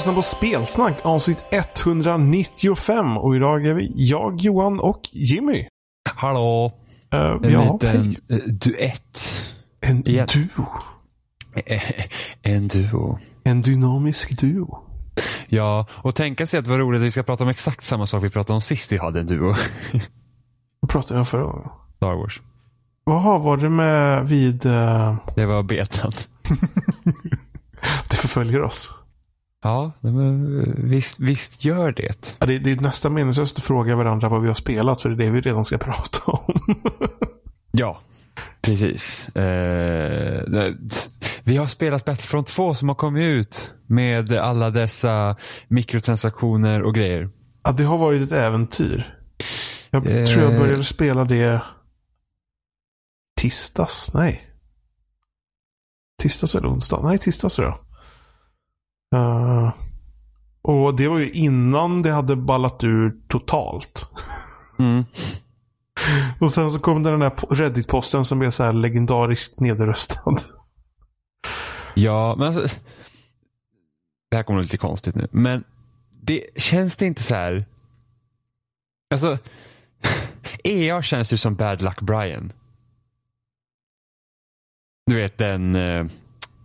på 0.00 0.22
Spelsnack 0.22 0.98
avsnitt 1.02 1.44
195 1.50 3.16
och 3.18 3.36
idag 3.36 3.66
är 3.66 3.74
vi 3.74 3.92
jag, 3.94 4.40
Johan 4.40 4.80
och 4.80 5.00
Jimmy. 5.12 5.66
Hallå! 6.14 6.72
Uh, 7.14 7.20
en 7.20 7.50
ja, 7.50 7.72
liten 7.72 8.16
hej. 8.28 8.38
eh, 8.38 8.48
duett. 8.48 9.32
En 9.80 10.08
igen. 10.08 10.26
duo. 10.32 10.66
En 12.42 12.68
duo. 12.68 13.18
En 13.44 13.62
dynamisk 13.62 14.40
duo. 14.40 14.78
Ja, 15.48 15.86
och 15.92 16.14
tänka 16.14 16.46
sig 16.46 16.58
att 16.60 16.66
var 16.66 16.78
roligt 16.78 16.98
att 16.98 17.04
vi 17.06 17.10
ska 17.10 17.22
prata 17.22 17.44
om 17.44 17.50
exakt 17.50 17.84
samma 17.84 18.06
sak 18.06 18.24
vi 18.24 18.30
pratade 18.30 18.54
om 18.54 18.60
sist 18.60 18.92
vi 18.92 18.98
hade 18.98 19.20
en 19.20 19.26
duo. 19.26 19.54
Vad 20.80 20.90
pratade 20.90 21.20
jag 21.20 21.28
förra 21.28 21.42
gången? 21.44 21.68
Star 21.96 22.14
Wars. 22.14 22.40
Vad 23.04 23.42
var 23.42 23.56
det 23.56 23.68
med 23.68 24.28
vid... 24.28 24.66
eh, 24.66 25.16
Det 25.36 25.46
var 25.46 25.62
betan. 25.62 26.12
det 28.08 28.16
förföljer 28.16 28.62
oss? 28.62 28.90
Ja, 29.62 29.92
men 30.00 30.60
eh, 30.60 30.74
visst, 30.84 31.18
visst 31.20 31.64
gör 31.64 31.92
det. 31.92 32.36
Ja, 32.38 32.46
det, 32.46 32.58
det 32.58 32.70
är 32.72 32.76
nästan 32.76 33.14
meningslöst 33.14 33.56
att 33.58 33.64
fråga 33.64 33.96
varandra 33.96 34.28
vad 34.28 34.42
vi 34.42 34.48
har 34.48 34.54
spelat 34.54 35.00
för 35.00 35.08
det 35.10 35.14
är 35.14 35.26
det 35.26 35.30
vi 35.32 35.40
redan 35.40 35.64
ska 35.64 35.78
prata 35.78 36.18
om. 36.32 36.54
Ja, 37.72 38.00
precis. 38.62 39.28
Eh, 39.28 40.44
det- 40.50 40.76
vi 41.44 41.56
har 41.56 41.66
spelat 41.66 42.04
Battlefront 42.04 42.46
2 42.46 42.74
som 42.74 42.88
har 42.88 42.94
kommit 42.96 43.22
ut 43.22 43.74
med 43.86 44.32
alla 44.32 44.70
dessa 44.70 45.36
mikrotransaktioner 45.68 46.82
och 46.82 46.94
grejer. 46.94 47.30
ja, 47.64 47.72
det 47.72 47.84
har 47.84 47.98
varit 47.98 48.22
ett 48.22 48.32
äventyr. 48.32 49.16
Jag 49.90 50.06
Eh. 50.06 50.26
tror 50.26 50.44
jag 50.52 50.60
började 50.60 50.84
spela 50.84 51.24
det 51.24 51.62
tisdags. 53.40 54.10
Nej. 54.14 54.48
Tisdags 56.22 56.54
eller 56.54 56.68
onsdag? 56.68 57.00
Nej, 57.02 57.18
tisdags 57.18 57.56
tror 57.56 57.68
jag. 57.68 57.78
Eh, 59.12 59.72
och 60.62 60.96
det 60.96 61.08
var 61.08 61.18
ju 61.18 61.30
innan 61.30 62.02
det 62.02 62.10
hade 62.10 62.36
ballat 62.36 62.84
ur 62.84 63.16
totalt. 63.28 64.10
Mm. 64.78 65.04
Och 66.40 66.50
sen 66.50 66.70
så 66.72 66.78
kom 66.78 67.02
det 67.02 67.10
den 67.10 67.20
där 67.20 67.30
po- 67.30 67.54
Reddit-posten 67.54 68.24
som 68.24 68.38
blev 68.38 68.50
så 68.50 68.64
här 68.64 68.72
legendariskt 68.72 69.60
nedröstad. 69.60 70.36
Ja, 71.94 72.34
men 72.38 72.46
alltså, 72.56 72.76
Det 74.30 74.36
här 74.36 74.42
kommer 74.42 74.62
lite 74.62 74.76
konstigt 74.76 75.14
nu. 75.14 75.28
Men 75.30 75.64
det 76.10 76.46
känns 76.56 76.96
det 76.96 77.06
inte 77.06 77.22
så 77.22 77.34
här. 77.34 77.64
Alltså. 79.10 79.38
EA 80.64 81.02
känns 81.02 81.32
ju 81.32 81.36
som 81.36 81.54
Bad 81.54 81.82
Luck 81.82 82.00
Brian. 82.00 82.52
Du 85.06 85.14
vet 85.16 85.38
den, 85.38 85.74
eh, 85.74 86.04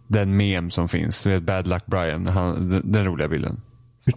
den 0.07 0.37
mem 0.37 0.71
som 0.71 0.89
finns. 0.89 1.21
Du 1.21 1.29
vet 1.29 1.43
Bad 1.43 1.67
Luck 1.67 1.85
Brian. 1.85 2.27
Han, 2.27 2.69
den, 2.69 2.91
den 2.91 3.05
roliga 3.05 3.27
bilden. 3.27 3.61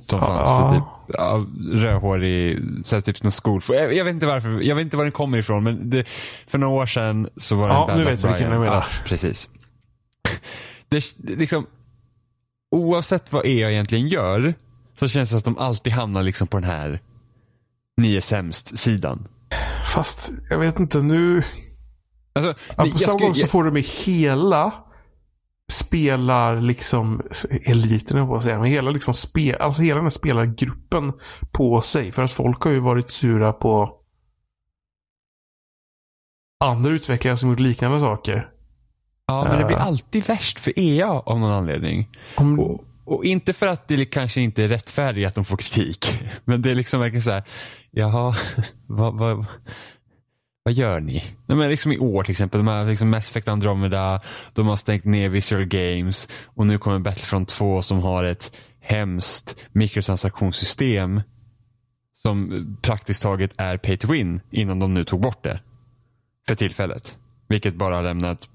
Som 0.09 0.21
fanns 0.21 0.49
för 0.49 0.75
typ 0.75 0.85
ja, 1.09 1.47
rödhårig, 1.73 2.59
så 2.85 2.97
här, 2.97 3.01
typ 3.01 3.23
någon 3.23 3.33
skol. 3.33 3.63
Jag, 3.69 3.95
jag 3.95 4.05
vet 4.05 4.15
inte 4.15 4.27
varför, 4.27 4.61
jag 4.61 4.75
vet 4.77 4.85
inte 4.85 4.97
var 4.97 5.05
den 5.05 5.13
kommer 5.13 5.39
ifrån 5.39 5.65
men 5.65 5.91
det, 5.91 6.09
för 6.47 6.59
några 6.59 6.83
år 6.83 6.87
sedan 6.87 7.29
så 7.37 7.57
var 7.57 7.69
det 7.69 7.75
Ja, 7.75 7.81
en 7.83 7.87
Bad 7.89 7.97
nu 7.99 8.05
Luck 8.05 8.13
vet 8.13 8.23
jag 8.23 8.31
vilken 8.31 8.53
jag 8.53 8.61
menar. 8.61 8.75
Ja, 8.75 8.85
precis. 9.05 9.49
Det, 10.89 11.05
liksom, 11.19 11.67
oavsett 12.77 13.33
vad 13.33 13.47
EA 13.47 13.71
egentligen 13.71 14.09
gör 14.09 14.55
så 14.99 15.09
känns 15.09 15.31
det 15.31 15.37
att 15.37 15.45
de 15.45 15.59
alltid 15.59 15.93
hamnar 15.93 16.23
liksom 16.23 16.47
på 16.49 16.57
den 16.61 16.71
här 16.71 17.01
ni 17.97 18.17
är 18.17 18.21
sämst-sidan. 18.21 19.29
Fast 19.95 20.31
jag 20.51 20.59
vet 20.59 20.79
inte 20.79 21.03
nu. 21.03 21.43
Alltså, 22.33 22.53
det- 22.69 22.77
på 22.77 22.87
jag 22.87 23.01
samma 23.01 23.19
gång 23.19 23.35
så 23.35 23.47
får 23.47 23.65
du 23.65 23.71
med 23.71 23.83
hela 24.07 24.73
spelar 25.71 26.61
liksom 26.61 27.23
eliten 27.65 28.27
på 28.27 28.41
säga. 28.41 28.59
Men 28.59 28.71
hela 28.71 28.91
liksom 28.91 29.15
spel, 29.15 29.55
alltså 29.61 29.83
hela 29.83 29.95
den 29.97 30.05
här 30.05 30.11
spelargruppen 30.11 31.13
på 31.53 31.83
sig. 31.83 32.13
För 32.13 32.23
att 32.23 32.33
folk 32.33 32.63
har 32.63 32.71
ju 32.71 32.81
varit 32.81 33.11
sura 33.11 33.53
på 33.53 33.97
andra 36.65 36.91
utvecklare 36.91 37.37
som 37.37 37.51
gjort 37.51 37.61
liknande 37.61 38.01
saker. 38.01 38.49
Ja, 39.27 39.45
men 39.45 39.59
det 39.59 39.65
blir 39.65 39.77
Eh. 39.77 39.87
alltid 39.87 40.27
värst 40.27 40.61
för 40.61 40.79
EA 40.79 41.09
av 41.09 41.39
någon 41.41 41.51
anledning. 41.51 42.09
Om, 42.37 42.61
Och, 42.61 42.85
och 43.05 43.25
inte 43.25 43.53
för 43.53 43.67
att 43.67 43.89
det 43.89 44.05
kanske 44.05 44.41
inte 44.41 44.65
är 44.65 44.69
rättfärdigt 44.69 45.29
att 45.29 45.35
de 45.35 45.45
får 45.45 45.57
kritik. 45.57 46.23
Men 46.45 46.63
det 46.63 46.71
är 46.71 46.75
liksom 46.75 47.01
verkligen 47.01 47.23
så 47.23 47.31
här, 47.31 47.45
jaha, 47.91 48.35
vad, 48.87 49.19
vad, 49.19 49.47
vad 50.63 50.75
gör 50.75 51.01
ni? 51.01 51.25
Nej, 51.47 51.59
men 51.59 51.69
liksom 51.69 51.93
i 51.93 51.99
år 51.99 52.23
till 52.23 52.31
exempel, 52.33 52.59
de 52.61 52.67
har 52.67 52.85
liksom 52.85 53.11
Mass 53.11 53.31
Effect 53.31 53.49
Andromeda, 53.49 54.21
de 54.55 54.67
har 54.67 54.77
stängt 54.77 55.05
ner 55.05 55.29
Visual 55.29 55.65
Games 55.65 56.29
och 56.45 56.67
nu 56.67 56.79
kommer 56.79 56.99
Battlefront 56.99 57.49
2 57.49 57.83
som 57.83 58.01
har 58.01 58.25
ett 58.25 58.53
hemskt 58.81 59.57
mikrotransaktionssystem 59.73 61.21
som 62.13 62.67
praktiskt 62.83 63.23
taget 63.23 63.51
är 63.57 63.77
pay 63.77 63.97
to 63.97 64.09
win 64.13 64.41
innan 64.51 64.79
de 64.79 64.95
nu 64.95 65.05
tog 65.05 65.21
bort 65.21 65.43
det. 65.43 65.61
För 66.49 66.55
tillfället. 66.55 67.19
Vilket 67.49 67.75
bara 67.75 67.95
har 67.97 68.03
lämnat 68.03 68.49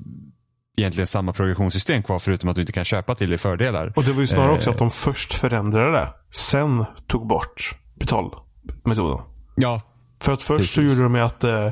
egentligen 0.77 1.07
samma 1.07 1.33
progressionssystem 1.33 2.03
kvar 2.03 2.19
förutom 2.19 2.49
att 2.49 2.55
du 2.55 2.61
inte 2.61 2.73
kan 2.73 2.85
köpa 2.85 3.16
till 3.16 3.29
dig 3.29 3.37
fördelar. 3.37 3.93
och 3.95 4.03
det 4.03 4.11
var 4.13 4.22
ju 4.22 4.27
snarare 4.27 4.49
Eh. 4.51 4.55
också 4.55 4.69
att 4.69 4.77
de 4.77 4.91
först 4.91 5.33
förändrade 5.33 5.91
det. 5.91 6.13
Sen 6.31 6.85
tog 7.07 7.27
bort 7.27 7.75
betalmetoden. 7.95 9.19
Ja, 9.55 9.81
För 10.22 10.34
att 10.34 10.44
först 10.44 10.74
så 10.74 10.81
Precis. 10.81 10.98
gjorde 10.98 11.03
de 11.03 11.16
ju 11.16 11.22
att, 11.22 11.44
eh, 11.44 11.70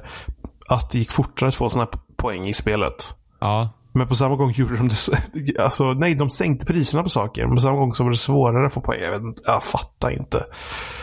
att 0.70 0.90
det 0.92 1.00
gick 1.00 1.12
fortare 1.12 1.48
att 1.50 1.56
få 1.56 1.70
sådana 1.70 1.90
poäng 2.18 2.48
i 2.48 2.54
spelet. 2.54 3.16
ja, 3.40 3.70
Men 3.94 4.08
på 4.08 4.16
samma 4.16 4.36
gång 4.36 4.52
gjorde 4.56 4.78
de 4.78 4.90
det... 4.90 5.58
Alltså, 5.60 5.94
nej, 5.94 6.16
de 6.16 6.30
sänkte 6.30 6.66
priserna 6.66 7.04
på 7.04 7.10
saker. 7.10 7.46
Men 7.46 7.56
på 7.56 7.62
samma 7.62 7.78
gång 7.78 7.94
så 7.94 8.04
var 8.04 8.12
det 8.12 8.18
svårare 8.18 8.66
att 8.66 8.74
få 8.74 8.82
poäng. 8.82 9.02
Jag, 9.02 9.12
vet 9.12 9.22
inte, 9.22 9.42
jag 9.46 9.64
fattar 9.64 10.10
inte. 10.10 10.46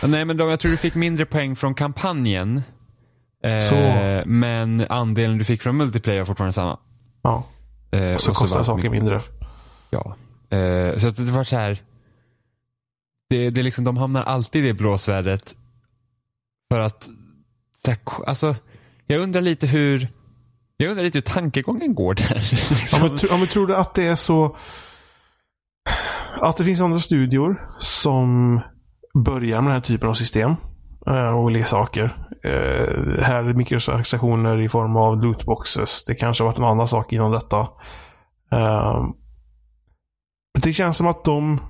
Nej, 0.02 0.24
men 0.24 0.36
de, 0.36 0.48
jag 0.48 0.60
tror 0.60 0.70
du 0.72 0.76
fick 0.78 0.94
mindre 0.94 1.26
poäng 1.26 1.56
från 1.56 1.74
kampanjen. 1.74 2.62
Eh, 3.44 3.58
Så. 3.58 3.74
Men 4.26 4.86
andelen 4.88 5.38
du 5.38 5.44
fick 5.44 5.62
från 5.62 5.76
multiplayer 5.76 6.18
var 6.18 6.26
fortfarande 6.26 6.52
samma. 6.52 6.78
Ja. 7.22 7.44
Eh, 7.92 8.14
Och 8.14 8.20
så 8.20 8.34
kostar 8.34 8.58
var- 8.58 8.64
saker 8.64 8.90
mindre. 8.90 9.20
Ja. 9.90 10.16
Eh, 10.56 10.98
så 10.98 11.08
att 11.08 11.16
det 11.16 11.32
var 11.32 11.44
så 11.44 11.56
här. 11.56 11.78
Det, 13.30 13.50
det 13.50 13.60
är 13.60 13.62
liksom, 13.62 13.84
de 13.84 13.96
hamnar 13.96 14.22
alltid 14.22 14.64
i 14.64 14.68
det 14.68 14.74
blåsvädret. 14.74 15.54
För 16.72 16.80
att, 16.80 17.08
alltså, 18.26 18.56
jag 19.06 19.20
undrar 19.20 19.40
lite 19.40 19.66
hur, 19.66 20.08
jag 20.76 20.90
undrar 20.90 21.04
lite 21.04 21.16
hur 21.18 21.22
tankegången 21.22 21.94
går 21.94 22.14
där. 22.14 22.50
Ja, 22.92 22.98
men, 23.08 23.18
tro- 23.18 23.28
ja, 23.30 23.36
men 23.36 23.46
tror 23.46 23.66
du 23.66 23.76
att 23.76 23.94
det 23.94 24.06
är 24.06 24.16
så... 24.16 24.56
Att 26.40 26.56
det 26.56 26.64
finns 26.64 26.80
andra 26.80 26.98
studior 26.98 27.70
som 27.78 28.60
börjar 29.24 29.60
med 29.60 29.68
den 29.68 29.74
här 29.74 29.80
typen 29.80 30.08
av 30.08 30.14
system. 30.14 30.54
Eh, 31.06 31.36
och 31.36 31.42
olika 31.42 31.66
saker. 31.66 32.16
Eh, 32.44 33.22
här 33.22 33.44
är 33.44 33.54
mikrotransaktioner 33.54 34.60
i 34.60 34.68
form 34.68 34.96
av 34.96 35.22
lootboxes. 35.22 36.04
Det 36.04 36.14
kanske 36.14 36.44
har 36.44 36.48
varit 36.48 36.58
en 36.58 36.64
annan 36.64 36.88
sak 36.88 37.12
inom 37.12 37.32
detta. 37.32 37.68
Eh, 38.52 39.04
det 40.62 40.72
känns 40.72 40.96
som 40.96 41.06
att 41.06 41.24
de 41.24 41.60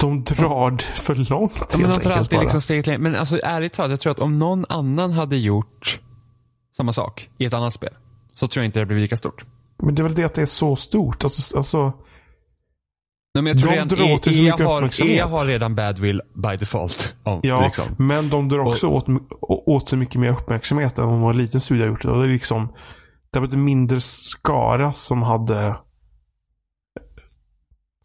de 0.00 0.24
drar 0.24 0.70
det 0.70 0.82
för 0.82 1.14
långt 1.14 1.66
Ja, 1.72 1.78
men 1.78 1.90
de 1.90 2.00
tar 2.00 2.10
alltid 2.10 2.36
bara. 2.38 2.42
liksom 2.42 2.60
steget 2.60 2.86
längre. 2.86 2.98
Men 2.98 3.16
alltså 3.16 3.40
ärligt 3.42 3.72
talat, 3.72 3.90
jag 3.90 4.00
tror 4.00 4.12
att 4.12 4.18
om 4.18 4.38
någon 4.38 4.64
annan 4.68 5.12
hade 5.12 5.36
gjort 5.36 6.00
samma 6.76 6.92
sak 6.92 7.30
i 7.38 7.44
ett 7.44 7.52
annat 7.54 7.74
spel. 7.74 7.94
Så 8.34 8.48
tror 8.48 8.62
jag 8.62 8.68
inte 8.68 8.78
det 8.80 8.86
blir 8.86 9.00
lika 9.00 9.16
stort. 9.16 9.44
Men 9.82 9.94
det 9.94 10.02
är 10.02 10.04
väl 10.04 10.14
det 10.14 10.24
att 10.24 10.34
det 10.34 10.42
är 10.42 10.46
så 10.46 10.76
stort. 10.76 11.24
Alltså, 11.24 11.56
alltså, 11.56 11.92
Nej, 13.34 13.42
men 13.42 13.46
jag 13.46 13.58
tror 13.58 13.70
De 13.70 13.74
redan, 13.74 13.88
drar 13.88 14.18
till 14.18 14.36
så 14.36 14.42
mycket 14.42 14.66
har, 14.66 14.76
uppmärksamhet. 14.76 15.16
EA 15.16 15.26
har 15.26 15.44
redan 15.46 15.74
badwill 15.74 16.22
by 16.34 16.56
default. 16.56 17.14
Om, 17.22 17.40
Ja, 17.42 17.64
liksom. 17.64 17.84
men 17.98 18.30
de 18.30 18.48
drar 18.48 18.58
också 18.58 18.86
åt, 18.88 19.06
åt 19.40 19.88
så 19.88 19.96
mycket 19.96 20.20
mer 20.20 20.30
uppmärksamhet 20.30 20.98
än 20.98 21.04
om 21.04 21.24
en 21.30 21.36
liten 21.36 21.60
studie 21.60 21.80
har 21.82 21.88
gjort 21.88 22.02
det. 22.02 22.18
Det 22.18 22.24
är 22.24 22.28
liksom 22.28 22.68
det 23.32 23.40
var 23.40 23.48
mindre 23.48 24.00
skara 24.00 24.92
som 24.92 25.22
hade 25.22 25.76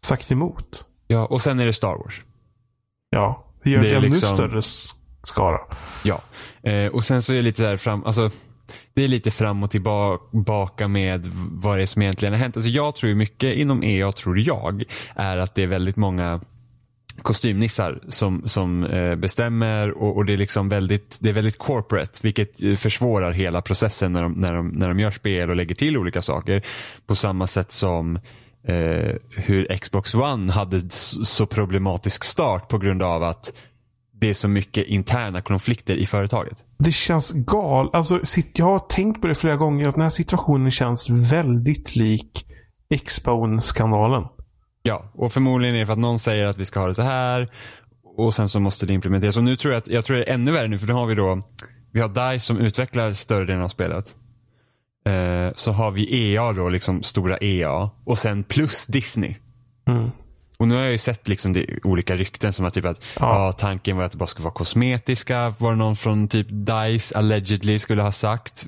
sagt 0.06 0.32
emot. 0.32 0.84
Ja, 1.06 1.26
och 1.26 1.42
sen 1.42 1.60
är 1.60 1.66
det 1.66 1.72
Star 1.72 1.96
Wars. 2.04 2.22
Ja, 3.10 3.52
det 3.62 3.70
gör 3.70 3.82
Det 3.82 3.90
är 3.90 3.96
ännu 3.96 4.08
liksom- 4.08 4.36
större 4.36 4.62
skara. 5.22 5.58
Ja. 6.04 6.22
Eh, 6.62 6.86
och 6.86 7.04
sen 7.04 7.22
så 7.22 7.32
är 7.32 7.36
det 7.36 7.42
lite 7.42 7.62
där 7.62 7.76
fram, 7.76 8.04
alltså 8.04 8.30
det 8.94 9.04
är 9.04 9.08
lite 9.08 9.30
fram 9.30 9.62
och 9.62 9.70
tillbaka 9.70 10.88
med 10.88 11.26
vad 11.50 11.78
det 11.78 11.82
är 11.82 11.86
som 11.86 12.02
egentligen 12.02 12.34
har 12.34 12.40
hänt. 12.40 12.56
Alltså 12.56 12.70
jag 12.70 12.96
tror 12.96 13.14
mycket 13.14 13.56
inom 13.56 13.82
EA, 13.82 14.12
tror 14.12 14.38
jag, 14.38 14.84
är 15.14 15.36
att 15.36 15.54
det 15.54 15.62
är 15.62 15.66
väldigt 15.66 15.96
många 15.96 16.40
kostymnissar 17.22 18.00
som, 18.08 18.48
som 18.48 18.84
eh, 18.84 19.14
bestämmer 19.14 19.90
och, 19.90 20.16
och 20.16 20.24
det 20.24 20.32
är 20.32 20.36
liksom 20.36 20.68
väldigt, 20.68 21.18
det 21.20 21.28
är 21.28 21.32
väldigt 21.32 21.58
corporate 21.58 22.20
vilket 22.22 22.62
eh, 22.62 22.76
försvårar 22.76 23.32
hela 23.32 23.62
processen 23.62 24.12
när 24.12 24.22
de, 24.22 24.32
när, 24.32 24.54
de, 24.54 24.68
när 24.68 24.88
de 24.88 25.00
gör 25.00 25.10
spel 25.10 25.50
och 25.50 25.56
lägger 25.56 25.74
till 25.74 25.96
olika 25.96 26.22
saker. 26.22 26.62
På 27.06 27.14
samma 27.14 27.46
sätt 27.46 27.72
som 27.72 28.18
eh, 28.66 29.14
hur 29.30 29.76
Xbox 29.76 30.14
One 30.14 30.52
hade 30.52 30.90
så 30.90 31.46
problematisk 31.46 32.24
start 32.24 32.68
på 32.68 32.78
grund 32.78 33.02
av 33.02 33.22
att 33.22 33.52
det 34.20 34.30
är 34.30 34.34
så 34.34 34.48
mycket 34.48 34.86
interna 34.86 35.40
konflikter 35.40 35.96
i 35.96 36.06
företaget. 36.06 36.58
Det 36.78 36.92
känns 36.92 37.32
gal. 37.32 37.90
Alltså, 37.92 38.20
jag 38.52 38.66
har 38.66 38.78
tänkt 38.78 39.20
på 39.20 39.26
det 39.26 39.34
flera 39.34 39.56
gånger 39.56 39.88
att 39.88 39.94
den 39.94 40.02
här 40.02 40.10
situationen 40.10 40.70
känns 40.70 41.10
väldigt 41.10 41.96
lik 41.96 42.46
Xbone-skandalen. 43.04 44.24
Ja, 44.82 45.10
och 45.14 45.32
förmodligen 45.32 45.74
är 45.74 45.80
det 45.80 45.86
för 45.86 45.92
att 45.92 45.98
någon 45.98 46.18
säger 46.18 46.46
att 46.46 46.58
vi 46.58 46.64
ska 46.64 46.80
ha 46.80 46.86
det 46.86 46.94
så 46.94 47.02
här 47.02 47.50
och 48.16 48.34
sen 48.34 48.48
så 48.48 48.60
måste 48.60 48.86
det 48.86 48.92
implementeras. 48.92 49.36
Och 49.36 49.44
nu 49.44 49.56
tror 49.56 49.72
jag 49.72 49.78
att, 49.78 49.88
jag 49.88 50.04
tror 50.04 50.16
det 50.16 50.24
är 50.24 50.34
ännu 50.34 50.52
värre 50.52 50.68
nu 50.68 50.78
för 50.78 50.86
nu 50.86 50.92
har 50.92 51.06
vi 51.06 51.14
då, 51.14 51.42
vi 51.92 52.00
har 52.00 52.32
DICE 52.32 52.46
som 52.46 52.58
utvecklar 52.58 53.12
större 53.12 53.44
delen 53.44 53.62
av 53.62 53.68
spelet. 53.68 54.14
Eh, 55.06 55.52
så 55.56 55.72
har 55.72 55.90
vi 55.90 56.32
EA 56.34 56.52
då, 56.52 56.68
liksom 56.68 57.02
stora 57.02 57.36
EA 57.40 57.90
och 58.04 58.18
sen 58.18 58.44
plus 58.44 58.86
Disney. 58.86 59.34
Mm. 59.88 60.10
Och 60.58 60.68
nu 60.68 60.74
har 60.74 60.82
jag 60.82 60.92
ju 60.92 60.98
sett 60.98 61.28
liksom 61.28 61.52
det, 61.52 61.66
olika 61.84 62.16
rykten 62.16 62.52
som 62.52 62.64
att, 62.64 62.74
typ 62.74 62.84
att 62.84 63.04
Ja. 63.20 63.46
ja. 63.46 63.52
tanken 63.52 63.96
var 63.96 64.04
att 64.04 64.12
det 64.12 64.18
bara 64.18 64.26
skulle 64.26 64.44
vara 64.44 64.54
kosmetiska. 64.54 65.54
Var 65.58 65.70
det 65.70 65.76
någon 65.76 65.96
från 65.96 66.28
typ 66.28 66.46
DICE 66.50 67.14
allegedly 67.18 67.78
skulle 67.78 68.02
ha 68.02 68.12
sagt. 68.12 68.66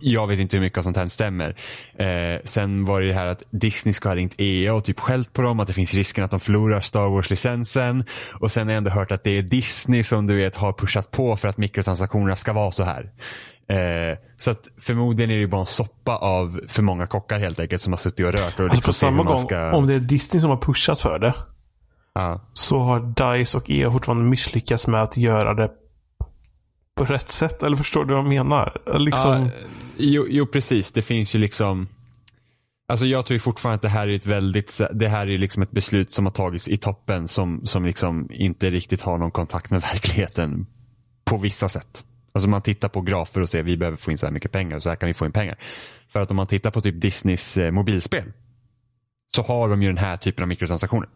Jag 0.00 0.26
vet 0.26 0.38
inte 0.38 0.56
hur 0.56 0.64
mycket 0.64 0.78
av 0.78 0.82
sånt 0.82 0.96
här 0.96 1.08
stämmer. 1.08 1.56
Eh, 1.98 2.40
sen 2.44 2.84
var 2.84 3.00
det 3.00 3.06
det 3.06 3.14
här 3.14 3.26
att 3.26 3.42
Disney 3.50 3.92
ska 3.92 4.08
ha 4.08 4.16
ringt 4.16 4.34
EA 4.38 4.74
och 4.74 4.84
typ 4.84 5.00
skällt 5.00 5.32
på 5.32 5.42
dem. 5.42 5.60
Att 5.60 5.68
det 5.68 5.74
finns 5.74 5.94
risken 5.94 6.24
att 6.24 6.30
de 6.30 6.40
förlorar 6.40 6.80
Star 6.80 7.08
Wars-licensen. 7.08 8.04
Och 8.40 8.52
sen 8.52 8.66
har 8.66 8.72
jag 8.72 8.78
ändå 8.78 8.90
hört 8.90 9.12
att 9.12 9.24
det 9.24 9.38
är 9.38 9.42
Disney 9.42 10.02
som 10.02 10.26
du 10.26 10.36
vet 10.36 10.56
har 10.56 10.72
pushat 10.72 11.10
på 11.10 11.36
för 11.36 11.48
att 11.48 11.58
mikrotransaktionerna 11.58 12.36
ska 12.36 12.52
vara 12.52 12.70
så 12.70 12.84
här. 12.84 13.10
Eh, 13.68 14.18
så 14.36 14.50
att 14.50 14.68
förmodligen 14.78 15.30
är 15.30 15.38
det 15.38 15.46
bara 15.46 15.60
en 15.60 15.66
soppa 15.66 16.16
av 16.16 16.60
för 16.68 16.82
många 16.82 17.06
kockar 17.06 17.38
helt 17.38 17.60
enkelt 17.60 17.82
som 17.82 17.92
har 17.92 17.98
suttit 17.98 18.26
och 18.26 18.32
rört 18.32 18.60
och 18.60 18.64
Alltså 18.64 18.76
liksom 18.76 18.82
på 18.82 18.86
hur 18.86 18.92
samma 18.92 19.30
gång, 19.30 19.38
ska... 19.38 19.72
om 19.76 19.86
det 19.86 19.94
är 19.94 19.98
Disney 19.98 20.40
som 20.40 20.50
har 20.50 20.56
pushat 20.56 21.00
för 21.00 21.18
det, 21.18 21.34
Ja. 22.14 22.40
så 22.52 22.78
har 22.78 23.00
DICE 23.36 23.56
och 23.56 23.70
EA 23.70 23.90
fortfarande 23.90 24.24
misslyckats 24.24 24.86
med 24.86 25.02
att 25.02 25.16
göra 25.16 25.54
det 25.54 25.70
på 26.94 27.04
rätt 27.04 27.28
sätt. 27.28 27.62
Eller 27.62 27.76
förstår 27.76 28.04
du 28.04 28.14
vad 28.14 28.22
jag 28.22 28.28
menar? 28.28 28.98
Liksom, 28.98 29.42
Ja, 29.42 29.50
jo, 29.96 30.26
jo, 30.28 30.46
precis. 30.46 30.92
Det 30.92 31.02
finns 31.02 31.34
ju 31.34 31.38
liksom 31.38 31.88
Alltså 32.88 33.06
jag 33.06 33.26
tror 33.26 33.38
fortfarande 33.38 33.74
att 33.74 33.82
det 33.82 33.88
här 33.88 34.08
är 34.08 34.16
ett 34.16 34.26
väldigt, 34.26 34.80
det 34.92 35.08
här 35.08 35.28
är 35.28 35.38
liksom 35.38 35.62
ett 35.62 35.70
beslut 35.70 36.12
som 36.12 36.26
har 36.26 36.32
tagits 36.32 36.68
i 36.68 36.76
toppen 36.76 37.28
som, 37.28 37.66
som 37.66 37.84
liksom 37.86 38.28
inte 38.32 38.70
riktigt 38.70 39.02
har 39.02 39.18
någon 39.18 39.30
kontakt 39.30 39.70
med 39.70 39.80
verkligheten 39.92 40.66
på 41.24 41.36
vissa 41.38 41.68
sätt. 41.68 42.04
Alltså 42.36 42.48
man 42.48 42.62
tittar 42.62 42.88
på 42.88 43.00
grafer 43.00 43.40
och 43.40 43.48
ser 43.48 43.62
vi 43.62 43.76
behöver 43.76 43.96
få 43.96 44.10
in 44.10 44.18
så 44.18 44.26
här 44.26 44.32
mycket 44.32 44.52
pengar 44.52 44.76
och 44.76 44.82
så 44.82 44.88
här 44.88 44.96
kan 44.96 45.06
vi 45.06 45.14
få 45.14 45.26
in 45.26 45.32
pengar. 45.32 45.56
För 46.08 46.20
att 46.20 46.30
om 46.30 46.36
man 46.36 46.46
tittar 46.46 46.70
på 46.70 46.80
typ 46.80 47.00
Disneys 47.00 47.56
eh, 47.56 47.70
mobilspel 47.70 48.32
så 49.34 49.42
har 49.42 49.68
de 49.68 49.82
ju 49.82 49.88
den 49.88 49.98
här 49.98 50.16
typen 50.16 50.42
av 50.42 50.48
mikrotransaktioner. 50.48 51.08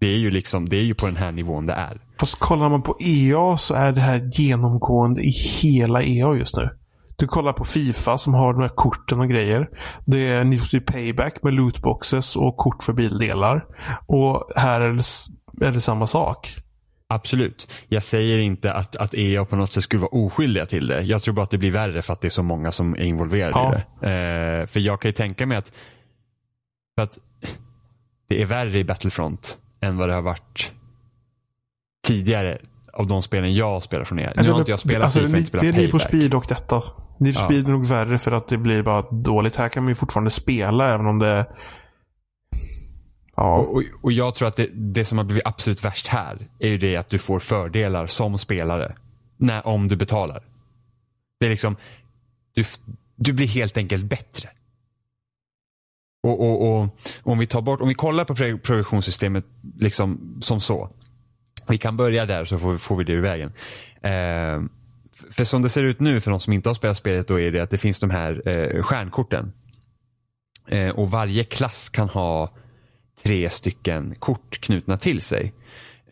Det 0.00 0.06
är 0.06 0.16
ju 0.16 0.30
liksom, 0.30 0.68
det 0.68 0.76
är 0.76 0.82
ju 0.82 0.94
på 0.94 1.06
den 1.06 1.16
här 1.16 1.32
nivån 1.32 1.66
det 1.66 1.72
är. 1.72 2.00
Fast 2.20 2.38
kollar 2.38 2.68
man 2.68 2.82
på 2.82 2.96
EA 3.00 3.56
så 3.56 3.74
är 3.74 3.92
det 3.92 4.00
här 4.00 4.30
genomgående 4.32 5.20
i 5.20 5.30
hela 5.62 6.02
EA 6.02 6.34
just 6.34 6.56
nu. 6.56 6.68
Du 7.16 7.26
kollar 7.26 7.52
på 7.52 7.64
Fifa 7.64 8.18
som 8.18 8.34
har 8.34 8.52
de 8.52 8.62
här 8.62 8.68
korten 8.68 9.20
och 9.20 9.28
grejer. 9.28 9.68
Det 10.06 10.28
är 10.28 10.44
Need 10.44 10.60
for 10.60 10.80
Payback 10.80 11.42
med 11.42 11.54
lootboxes 11.54 12.36
och 12.36 12.56
kort 12.56 12.82
för 12.82 12.92
bildelar. 12.92 13.64
Och 14.06 14.50
här 14.56 14.80
är 14.80 14.92
det, 14.92 15.66
är 15.66 15.72
det 15.72 15.80
samma 15.80 16.06
sak. 16.06 16.61
Absolut. 17.14 17.72
Jag 17.88 18.02
säger 18.02 18.38
inte 18.38 18.72
att, 18.72 18.96
att 18.96 19.14
EA 19.14 19.44
på 19.44 19.56
något 19.56 19.70
sätt 19.70 19.84
skulle 19.84 20.00
vara 20.00 20.10
oskyldiga 20.10 20.66
till 20.66 20.86
det. 20.86 21.00
Jag 21.00 21.22
tror 21.22 21.34
bara 21.34 21.42
att 21.42 21.50
det 21.50 21.58
blir 21.58 21.70
värre 21.70 22.02
för 22.02 22.12
att 22.12 22.20
det 22.20 22.28
är 22.28 22.30
så 22.30 22.42
många 22.42 22.72
som 22.72 22.94
är 22.94 23.02
involverade 23.02 23.52
Ja. 23.54 23.74
i 23.74 23.80
det. 24.00 24.60
Eh, 24.60 24.66
för 24.66 24.80
jag 24.80 25.00
kan 25.00 25.08
ju 25.08 25.12
tänka 25.12 25.46
mig 25.46 25.58
att, 25.58 25.72
för 26.96 27.02
att 27.02 27.18
det 28.28 28.42
är 28.42 28.46
värre 28.46 28.78
i 28.78 28.84
Battlefront 28.84 29.58
än 29.80 29.96
vad 29.96 30.08
det 30.08 30.14
har 30.14 30.22
varit 30.22 30.72
tidigare 32.06 32.58
av 32.92 33.06
de 33.06 33.22
spelen 33.22 33.54
jag 33.54 33.82
spelar 33.82 34.04
från 34.04 34.18
EA. 34.18 34.32
Nu 34.36 34.50
har 34.50 34.58
inte 34.58 34.70
jag 34.70 34.80
spelat 34.80 35.04
alltså, 35.04 35.20
FIFA, 35.20 35.36
inte 35.36 35.48
spelat 35.48 35.62
Det 35.62 35.68
är 35.68 35.72
Need 35.72 35.90
for. 35.90 35.98
Speed 35.98 36.34
och 36.34 36.44
detta. 36.48 36.82
Need 37.18 37.34
for 37.34 37.42
Ja. 37.42 37.48
Speed 37.48 37.66
är 37.66 37.70
nog 37.70 37.86
värre 37.86 38.18
för 38.18 38.32
att 38.32 38.48
det 38.48 38.58
blir 38.58 38.82
bara 38.82 39.02
dåligt. 39.02 39.56
Här 39.56 39.68
kan 39.68 39.82
man 39.82 39.88
ju 39.90 39.94
fortfarande 39.94 40.30
spela 40.30 40.94
även 40.94 41.06
om 41.06 41.18
det... 41.18 41.46
Ja. 43.42 43.56
Och, 43.56 43.76
och, 43.76 43.82
och 44.00 44.12
jag 44.12 44.34
tror 44.34 44.48
att 44.48 44.56
det, 44.56 44.68
det 44.72 45.04
som 45.04 45.18
har 45.18 45.24
blivit 45.24 45.46
absolut 45.46 45.84
värst 45.84 46.06
här 46.06 46.38
är 46.58 46.68
ju 46.68 46.78
det 46.78 46.96
att 46.96 47.10
du 47.10 47.18
får 47.18 47.40
fördelar 47.40 48.06
som 48.06 48.38
spelare. 48.38 48.94
När, 49.36 49.66
om 49.66 49.88
du 49.88 49.96
betalar. 49.96 50.42
Det 51.40 51.46
är 51.46 51.50
liksom, 51.50 51.76
du, 52.54 52.64
du 53.16 53.32
blir 53.32 53.46
helt 53.46 53.76
enkelt 53.76 54.04
bättre. 54.04 54.48
Och, 56.22 56.40
och, 56.40 56.82
och 56.82 56.88
om 57.22 57.38
vi 57.38 57.46
tar 57.46 57.62
bort, 57.62 57.80
om 57.80 57.88
vi 57.88 57.94
kollar 57.94 58.24
på 58.24 58.34
progressionssystemet 58.34 59.44
liksom 59.78 60.38
som 60.40 60.60
så. 60.60 60.90
Vi 61.68 61.78
kan 61.78 61.96
börja 61.96 62.26
där 62.26 62.44
så 62.44 62.58
får 62.58 62.72
vi, 62.72 62.78
får 62.78 62.96
vi 62.96 63.04
det 63.04 63.12
ur 63.12 63.22
vägen. 63.22 63.52
Eh, 64.02 64.62
för 65.30 65.44
som 65.44 65.62
det 65.62 65.68
ser 65.68 65.84
ut 65.84 66.00
nu 66.00 66.20
för 66.20 66.30
de 66.30 66.40
som 66.40 66.52
inte 66.52 66.68
har 66.68 66.74
spelat 66.74 66.96
spelet 66.96 67.28
då 67.28 67.40
är 67.40 67.52
det 67.52 67.60
att 67.60 67.70
det 67.70 67.78
finns 67.78 67.98
de 67.98 68.10
här 68.10 68.48
eh, 68.48 68.82
stjärnkorten. 68.82 69.52
Eh, 70.68 70.88
och 70.88 71.10
varje 71.10 71.44
klass 71.44 71.88
kan 71.88 72.08
ha 72.08 72.52
tre 73.22 73.50
stycken 73.50 74.14
kort 74.18 74.60
knutna 74.60 74.96
till 74.96 75.20
sig. 75.20 75.52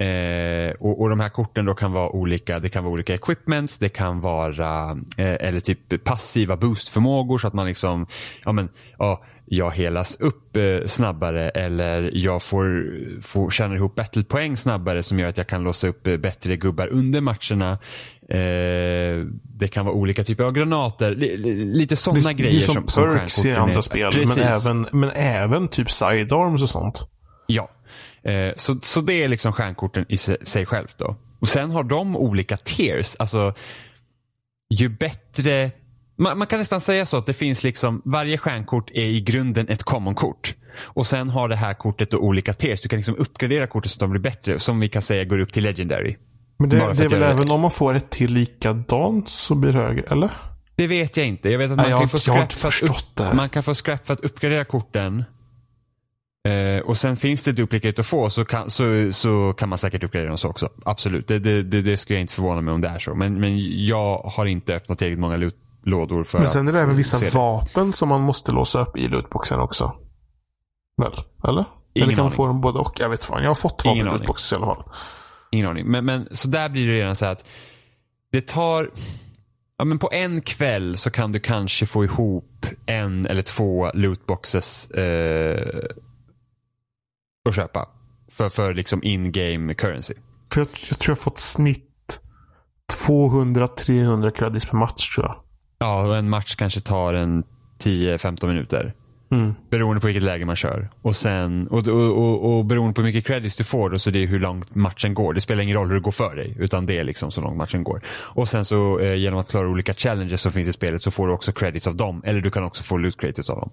Eh, 0.01 0.73
och, 0.81 1.01
och 1.01 1.11
de 1.11 1.21
här 1.21 1.29
korten 1.29 1.65
då 1.65 1.75
kan 1.75 1.93
vara 1.93 2.11
olika, 2.11 2.59
det 2.59 2.69
kan 2.69 2.85
vara 2.85 2.93
olika 2.93 3.15
equipments, 3.15 3.79
det 3.79 3.89
kan 3.89 4.21
vara 4.21 4.91
eh, 5.17 5.35
eller 5.41 5.61
typ 5.61 6.05
passiva 6.05 6.57
boostförmågor 6.57 7.39
så 7.39 7.47
att 7.47 7.55
man 7.55 7.67
liksom, 7.67 8.07
ja 8.45 8.53
men, 8.53 8.69
ja, 8.99 9.25
jag 9.53 9.71
helas 9.71 10.17
upp 10.21 10.57
eh, 10.57 10.87
snabbare 10.87 11.51
eller 11.51 12.11
jag 12.15 12.43
får, 12.43 12.89
får 13.23 13.51
tjäna 13.51 13.75
ihop 13.75 13.95
battlepoäng 13.95 14.57
snabbare 14.57 15.03
som 15.03 15.19
gör 15.19 15.29
att 15.29 15.37
jag 15.37 15.47
kan 15.47 15.62
låsa 15.62 15.89
upp 15.89 16.07
eh, 16.07 16.17
bättre 16.17 16.57
gubbar 16.57 16.89
under 16.89 17.21
matcherna. 17.21 17.79
Eh, 18.31 19.27
det 19.43 19.69
kan 19.69 19.85
vara 19.85 19.94
olika 19.94 20.25
typer 20.25 20.44
av 20.44 20.53
granater, 20.53 21.15
li, 21.15 21.37
li, 21.37 21.65
lite 21.65 21.97
sådana 21.97 22.29
det, 22.29 22.35
grejer 22.35 22.53
det 22.53 22.59
är 22.59 22.75
som, 22.75 22.88
som, 22.88 23.05
perks 23.05 23.44
i 23.44 23.53
andra 23.53 23.82
spel. 23.82 24.12
Precis. 24.12 24.37
Men 24.37 24.47
även, 24.47 24.87
men 24.93 25.11
även 25.15 25.69
typ 25.69 25.91
sidearms 25.91 26.62
och 26.62 26.69
sånt. 26.69 27.09
Ja, 27.47 27.69
eh, 28.23 28.53
så, 28.56 28.79
så 28.82 29.00
det 29.00 29.25
är 29.25 29.29
liksom 29.29 29.53
stjärnkorten 29.53 30.05
i 30.09 30.17
sig, 30.17 30.37
sig 30.43 30.67
självt 30.67 30.99
då. 30.99 31.17
Och 31.41 31.49
sen 31.49 31.71
har 31.71 31.82
de 31.82 32.17
olika 32.17 32.56
tiers, 32.56 33.17
alltså 33.19 33.55
ju 34.75 34.88
bättre 34.88 35.71
man, 36.21 36.38
man 36.38 36.47
kan 36.47 36.59
nästan 36.59 36.81
säga 36.81 37.06
så 37.06 37.17
att 37.17 37.26
det 37.26 37.35
finns 37.35 37.64
liksom, 37.64 38.02
varje 38.04 38.38
stjärnkort 38.38 38.90
är 38.90 39.04
i 39.04 39.21
grunden 39.21 39.69
ett 39.69 39.83
common-kort. 39.83 40.54
Och 40.78 41.07
sen 41.07 41.28
har 41.28 41.49
det 41.49 41.57
här 41.57 41.75
kortet 41.75 42.11
då 42.11 42.19
olika 42.19 42.52
tiers. 42.52 42.81
Du 42.81 42.88
kan 42.88 42.97
liksom 42.97 43.16
uppgradera 43.16 43.66
kortet 43.66 43.90
så 43.90 43.97
att 43.97 44.00
de 44.00 44.11
blir 44.11 44.21
bättre. 44.21 44.59
Som 44.59 44.81
vi 44.81 44.88
kan 44.88 45.02
säga 45.02 45.25
går 45.25 45.38
upp 45.38 45.52
till 45.52 45.64
legendary. 45.64 46.16
Men 46.61 46.69
det, 46.69 46.76
det 46.76 47.05
är 47.05 47.09
väl 47.09 47.23
även 47.23 47.50
om 47.50 47.61
man 47.61 47.71
får 47.71 47.95
ett 47.95 48.11
till 48.11 48.33
likadant 48.33 49.29
så 49.29 49.55
blir 49.55 49.73
det 49.73 49.79
högre, 49.79 50.02
eller? 50.02 50.31
Det 50.75 50.87
vet 50.87 51.17
jag 51.17 51.26
inte. 51.26 51.50
Jag 51.50 51.59
vet 51.59 51.71
att 51.71 51.76
Nej, 51.76 51.85
man, 51.85 51.90
jag 51.90 52.00
kan 52.00 52.09
få 52.09 52.19
scrap 52.19 52.52
för 52.52 52.69
att 52.69 53.31
upp, 53.31 53.35
man 53.35 53.49
kan 53.49 53.62
få 53.62 53.75
scrap 53.75 54.07
för 54.07 54.14
att 54.14 54.21
uppgradera 54.21 54.64
korten. 54.64 55.25
Eh, 56.49 56.83
och 56.85 56.97
sen 56.97 57.17
finns 57.17 57.45
det 57.45 57.52
duplicate 57.52 58.00
att 58.00 58.07
få 58.07 58.31
så 58.31 58.45
kan, 58.45 58.71
så, 58.71 59.12
så 59.12 59.52
kan 59.52 59.69
man 59.69 59.79
säkert 59.79 60.05
uppgradera 60.05 60.29
dem 60.29 60.38
så 60.38 60.49
också. 60.49 60.69
Absolut, 60.85 61.29
det, 61.29 61.38
det, 61.38 61.62
det, 61.62 61.83
det 61.83 61.97
skulle 61.97 62.17
jag 62.17 62.21
inte 62.21 62.35
förvåna 62.35 62.61
mig 62.61 62.75
om 62.75 62.81
det 62.81 62.88
är 62.88 62.99
så. 62.99 63.14
Men, 63.14 63.40
men 63.40 63.85
jag 63.87 64.19
har 64.19 64.47
inte 64.47 64.75
öppnat 64.75 64.99
tillräckligt 64.99 65.21
många 65.21 65.37
loot, 65.37 65.57
lådor 65.85 66.25
för 66.25 66.38
Men 66.38 66.49
sen 66.49 66.69
är 66.69 66.73
det 66.73 66.81
även 66.81 66.97
vissa 66.97 67.38
vapen 67.38 67.93
som 67.93 68.09
man 68.09 68.21
måste 68.21 68.52
låsa 68.52 68.81
upp 68.81 68.97
i 68.97 69.09
lootboxen 69.09 69.61
också. 69.61 69.93
Väl? 70.97 71.12
Eller? 71.49 71.64
Ingen 71.95 72.09
Eller 72.09 72.17
kan 72.17 72.25
man 72.25 72.33
få 72.33 72.47
dem 72.47 72.61
både 72.61 72.79
och? 72.79 73.00
Jag 73.00 73.09
vet 73.09 73.25
fan. 73.25 73.43
Jag 73.43 73.50
har 73.50 73.55
fått 73.55 73.85
vapen 73.85 74.00
i 74.00 74.05
lootboxen 74.05 74.61
i 74.61 74.64
alla 74.64 74.75
fall. 74.75 74.85
Ingen 75.50 75.66
aning. 75.66 75.87
Men, 75.87 76.04
men 76.04 76.28
så 76.30 76.49
där 76.49 76.69
blir 76.69 76.87
det 76.87 76.92
redan 76.92 77.16
så 77.16 77.26
att 77.26 77.45
det 78.33 78.47
tar, 78.47 78.90
ja 79.78 79.85
men 79.85 79.99
på 79.99 80.09
en 80.12 80.40
kväll 80.40 80.97
så 80.97 81.11
kan 81.11 81.33
du 81.33 81.40
kanske 81.40 81.87
få 81.87 82.04
ihop 82.04 82.66
en 82.87 83.26
eller 83.26 83.42
två 83.42 83.90
lootboxes 83.95 84.90
eh, 84.90 85.85
att 87.49 87.54
köpa. 87.54 87.88
För, 88.30 88.49
för 88.49 88.75
liksom 88.75 89.04
in-game 89.04 89.75
currency. 89.75 90.14
För 90.52 90.61
jag, 90.61 90.69
jag 90.88 90.99
tror 90.99 91.12
jag 91.12 91.16
har 91.16 91.23
fått 91.23 91.38
snitt 91.38 92.21
200-300 93.07 94.30
credits 94.30 94.66
per 94.66 94.76
match 94.76 95.14
tror 95.14 95.26
jag. 95.26 95.37
Ja, 95.78 96.02
och 96.02 96.16
en 96.16 96.30
match 96.30 96.54
kanske 96.54 96.80
tar 96.80 97.14
en 97.14 97.45
10-15 97.78 98.47
minuter. 98.47 98.95
Mm. 99.30 99.54
Beroende 99.70 100.00
på 100.00 100.06
vilket 100.06 100.22
läge 100.22 100.44
man 100.44 100.56
kör. 100.56 100.90
Och, 101.02 101.16
sen, 101.16 101.68
och, 101.68 101.88
och, 101.88 102.18
och, 102.18 102.58
och 102.58 102.64
beroende 102.64 102.94
på 102.94 103.00
hur 103.00 103.08
mycket 103.08 103.26
credits 103.26 103.56
du 103.56 103.64
får 103.64 103.90
då, 103.90 103.99
så 103.99 104.10
det 104.10 104.22
är 104.22 104.26
hur 104.26 104.40
långt 104.40 104.75
matchen 104.75 105.14
går. 105.14 105.34
Det 105.34 105.40
spelar 105.40 105.62
ingen 105.62 105.76
roll 105.76 105.88
hur 105.88 105.94
det 105.94 106.00
går 106.00 106.12
för 106.12 106.37
dig, 106.37 106.56
utan 106.58 106.87
det 106.87 106.99
är 106.99 107.04
liksom 107.04 107.30
så 107.30 107.40
långt 107.40 107.56
matchen 107.56 107.84
går. 107.84 108.02
Och 108.08 108.49
sen 108.49 108.64
så 108.64 108.99
eh, 108.99 109.14
genom 109.14 109.40
att 109.40 109.50
klara 109.50 109.68
olika 109.68 109.94
challenges 109.94 110.40
som 110.40 110.52
finns 110.52 110.68
i 110.68 110.72
spelet 110.72 111.02
så 111.02 111.10
får 111.10 111.26
du 111.26 111.32
också 111.32 111.52
credits 111.52 111.87
av 111.87 111.96
dem. 111.96 112.22
Eller 112.26 112.40
du 112.40 112.50
kan 112.50 112.64
också 112.64 112.82
få 112.82 112.96
loot 112.96 113.20
credits 113.20 113.50
av 113.50 113.56
dem. 113.56 113.70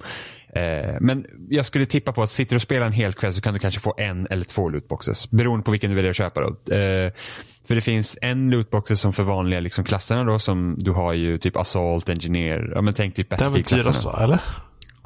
Eh, 0.64 0.96
men 1.02 1.26
jag 1.50 1.66
skulle 1.66 1.86
tippa 1.86 2.12
på 2.12 2.24
att 2.24 2.30
sitter 2.30 2.50
du 2.50 2.56
och 2.56 2.62
spelar 2.62 2.86
en 2.86 2.92
hel 2.94 3.14
kväll 3.14 3.34
så 3.34 3.42
kan 3.42 3.54
du 3.54 3.60
kanske 3.60 3.80
få 3.82 3.94
en 3.98 4.28
eller 4.30 4.44
två 4.44 4.70
lootboxes. 4.70 5.32
Beroende 5.32 5.64
på 5.66 5.72
vilken 5.72 5.90
du 5.90 5.96
väljer 5.96 6.10
att 6.12 6.18
köpa 6.18 6.42
då. 6.42 6.76
Eh, 6.76 7.12
för 7.68 7.76
det 7.76 7.82
finns 7.82 8.18
en 8.22 8.50
lootboxes 8.50 9.00
som 9.02 9.14
för 9.14 9.24
vanliga 9.24 9.60
liksom, 9.60 9.84
klasserna 9.86 10.24
då 10.24 10.40
som 10.40 10.76
du 10.78 10.92
har 10.92 11.14
ju 11.14 11.38
typ 11.38 11.56
Assault, 11.58 12.10
Engineer, 12.10 12.72
ja 12.76 12.82
men 12.82 12.94
tänk 12.94 13.16
typ 13.16 13.30
Det 13.30 13.36
är 13.36 13.40
väl 13.40 13.48
Battlefield-klasserna. 13.50 13.84
dyrast 13.84 14.06
va? 14.06 14.20
Eller? 14.24 14.40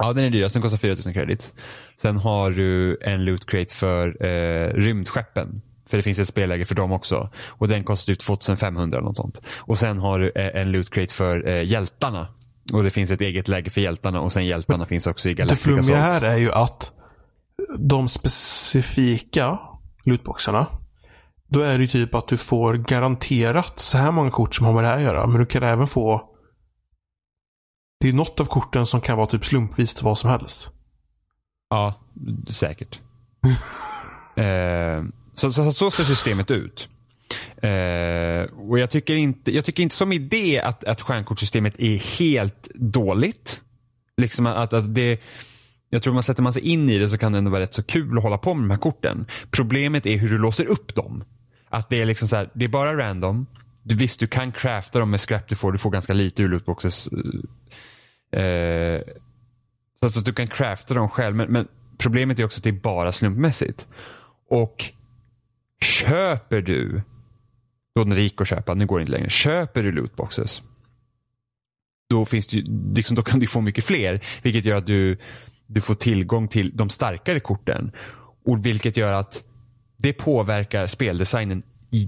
Ja, 0.02 0.12
den 0.12 0.24
är 0.24 0.30
dyrast. 0.30 0.52
Den 0.52 0.62
kostar 0.62 0.78
4000 0.78 1.12
credits. 1.12 1.52
Sen 1.96 2.16
har 2.16 2.50
du 2.50 2.98
en 3.00 3.24
loot 3.24 3.46
crate 3.46 3.74
för 3.74 4.26
eh, 4.26 4.74
rymdskeppen. 4.74 5.62
För 5.88 5.96
det 5.96 6.02
finns 6.02 6.18
ett 6.18 6.28
spelläge 6.28 6.64
för 6.64 6.74
dem 6.74 6.92
också. 6.92 7.30
Och 7.48 7.68
den 7.68 7.84
kostar 7.84 8.14
typ 8.14 8.20
2500 8.20 8.98
eller 8.98 9.08
något 9.08 9.16
sånt. 9.16 9.42
Och 9.58 9.78
sen 9.78 9.98
har 9.98 10.18
du 10.18 10.32
eh, 10.34 10.60
en 10.60 10.72
loot 10.72 10.90
crate 10.90 11.14
för 11.14 11.48
eh, 11.48 11.62
hjältarna. 11.62 12.28
Och 12.72 12.82
det 12.82 12.90
finns 12.90 13.10
ett 13.10 13.20
eget 13.20 13.48
läge 13.48 13.70
för 13.70 13.80
hjältarna 13.80 14.20
och 14.20 14.32
sen 14.32 14.46
hjältarna 14.46 14.86
finns 14.86 15.06
också 15.06 15.28
i 15.28 15.34
Det 15.34 15.38
Galactic 15.38 15.62
flummiga 15.62 15.96
här 15.96 16.22
är 16.22 16.36
ju 16.36 16.52
att 16.52 16.92
de 17.78 18.08
specifika 18.08 19.58
lootboxarna. 20.04 20.66
Då 21.48 21.60
är 21.60 21.78
det 21.78 21.84
ju 21.84 21.86
typ 21.86 22.14
att 22.14 22.28
du 22.28 22.36
får 22.36 22.74
garanterat 22.74 23.80
så 23.80 23.98
här 23.98 24.12
många 24.12 24.30
kort 24.30 24.54
som 24.54 24.66
har 24.66 24.72
med 24.72 24.84
det 24.84 24.88
här 24.88 24.96
att 24.96 25.02
göra. 25.02 25.26
Men 25.26 25.40
du 25.40 25.46
kan 25.46 25.62
även 25.62 25.86
få 25.86 26.31
det 28.02 28.08
är 28.08 28.12
något 28.12 28.40
av 28.40 28.44
korten 28.44 28.86
som 28.86 29.00
kan 29.00 29.16
vara 29.16 29.26
typ 29.26 29.44
slumpvis 29.44 30.02
vad 30.02 30.18
som 30.18 30.30
helst. 30.30 30.70
Ja, 31.70 32.00
säkert. 32.50 33.00
eh, 34.36 35.04
så, 35.34 35.52
så, 35.52 35.72
så 35.72 35.90
ser 35.90 36.04
systemet 36.04 36.50
ut. 36.50 36.88
Eh, 37.56 38.42
och 38.68 38.78
jag 38.78 38.90
tycker, 38.90 39.14
inte, 39.14 39.54
jag 39.54 39.64
tycker 39.64 39.82
inte 39.82 39.94
som 39.94 40.12
idé 40.12 40.60
att, 40.60 40.84
att 40.84 41.00
stjärnkortssystemet 41.00 41.74
är 41.78 42.18
helt 42.18 42.68
dåligt. 42.74 43.60
Liksom 44.16 44.46
att, 44.46 44.72
att 44.72 44.94
det, 44.94 45.20
jag 45.90 46.02
tror 46.02 46.14
man 46.14 46.22
sätter 46.22 46.42
man 46.42 46.52
sig 46.52 46.62
in 46.62 46.90
i 46.90 46.98
det 46.98 47.08
så 47.08 47.18
kan 47.18 47.32
det 47.32 47.38
ändå 47.38 47.50
vara 47.50 47.62
rätt 47.62 47.74
så 47.74 47.82
kul 47.82 48.18
att 48.18 48.24
hålla 48.24 48.38
på 48.38 48.54
med 48.54 48.64
de 48.64 48.70
här 48.70 48.78
korten. 48.78 49.26
Problemet 49.50 50.06
är 50.06 50.16
hur 50.16 50.30
du 50.30 50.38
låser 50.38 50.66
upp 50.66 50.94
dem. 50.94 51.24
Att 51.68 51.88
det 51.90 52.02
är 52.02 52.06
liksom 52.06 52.28
så 52.28 52.36
här, 52.36 52.50
det 52.54 52.64
är 52.64 52.68
bara 52.68 52.96
random. 52.96 53.46
Du, 53.82 53.96
visst, 53.96 54.20
du 54.20 54.26
kan 54.26 54.52
crafta 54.52 54.98
dem 54.98 55.10
med 55.10 55.20
scrap 55.20 55.48
du 55.48 55.54
får. 55.54 55.72
Du 55.72 55.78
får 55.78 55.90
ganska 55.90 56.12
lite 56.12 56.42
ur 56.42 56.48
lootboxes. 56.48 57.08
Eh, 58.32 59.00
så 60.00 60.06
att, 60.06 60.12
så 60.12 60.18
att 60.18 60.24
du 60.24 60.32
kan 60.32 60.46
crafta 60.46 60.94
dem 60.94 61.08
själv. 61.08 61.36
Men, 61.36 61.52
men 61.52 61.68
problemet 61.98 62.38
är 62.38 62.44
också 62.44 62.58
att 62.58 62.64
det 62.64 62.70
är 62.70 62.80
bara 62.80 63.12
slumpmässigt. 63.12 63.86
Och 64.48 64.84
köper 65.84 66.60
du, 66.60 67.02
då 67.94 68.04
när 68.04 68.16
det 68.16 68.22
gick 68.22 68.40
att 68.40 68.48
köpa, 68.48 68.74
nu 68.74 68.86
går 68.86 68.98
det 68.98 69.02
inte 69.02 69.12
längre. 69.12 69.30
Köper 69.30 69.82
du 69.82 69.92
lootboxes. 69.92 70.62
Då, 72.10 72.24
finns 72.26 72.46
det, 72.46 72.64
liksom, 72.94 73.16
då 73.16 73.22
kan 73.22 73.40
du 73.40 73.46
få 73.46 73.60
mycket 73.60 73.84
fler. 73.84 74.20
Vilket 74.42 74.64
gör 74.64 74.76
att 74.76 74.86
du, 74.86 75.18
du 75.66 75.80
får 75.80 75.94
tillgång 75.94 76.48
till 76.48 76.76
de 76.76 76.88
starkare 76.88 77.40
korten. 77.40 77.92
Och 78.44 78.66
vilket 78.66 78.96
gör 78.96 79.12
att 79.12 79.44
det 79.96 80.12
påverkar 80.12 80.86
speldesignen 80.86 81.62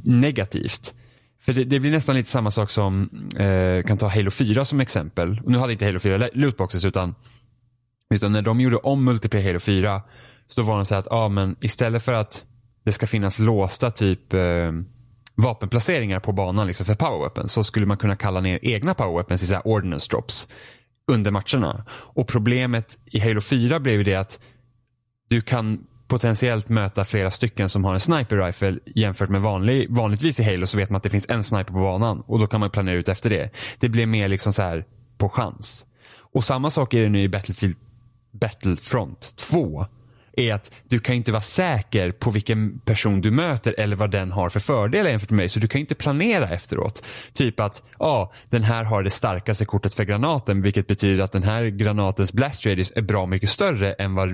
negativt. 0.04 0.94
För 1.44 1.52
det, 1.52 1.64
det, 1.64 1.80
blir 1.80 1.90
nästan 1.90 2.16
lite 2.16 2.30
samma 2.30 2.50
sak 2.50 2.70
som, 2.70 3.10
eh, 3.36 3.86
kan 3.86 3.98
ta 3.98 4.08
Halo 4.08 4.30
4 4.30 4.64
som 4.64 4.80
exempel. 4.80 5.40
nu 5.46 5.58
hade 5.58 5.72
inte 5.72 5.84
Halo 5.84 5.98
4 5.98 6.28
lootboxes 6.32 6.84
utan, 6.84 7.14
utan 8.14 8.32
när 8.32 8.42
de 8.42 8.60
gjorde 8.60 8.76
om 8.76 9.04
multiplayer 9.04 9.46
Halo 9.46 9.60
4 9.60 10.02
så 10.48 10.62
var 10.62 10.76
de 10.76 10.86
så 10.86 10.94
att, 10.94 11.08
ah, 11.10 11.28
men 11.28 11.56
istället 11.60 12.02
för 12.02 12.12
att 12.12 12.44
det 12.84 12.92
ska 12.92 13.06
finnas 13.06 13.38
låsta 13.38 13.90
typ 13.90 14.34
eh, 14.34 14.72
vapenplaceringar 15.34 16.20
på 16.20 16.32
banan 16.32 16.66
liksom, 16.66 16.86
för 16.86 16.94
powerweapons 16.94 17.52
så 17.52 17.64
skulle 17.64 17.86
man 17.86 17.96
kunna 17.96 18.16
kalla 18.16 18.40
ner 18.40 18.58
egna 18.62 18.94
powerweapons 18.94 19.42
i 19.42 19.46
så 19.46 19.54
här 19.54 19.66
ordnance 19.66 20.10
drops 20.10 20.48
under 21.12 21.30
matcherna. 21.30 21.84
Och 21.90 22.28
problemet 22.28 22.98
i 23.04 23.18
Halo 23.18 23.40
4 23.40 23.80
blev 23.80 23.94
ju 23.94 24.04
det 24.04 24.14
att 24.14 24.40
du 25.28 25.40
kan 25.40 25.86
potentiellt 26.14 26.68
möta 26.68 27.04
flera 27.04 27.30
stycken 27.30 27.68
som 27.68 27.84
har 27.84 27.94
en 27.94 28.00
sniper 28.00 28.36
rifle 28.36 28.78
jämfört 28.94 29.28
med 29.28 29.40
vanlig, 29.40 29.90
vanligtvis 29.90 30.40
i 30.40 30.44
Halo 30.44 30.66
så 30.66 30.76
vet 30.76 30.90
man 30.90 30.96
att 30.96 31.02
det 31.02 31.10
finns 31.10 31.28
en 31.28 31.44
sniper 31.44 31.72
på 31.72 31.78
banan 31.78 32.22
och 32.26 32.38
då 32.38 32.46
kan 32.46 32.60
man 32.60 32.70
planera 32.70 32.96
ut 32.96 33.08
efter 33.08 33.30
det. 33.30 33.50
Det 33.78 33.88
blir 33.88 34.06
mer 34.06 34.28
liksom 34.28 34.52
så 34.52 34.62
här 34.62 34.84
på 35.18 35.28
chans. 35.28 35.86
Och 36.32 36.44
samma 36.44 36.70
sak 36.70 36.94
är 36.94 37.02
det 37.02 37.08
nu 37.08 37.22
i 37.22 37.28
Battlefield 37.28 37.76
Battlefront 38.32 39.36
2 39.36 39.86
är 40.36 40.54
att 40.54 40.70
du 40.88 40.98
kan 40.98 41.14
inte 41.14 41.32
vara 41.32 41.42
säker 41.42 42.12
på 42.12 42.30
vilken 42.30 42.78
person 42.78 43.20
du 43.20 43.30
möter 43.30 43.74
eller 43.78 43.96
vad 43.96 44.10
den 44.10 44.32
har 44.32 44.48
för 44.48 44.60
fördelar 44.60 45.10
jämfört 45.10 45.30
med 45.30 45.36
mig. 45.36 45.48
Så 45.48 45.58
du 45.58 45.68
kan 45.68 45.80
inte 45.80 45.94
planera 45.94 46.48
efteråt. 46.48 47.02
Typ 47.32 47.60
att, 47.60 47.82
ja, 47.98 48.06
ah, 48.06 48.32
den 48.50 48.62
här 48.62 48.84
har 48.84 49.02
det 49.02 49.10
starkaste 49.10 49.64
kortet 49.64 49.94
för 49.94 50.04
granaten 50.04 50.62
vilket 50.62 50.86
betyder 50.86 51.22
att 51.22 51.32
den 51.32 51.42
här 51.42 51.64
granatens 51.64 52.32
blast 52.32 52.66
radius 52.66 52.92
är 52.96 53.02
bra 53.02 53.26
mycket 53.26 53.50
större 53.50 53.92
än 53.92 54.14
vad, 54.14 54.28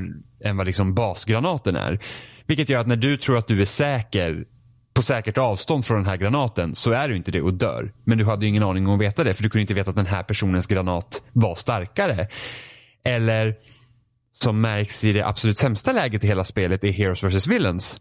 än 0.44 0.56
vad 0.56 0.66
liksom 0.66 0.94
basgranaten 0.94 1.76
är. 1.76 2.00
Vilket 2.46 2.68
gör 2.68 2.80
att 2.80 2.86
när 2.86 2.96
du 2.96 3.16
tror 3.16 3.38
att 3.38 3.46
du 3.46 3.60
är 3.60 3.66
säker 3.66 4.44
på 4.94 5.02
säkert 5.02 5.38
avstånd 5.38 5.86
från 5.86 5.96
den 5.96 6.06
här 6.06 6.16
granaten 6.16 6.74
så 6.74 6.90
är 6.90 7.08
du 7.08 7.16
inte 7.16 7.30
det 7.30 7.42
och 7.42 7.54
dör. 7.54 7.92
Men 8.04 8.18
du 8.18 8.24
hade 8.24 8.44
ju 8.44 8.48
ingen 8.48 8.62
aning 8.62 8.86
om 8.86 8.94
att 8.94 9.00
veta 9.00 9.24
det 9.24 9.34
för 9.34 9.42
du 9.42 9.50
kunde 9.50 9.60
inte 9.60 9.74
veta 9.74 9.90
att 9.90 9.96
den 9.96 10.06
här 10.06 10.22
personens 10.22 10.66
granat 10.66 11.22
var 11.32 11.54
starkare. 11.54 12.28
Eller 13.04 13.54
som 14.32 14.60
märks 14.60 15.04
i 15.04 15.12
det 15.12 15.26
absolut 15.26 15.58
sämsta 15.58 15.92
läget 15.92 16.24
i 16.24 16.26
hela 16.26 16.44
spelet 16.44 16.84
är 16.84 16.92
Heroes 16.92 17.22
vs 17.22 17.46
Villains. 17.46 18.00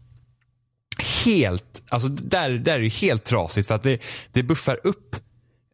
Helt, 1.24 1.82
alltså 1.88 2.08
där, 2.08 2.50
där 2.50 2.74
är 2.74 2.80
det 2.80 2.88
helt 2.88 3.24
trasigt 3.24 3.68
för 3.68 3.74
att 3.74 3.82
det, 3.82 4.00
det 4.32 4.42
buffar 4.42 4.80
upp 4.84 5.16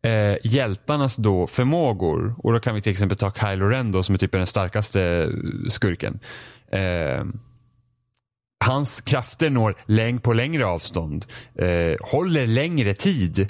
eh, 0.03 0.37
hjältarnas 0.45 1.17
då 1.17 1.47
förmågor. 1.47 2.35
Och 2.39 2.53
då 2.53 2.61
kan 2.61 2.75
vi 2.75 2.81
till 2.81 2.93
exempel 2.93 3.19
ta 3.19 3.33
Kylo 3.33 3.69
Ren 3.69 3.93
då, 3.93 4.03
som 4.03 4.15
är 4.15 4.19
typ 4.19 4.33
den 4.33 4.47
starkaste 4.47 5.31
skurken. 5.69 6.21
Eh, 6.73 7.25
hans 8.65 9.01
krafter 9.01 9.51
når 9.51 9.75
läng 9.87 10.19
på 10.19 10.33
längre 10.33 10.67
avstånd. 10.67 11.27
Eh, 11.55 11.97
håller 12.01 12.47
längre 12.47 12.95
tid. 12.95 13.49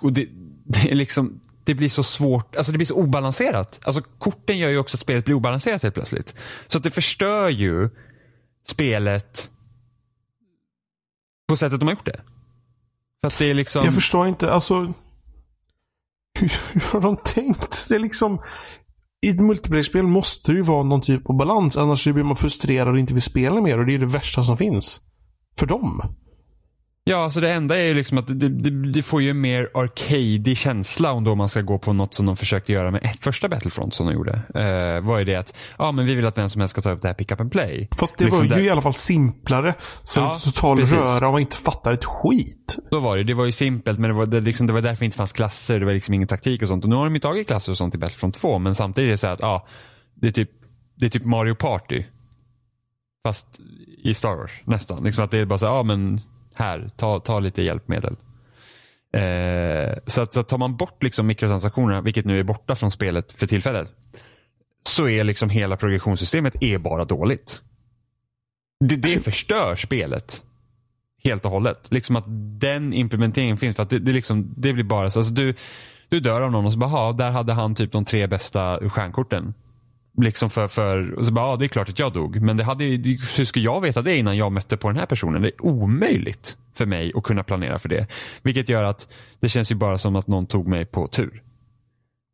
Och 0.00 0.12
det, 0.12 0.26
det, 0.64 0.90
är 0.90 0.94
liksom, 0.94 1.40
det 1.64 1.74
blir 1.74 1.88
så 1.88 2.02
svårt, 2.02 2.56
alltså 2.56 2.72
det 2.72 2.78
blir 2.78 2.86
så 2.86 2.94
obalanserat. 2.94 3.80
Alltså 3.84 4.02
korten 4.18 4.58
gör 4.58 4.68
ju 4.68 4.78
också 4.78 4.96
att 4.96 5.00
spelet 5.00 5.24
blir 5.24 5.34
obalanserat 5.34 5.82
helt 5.82 5.94
plötsligt. 5.94 6.34
Så 6.66 6.78
att 6.78 6.84
det 6.84 6.90
förstör 6.90 7.48
ju 7.48 7.90
spelet 8.66 9.50
på 11.48 11.56
sättet 11.56 11.80
de 11.80 11.86
har 11.86 11.94
gjort 11.94 12.06
det. 12.06 12.20
För 13.20 13.28
att 13.28 13.38
det 13.38 13.50
är 13.50 13.54
liksom... 13.54 13.84
Jag 13.84 13.94
förstår 13.94 14.28
inte, 14.28 14.52
alltså. 14.52 14.74
Hur, 16.38 16.52
hur 16.72 16.80
har 16.80 17.00
de 17.00 17.16
tänkt? 17.16 17.88
Det 17.88 17.94
är 17.94 17.98
liksom. 17.98 18.42
I 19.22 19.28
ett 19.28 19.40
multiplayer-spel 19.40 20.02
måste 20.02 20.52
det 20.52 20.56
ju 20.56 20.62
vara 20.62 20.82
någon 20.82 21.00
typ 21.00 21.30
av 21.30 21.36
balans. 21.36 21.76
Annars 21.76 22.04
blir 22.04 22.24
man 22.24 22.36
frustrerad 22.36 22.88
och 22.88 22.98
inte 22.98 23.14
vill 23.14 23.22
spela 23.22 23.60
mer. 23.60 23.78
Och 23.78 23.86
det 23.86 23.94
är 23.94 23.98
det 23.98 24.06
värsta 24.06 24.42
som 24.42 24.56
finns. 24.56 25.00
För 25.58 25.66
dem. 25.66 26.02
Ja, 27.04 27.16
alltså 27.16 27.40
det 27.40 27.52
enda 27.52 27.78
är 27.78 27.84
ju 27.84 27.94
liksom 27.94 28.18
att 28.18 28.26
det, 28.26 28.48
det, 28.48 28.92
det 28.92 29.02
får 29.02 29.22
ju 29.22 29.30
en 29.30 29.40
mer 29.40 29.70
arcade 29.74 30.54
känsla 30.54 31.12
om 31.12 31.24
då 31.24 31.34
man 31.34 31.48
ska 31.48 31.60
gå 31.60 31.78
på 31.78 31.92
något 31.92 32.14
som 32.14 32.26
de 32.26 32.36
försökte 32.36 32.72
göra 32.72 32.90
med 32.90 33.04
ett 33.04 33.24
första 33.24 33.48
Battlefront 33.48 33.94
som 33.94 34.06
de 34.06 34.12
gjorde. 34.12 34.32
Uh, 34.32 35.06
var 35.06 35.18
ju 35.18 35.24
det 35.24 35.34
att, 35.34 35.56
ja 35.78 35.92
men 35.92 36.06
vi 36.06 36.14
vill 36.14 36.26
att 36.26 36.38
vem 36.38 36.50
som 36.50 36.60
helst 36.60 36.72
ska 36.72 36.82
ta 36.82 36.90
upp 36.90 37.02
det 37.02 37.08
här 37.08 37.14
pick 37.14 37.32
up 37.32 37.40
and 37.40 37.52
play. 37.52 37.88
Fast 37.98 38.18
det 38.18 38.24
liksom 38.24 38.38
var 38.38 38.44
ju 38.44 38.50
där... 38.50 38.60
i 38.60 38.70
alla 38.70 38.82
fall 38.82 38.94
simplare. 38.94 39.74
Så 40.02 40.20
ja, 40.20 40.38
total 40.44 40.76
precis. 40.76 40.98
röra 40.98 41.26
och 41.26 41.32
man 41.32 41.40
inte 41.40 41.56
fattar 41.56 41.92
ett 41.92 42.04
skit. 42.04 42.78
Så 42.90 43.00
var 43.00 43.16
det. 43.16 43.24
Det 43.24 43.34
var 43.34 43.44
ju 43.44 43.52
simpelt 43.52 43.98
men 43.98 44.10
det 44.10 44.16
var, 44.16 44.26
det, 44.26 44.40
liksom, 44.40 44.66
det 44.66 44.72
var 44.72 44.80
därför 44.80 45.00
det 45.00 45.04
inte 45.04 45.16
fanns 45.16 45.32
klasser. 45.32 45.80
Det 45.80 45.86
var 45.86 45.92
liksom 45.92 46.14
ingen 46.14 46.28
taktik 46.28 46.62
och 46.62 46.68
sånt. 46.68 46.84
Och 46.84 46.90
nu 46.90 46.96
har 46.96 47.04
de 47.04 47.14
ju 47.14 47.20
tagit 47.20 47.46
klasser 47.46 47.72
och 47.72 47.78
sånt 47.78 47.94
i 47.94 47.98
Battlefront 47.98 48.34
2 48.34 48.58
men 48.58 48.74
samtidigt 48.74 49.08
är 49.08 49.12
det 49.12 49.18
så 49.18 49.26
att, 49.26 49.40
ja, 49.40 49.66
det 50.14 50.28
är 50.28 50.32
typ, 50.32 50.50
det 50.96 51.06
är 51.06 51.10
typ 51.10 51.24
Mario 51.24 51.54
Party. 51.54 52.04
Fast 53.26 53.60
i 54.04 54.14
Star 54.14 54.36
Wars 54.36 54.50
nästan. 54.64 55.04
Liksom 55.04 55.24
att 55.24 55.30
det 55.30 55.38
är 55.38 55.46
bara 55.46 55.58
så 55.58 55.64
ja 55.64 55.82
men 55.82 56.20
här, 56.54 56.90
ta, 56.96 57.20
ta 57.20 57.40
lite 57.40 57.62
hjälpmedel. 57.62 58.16
Eh, 59.12 59.98
så, 60.06 60.20
att, 60.20 60.34
så 60.34 60.40
att 60.40 60.48
tar 60.48 60.58
man 60.58 60.76
bort 60.76 61.02
liksom 61.02 61.26
mikrotransaktionerna, 61.26 62.00
vilket 62.00 62.24
nu 62.24 62.40
är 62.40 62.44
borta 62.44 62.76
från 62.76 62.90
spelet 62.90 63.32
för 63.32 63.46
tillfället, 63.46 63.88
så 64.86 65.08
är 65.08 65.24
liksom 65.24 65.50
hela 65.50 65.76
progressionssystemet 65.76 66.62
är 66.62 66.78
bara 66.78 67.04
dåligt. 67.04 67.62
Det, 68.84 68.96
det 68.96 69.08
alltså- 69.08 69.30
förstör 69.30 69.76
spelet. 69.76 70.42
Helt 71.24 71.44
och 71.44 71.50
hållet. 71.50 71.86
Liksom 71.90 72.16
att 72.16 72.24
den 72.60 72.92
implementeringen 72.92 73.56
finns 73.56 73.76
för 73.76 73.82
att 73.82 73.90
det, 73.90 73.98
det, 73.98 74.12
liksom, 74.12 74.54
det 74.56 74.72
blir 74.72 74.84
bara 74.84 75.10
så. 75.10 75.18
Alltså 75.18 75.32
du, 75.32 75.54
du 76.08 76.20
dör 76.20 76.42
av 76.42 76.52
någon 76.52 76.66
och 76.66 76.72
så 76.72 76.78
bara, 76.78 77.12
där 77.12 77.30
hade 77.30 77.52
han 77.52 77.74
typ 77.74 77.92
de 77.92 78.04
tre 78.04 78.26
bästa 78.26 78.90
stjärnkorten. 78.90 79.54
Liksom 80.18 80.50
för, 80.50 80.68
för 80.68 81.12
och 81.12 81.26
så 81.26 81.32
bara, 81.32 81.46
ja 81.46 81.56
det 81.56 81.64
är 81.64 81.68
klart 81.68 81.88
att 81.88 81.98
jag 81.98 82.12
dog. 82.12 82.40
Men 82.40 82.56
det 82.56 82.64
hade, 82.64 82.84
hur 82.84 83.44
skulle 83.44 83.64
jag 83.64 83.80
veta 83.80 84.02
det 84.02 84.16
innan 84.16 84.36
jag 84.36 84.52
mötte 84.52 84.76
på 84.76 84.88
den 84.88 84.96
här 84.96 85.06
personen? 85.06 85.42
Det 85.42 85.48
är 85.48 85.64
omöjligt 85.64 86.56
för 86.74 86.86
mig 86.86 87.12
att 87.14 87.22
kunna 87.22 87.42
planera 87.42 87.78
för 87.78 87.88
det. 87.88 88.06
Vilket 88.42 88.68
gör 88.68 88.82
att 88.82 89.08
det 89.40 89.48
känns 89.48 89.70
ju 89.70 89.74
bara 89.74 89.98
som 89.98 90.16
att 90.16 90.26
någon 90.26 90.46
tog 90.46 90.68
mig 90.68 90.84
på 90.84 91.06
tur. 91.06 91.42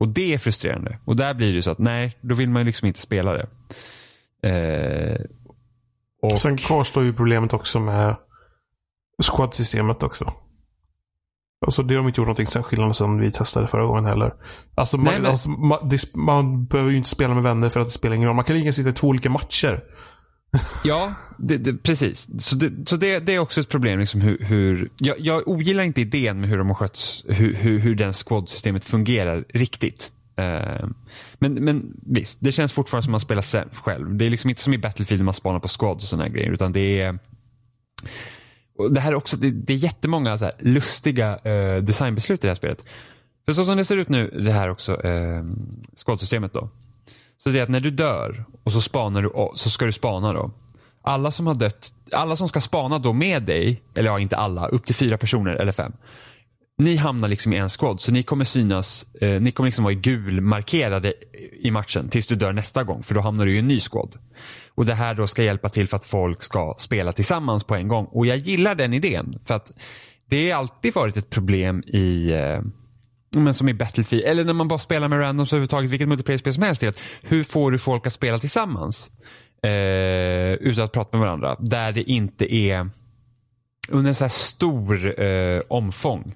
Och 0.01 0.09
det 0.09 0.35
är 0.35 0.39
frustrerande. 0.39 0.99
Och 1.05 1.17
där 1.17 1.35
blir 1.35 1.49
det 1.49 1.55
ju 1.55 1.63
så 1.63 1.71
att 1.71 1.79
nej, 1.79 2.17
då 2.21 2.35
vill 2.35 2.51
man 2.51 2.63
ju 2.63 2.67
liksom 2.67 2.89
inte 2.89 3.01
spela 3.01 3.33
det. 3.33 3.47
Eh, 4.49 5.21
och... 6.23 6.39
Sen 6.39 6.57
kvarstår 6.57 7.05
ju 7.05 7.13
problemet 7.13 7.53
också 7.53 7.81
med 7.81 8.17
squad-systemet 9.23 10.03
också. 10.03 10.33
Alltså 11.67 11.83
det 11.83 11.95
har 11.95 12.03
de 12.03 12.09
inte 12.09 12.21
gjort 12.21 12.27
någonting 12.27 12.47
särskilt 12.47 12.97
sen 12.97 13.21
vi 13.21 13.31
testade 13.31 13.67
förra 13.67 13.87
gången 13.87 14.05
heller. 14.05 14.35
Alltså, 14.75 14.99
man, 14.99 15.15
Nej, 15.23 15.31
alltså 15.31 15.49
man, 15.49 15.89
det, 15.89 16.15
man, 16.15 16.67
behöver 16.67 16.91
ju 16.91 16.97
inte 16.97 17.09
spela 17.09 17.35
med 17.35 17.43
vänner 17.43 17.69
för 17.69 17.81
att 17.81 17.87
det 17.87 17.93
spelar 17.93 18.17
ingen 18.17 18.29
roll. 18.29 18.37
Man 18.37 18.45
kan 18.45 18.57
lika 18.57 18.73
sitta 18.73 18.89
i 18.89 18.93
två 18.93 19.09
olika 19.09 19.31
matcher. 19.31 19.85
ja, 20.85 21.09
det, 21.39 21.57
det, 21.57 21.75
precis. 21.75 22.29
Så, 22.39 22.55
det, 22.55 22.89
så 22.89 22.97
det, 22.97 23.19
det, 23.19 23.35
är 23.35 23.39
också 23.39 23.61
ett 23.61 23.69
problem. 23.69 24.01
Liksom 24.01 24.21
hur, 24.21 24.39
hur 24.39 24.91
jag, 24.97 25.17
jag 25.21 25.49
ogillar 25.49 25.85
inte 25.85 26.01
idén 26.01 26.41
med 26.41 26.51
hur 26.51 26.59
de 26.59 26.69
har 26.69 26.75
skötts, 26.75 27.25
hur, 27.29 27.55
hur, 27.55 27.79
hur 27.79 27.95
den 27.95 28.13
squad-systemet 28.13 28.85
fungerar 28.85 29.45
riktigt. 29.49 30.13
Uh, 30.41 30.89
men, 31.39 31.55
men 31.55 31.93
visst, 32.07 32.39
det 32.41 32.53
känns 32.53 32.73
fortfarande 32.73 33.05
som 33.05 33.13
man 33.13 33.21
spelar 33.21 33.75
själv. 33.75 34.17
Det 34.17 34.27
är 34.27 34.31
liksom 34.31 34.51
inte 34.51 34.63
som 34.63 34.75
i 34.75 34.79
Battlefield 34.79 35.21
när 35.21 35.25
man 35.25 35.35
spanar 35.35 35.61
på 35.61 35.69
squad 35.69 35.97
och 35.97 36.03
sådana 36.03 36.29
grejer. 36.29 36.51
Utan 36.51 36.73
det 36.73 37.01
är 37.01 37.19
det 38.91 39.01
här 39.01 39.13
är 39.13 39.15
också, 39.15 39.37
det, 39.37 39.51
det 39.51 39.73
är 39.73 39.77
jättemånga 39.77 40.39
så 40.39 40.45
här 40.45 40.55
lustiga 40.59 41.39
eh, 41.39 41.83
designbeslut 41.83 42.45
i 42.45 42.47
det 42.47 42.51
här 42.51 42.55
spelet. 42.55 42.85
För 43.47 43.53
så 43.53 43.65
som 43.65 43.77
det 43.77 43.85
ser 43.85 43.97
ut 43.97 44.09
nu, 44.09 44.31
det 44.45 44.53
här 44.53 44.71
också, 44.71 45.05
eh, 45.05 45.45
skådsystemet 45.97 46.53
då. 46.53 46.69
Så 47.39 47.49
det 47.49 47.59
är 47.59 47.63
att 47.63 47.69
när 47.69 47.81
du 47.81 47.91
dör 47.91 48.45
och 48.63 48.73
så 48.73 48.81
spanar 48.81 49.23
du, 49.23 49.31
så 49.55 49.71
ska 49.71 49.85
du 49.85 49.93
spana 49.93 50.33
då. 50.33 50.51
alla 51.03 51.31
som 51.31 51.47
har 51.47 51.55
dött, 51.55 51.93
alla 52.13 52.37
som 52.37 52.49
ska 52.49 52.61
spana 52.61 52.99
då 52.99 53.13
med 53.13 53.43
dig, 53.43 53.83
eller 53.97 54.11
ja 54.11 54.21
inte 54.21 54.37
alla, 54.37 54.69
upp 54.69 54.87
till 54.87 54.95
fyra 54.95 55.19
personer 55.19 55.55
eller 55.55 55.73
fem. 55.73 55.93
Ni 56.79 56.97
hamnar 56.97 57.29
liksom 57.29 57.53
i 57.53 57.57
en 57.57 57.69
squad 57.69 58.01
så 58.01 58.13
ni 58.13 58.23
kommer 58.23 58.45
synas, 58.45 59.07
eh, 59.21 59.41
ni 59.41 59.51
kommer 59.51 59.69
liksom 59.69 59.85
vara 59.85 59.95
gulmarkerade 59.95 60.31
gul 60.31 60.41
markerade 60.41 61.15
i 61.61 61.71
matchen 61.71 62.09
tills 62.09 62.27
du 62.27 62.35
dör 62.35 62.53
nästa 62.53 62.85
gång 62.85 63.03
för 63.03 63.15
då 63.15 63.21
hamnar 63.21 63.47
du 63.47 63.55
i 63.55 63.59
en 63.59 63.69
ny 63.69 63.81
squad. 63.81 64.19
Och 64.75 64.87
det 64.87 64.95
här 64.95 65.15
då 65.15 65.27
ska 65.27 65.43
hjälpa 65.43 65.69
till 65.69 65.89
för 65.89 65.97
att 65.97 66.05
folk 66.05 66.43
ska 66.43 66.75
spela 66.79 67.13
tillsammans 67.13 67.65
på 67.65 67.75
en 67.75 67.89
gång 67.89 68.05
och 68.05 68.27
jag 68.27 68.37
gillar 68.37 68.75
den 68.75 68.93
idén 68.93 69.39
för 69.45 69.55
att 69.55 69.73
det 70.29 70.51
har 70.51 70.59
alltid 70.59 70.95
varit 70.95 71.17
ett 71.17 71.31
problem 71.31 71.83
i 71.83 72.33
eh, 72.33 72.61
men 73.37 73.55
som 73.55 73.69
i 73.69 73.75
Battlefield, 73.75 74.25
eller 74.25 74.45
när 74.45 74.53
man 74.53 74.69
bara 74.69 74.79
spelar 74.79 75.09
med 75.09 75.19
randoms 75.19 75.53
överhuvudtaget, 75.53 75.91
vilket 75.91 76.09
multiplayer-spel 76.09 76.55
som 76.55 76.63
helst. 76.63 76.83
Att 76.83 77.01
hur 77.23 77.45
får 77.45 77.71
du 77.71 77.79
folk 77.79 78.07
att 78.07 78.13
spela 78.13 78.39
tillsammans? 78.39 79.11
Eh, 79.63 80.53
utan 80.53 80.85
att 80.85 80.93
prata 80.93 81.19
med 81.19 81.27
varandra. 81.27 81.57
Där 81.61 81.93
det 81.93 82.03
inte 82.03 82.55
är 82.55 82.91
under 83.89 84.09
en 84.09 84.15
så 84.15 84.25
här 84.25 84.29
stor 84.29 85.21
eh, 85.21 85.61
omfång 85.69 86.35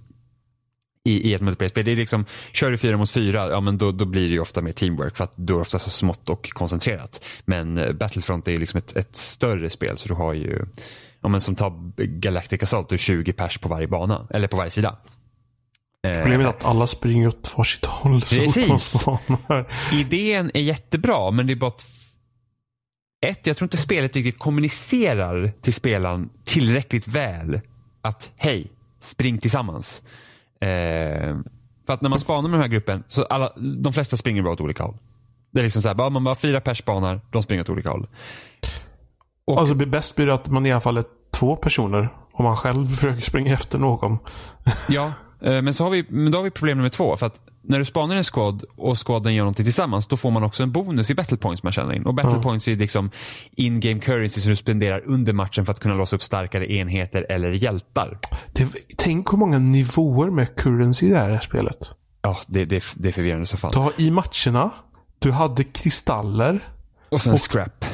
i, 1.05 1.31
i 1.31 1.35
ett 1.35 1.41
multiplayer-spel. 1.41 1.85
Det 1.85 1.93
är 1.93 1.97
liksom, 1.97 2.25
kör 2.53 2.71
du 2.71 2.79
fyra 2.79 2.97
mot 2.97 3.11
fyra, 3.11 3.51
ja 3.51 3.61
men 3.61 3.79
då, 3.79 3.93
då 3.93 4.05
blir 4.05 4.29
det 4.29 4.35
ju 4.35 4.41
ofta 4.41 4.61
mer 4.61 4.73
teamwork 4.73 5.17
för 5.17 5.25
att 5.25 5.37
då 5.37 5.57
är 5.57 5.61
ofta 5.61 5.79
så 5.79 5.91
smått 5.91 6.29
och 6.29 6.51
koncentrerat. 6.51 7.25
Men 7.45 7.79
eh, 7.79 7.93
Battlefront 7.93 8.49
är 8.49 8.53
ju 8.53 8.59
liksom 8.59 8.79
ett, 8.79 8.97
ett, 8.97 9.17
större 9.17 9.71
spel 9.71 9.99
så 9.99 10.09
du 10.09 10.15
har 10.15 10.35
ju, 10.35 10.67
ja 11.21 11.29
men 11.29 11.41
som 11.41 11.55
tar 11.55 11.93
Galactic 11.97 12.63
Assault, 12.63 12.89
du 12.89 12.95
är 12.95 12.99
20 12.99 13.33
pers 13.33 13.59
på 13.59 13.69
varje 13.69 13.89
bana, 13.89 14.27
eller 14.31 14.49
på 14.49 14.57
varje 14.57 14.71
sida. 14.71 14.97
Problemet 16.03 16.47
är 16.47 16.51
att 16.51 16.65
alla 16.65 16.87
springer 16.87 17.29
åt 17.29 17.55
varsitt 17.57 17.87
håll 17.87 18.23
spanar. 18.79 19.73
Idén 19.93 20.51
är 20.55 20.61
jättebra 20.61 21.31
men 21.31 21.47
det 21.47 21.53
är 21.53 21.57
bara 21.57 21.69
att 21.69 21.85
ett, 23.27 23.47
jag 23.47 23.57
tror 23.57 23.67
inte 23.67 23.77
spelet 23.77 24.17
riktigt 24.17 24.39
kommunicerar 24.39 25.53
till 25.63 25.75
spelaren 25.75 26.31
tillräckligt 26.45 27.09
väl 27.09 27.61
att 28.03 28.31
hej, 28.37 28.73
spring 29.01 29.39
tillsammans. 29.39 30.03
Eh, 30.61 31.37
för 31.87 31.93
att 31.93 32.01
när 32.01 32.09
man 32.09 32.21
spanar 32.21 32.43
med 32.43 32.53
den 32.53 32.61
här 32.61 32.69
gruppen, 32.69 33.05
så 33.09 33.25
alla, 33.25 33.53
de 33.57 33.93
flesta 33.93 34.17
springer 34.17 34.43
bara 34.43 34.53
åt 34.53 34.61
olika 34.61 34.83
håll. 34.83 34.97
Det 35.51 35.61
är 35.61 35.65
liksom 35.65 35.83
så 35.83 35.89
här, 35.89 35.95
bara, 35.95 36.11
man 36.11 36.25
bara 36.25 36.35
fyra 36.35 36.61
pers 36.61 36.79
spanar, 36.79 37.21
de 37.33 37.43
springer 37.43 37.63
åt 37.63 37.69
olika 37.69 37.91
håll. 37.91 38.07
Och, 39.45 39.59
alltså 39.59 39.75
bäst 39.75 40.17
blir 40.17 40.27
det 40.27 40.35
att 40.35 40.49
man 40.49 40.67
i 40.67 40.73
alla 40.73 40.81
fall 40.81 40.97
är 40.97 41.05
två 41.33 41.57
personer. 41.57 42.09
Om 42.33 42.45
man 42.45 42.57
själv 42.57 42.87
försöker 42.97 43.23
springa 43.23 43.55
efter 43.55 43.79
någon. 43.79 44.19
Ja, 44.89 45.13
Eh, 45.43 45.63
men, 45.63 45.75
så 45.75 45.85
har 45.85 45.91
vi, 45.91 46.05
men 46.09 46.33
då 46.33 46.39
har 46.39 46.43
vi 46.43 46.51
problem 46.51 46.79
nummer 46.79 46.89
två. 46.89 47.17
För 47.17 47.27
att 47.27 47.41
när 47.63 47.79
du 47.79 47.85
spanar 47.85 48.17
en 48.17 48.25
squad 48.25 48.65
och 48.77 49.07
squaden 49.07 49.35
gör 49.35 49.43
någonting 49.43 49.65
tillsammans, 49.65 50.07
då 50.07 50.17
får 50.17 50.31
man 50.31 50.43
också 50.43 50.63
en 50.63 50.73
bonus 50.73 51.11
i 51.11 51.15
battle 51.15 51.37
points 51.37 51.63
man 51.63 51.73
tjänar 51.73 51.93
in. 51.93 52.07
Och 52.07 52.15
battle 52.15 52.31
mm. 52.31 52.43
points 52.43 52.69
är 52.69 52.77
liksom 52.77 53.11
in-game 53.51 54.01
currency 54.01 54.41
som 54.41 54.51
du 54.51 54.57
spenderar 54.57 55.03
under 55.07 55.33
matchen 55.33 55.67
för 55.67 55.73
att 55.73 55.81
kunna 55.81 55.95
låsa 55.95 56.17
upp 56.17 56.23
starkare 56.23 56.73
enheter 56.73 57.27
eller 57.29 57.51
hjältar. 57.51 58.19
Det, 58.53 58.69
tänk 58.97 59.33
hur 59.33 59.39
många 59.39 59.59
nivåer 59.59 60.31
med 60.31 60.57
currency 60.57 61.09
det 61.09 61.17
är 61.17 61.25
i 61.25 61.29
det 61.29 61.35
här 61.35 61.41
spelet. 61.41 61.95
Ja, 62.23 62.37
det, 62.47 62.65
det, 62.65 62.85
det 62.95 63.09
är 63.09 63.13
förvirrande 63.13 63.47
så 63.47 63.57
fan. 63.57 63.71
Du 63.73 63.79
har 63.79 63.93
i 63.97 64.11
matcherna, 64.11 64.71
du 65.19 65.33
hade 65.33 65.65
kristaller. 65.65 66.69
Och 67.09 67.21
sen 67.21 67.33
och, 67.33 67.51
scrap. 67.51 67.85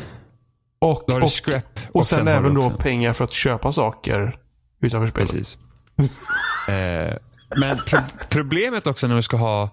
Och, 0.78 1.22
och, 1.22 1.32
scrap, 1.32 1.80
och, 1.88 1.96
och 1.96 2.06
sen, 2.06 2.18
sen 2.18 2.28
även 2.28 2.54
då 2.54 2.70
pengar 2.70 3.12
för 3.12 3.24
att 3.24 3.32
köpa 3.32 3.72
saker 3.72 4.38
utanför 4.80 5.08
spelet. 5.08 5.30
Precis. 5.30 5.58
eh, 6.68 7.16
men 7.56 7.76
pro 7.76 7.98
problemet 8.28 8.86
också 8.86 9.06
när 9.06 9.16
du 9.16 9.22
ska 9.22 9.36
ha 9.36 9.70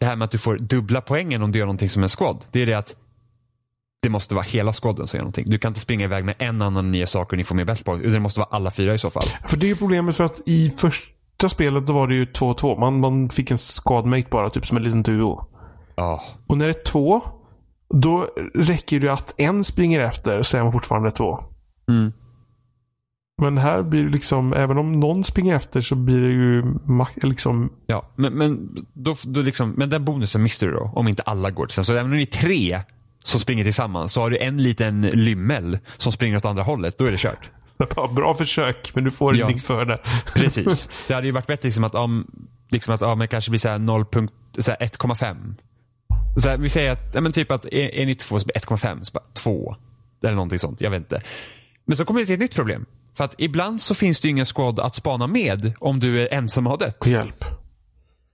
det 0.00 0.06
här 0.06 0.16
med 0.16 0.24
att 0.24 0.30
du 0.30 0.38
får 0.38 0.58
dubbla 0.58 1.00
poängen 1.00 1.42
om 1.42 1.52
du 1.52 1.58
gör 1.58 1.66
någonting 1.66 1.88
som 1.88 2.02
en 2.02 2.08
squad. 2.08 2.44
Det 2.50 2.62
är 2.62 2.66
det 2.66 2.74
att 2.74 2.96
det 4.02 4.08
måste 4.08 4.34
vara 4.34 4.44
hela 4.44 4.72
squaden 4.72 5.06
som 5.06 5.18
gör 5.18 5.22
någonting. 5.22 5.44
Du 5.48 5.58
kan 5.58 5.68
inte 5.68 5.80
springa 5.80 6.04
iväg 6.04 6.24
med 6.24 6.34
en 6.38 6.62
annan 6.62 6.90
nya 6.90 7.06
saker 7.06 7.32
och 7.32 7.38
ni 7.38 7.44
får 7.44 7.54
med 7.54 7.66
bäst 7.66 7.80
utan 7.88 8.12
det 8.12 8.20
måste 8.20 8.40
vara 8.40 8.48
alla 8.50 8.70
fyra 8.70 8.94
i 8.94 8.98
så 8.98 9.10
fall. 9.10 9.26
För 9.48 9.56
det 9.56 9.70
är 9.70 9.74
problemet 9.74 10.16
för 10.16 10.24
att 10.24 10.40
i 10.46 10.70
första 10.70 11.48
spelet 11.48 11.86
då 11.86 11.92
var 11.92 12.08
det 12.08 12.14
ju 12.14 12.24
2-2. 12.24 12.80
Man, 12.80 13.00
man 13.00 13.28
fick 13.28 13.50
en 13.50 13.58
squadmate 13.58 14.28
bara, 14.30 14.50
typ 14.50 14.66
som 14.66 14.76
en 14.76 14.82
liten 14.82 15.02
duo. 15.02 15.46
Ja. 15.96 16.24
Och 16.46 16.56
när 16.58 16.66
det 16.66 16.80
är 16.80 16.84
två, 16.84 17.22
då 17.94 18.26
räcker 18.54 19.00
det 19.00 19.12
att 19.12 19.34
en 19.40 19.64
springer 19.64 20.00
efter 20.00 20.42
så 20.42 20.56
är 20.56 20.62
man 20.62 20.72
fortfarande 20.72 21.10
två. 21.10 21.38
Mm. 21.88 22.12
Men 23.40 23.58
här 23.58 23.82
blir 23.82 24.04
det 24.04 24.10
liksom, 24.10 24.52
även 24.52 24.78
om 24.78 25.00
någon 25.00 25.24
springer 25.24 25.54
efter 25.54 25.80
så 25.80 25.94
blir 25.94 26.20
det 26.20 26.32
ju 26.32 26.64
liksom... 27.22 27.72
Ja, 27.86 28.10
men, 28.16 28.32
men, 28.32 28.76
då, 28.92 29.16
då 29.24 29.40
liksom, 29.40 29.74
men 29.76 29.90
den 29.90 30.04
bonusen 30.04 30.42
mister 30.42 30.66
du 30.66 30.72
då, 30.72 30.92
om 30.94 31.08
inte 31.08 31.22
alla 31.22 31.50
går 31.50 31.66
tillsammans. 31.66 31.86
Så 31.86 31.92
även 31.92 32.04
om 32.04 32.16
ni 32.16 32.22
är 32.22 32.26
tre 32.26 32.82
som 33.24 33.40
springer 33.40 33.64
tillsammans 33.64 34.12
så 34.12 34.20
har 34.20 34.30
du 34.30 34.38
en 34.38 34.62
liten 34.62 35.00
lymmel 35.00 35.78
som 35.96 36.12
springer 36.12 36.36
åt 36.36 36.44
andra 36.44 36.62
hållet. 36.62 36.98
Då 36.98 37.04
är 37.04 37.12
det 37.12 37.18
kört. 37.18 37.50
Bra 38.14 38.34
försök, 38.34 38.94
men 38.94 39.04
du 39.04 39.10
får 39.10 39.36
ja. 39.36 39.44
ingenting 39.44 39.60
för 39.60 39.84
det. 39.84 39.98
Precis. 40.34 40.88
Det 41.08 41.14
hade 41.14 41.26
ju 41.26 41.32
varit 41.32 41.46
bättre 41.46 41.66
liksom 41.66 41.84
att 41.84 41.94
om 41.94 42.26
liksom 42.70 42.94
att, 42.94 43.00
ja, 43.00 43.14
men 43.14 43.28
kanske 43.28 43.50
blir 43.50 43.58
så 43.58 43.68
1,5. 43.68 45.54
vi 46.58 46.68
säger 46.68 46.92
att, 46.92 47.14
ja, 47.14 47.20
men 47.20 47.32
typ 47.32 47.50
att 47.50 47.64
är, 47.64 47.94
är 47.94 48.06
ni 48.06 48.14
två 48.14 48.40
så 48.40 48.46
blir 48.46 48.54
1,5, 48.54 49.04
så 49.04 49.12
bara 49.12 49.24
2. 49.34 49.76
Eller 50.22 50.34
någonting 50.34 50.58
sånt, 50.58 50.80
jag 50.80 50.90
vet 50.90 50.98
inte. 50.98 51.22
Men 51.84 51.96
så 51.96 52.04
kommer 52.04 52.20
det 52.20 52.26
till 52.26 52.34
ett 52.34 52.40
nytt 52.40 52.54
problem. 52.54 52.86
För 53.16 53.24
att 53.24 53.34
ibland 53.38 53.80
så 53.80 53.94
finns 53.94 54.20
det 54.20 54.28
ingen 54.28 54.46
squad 54.46 54.80
att 54.80 54.94
spana 54.94 55.26
med 55.26 55.72
om 55.80 56.00
du 56.00 56.20
är 56.20 56.34
ensam 56.34 56.66
och 56.66 56.70
har 56.70 56.78
dött. 56.78 57.06
Hjälp. 57.06 57.44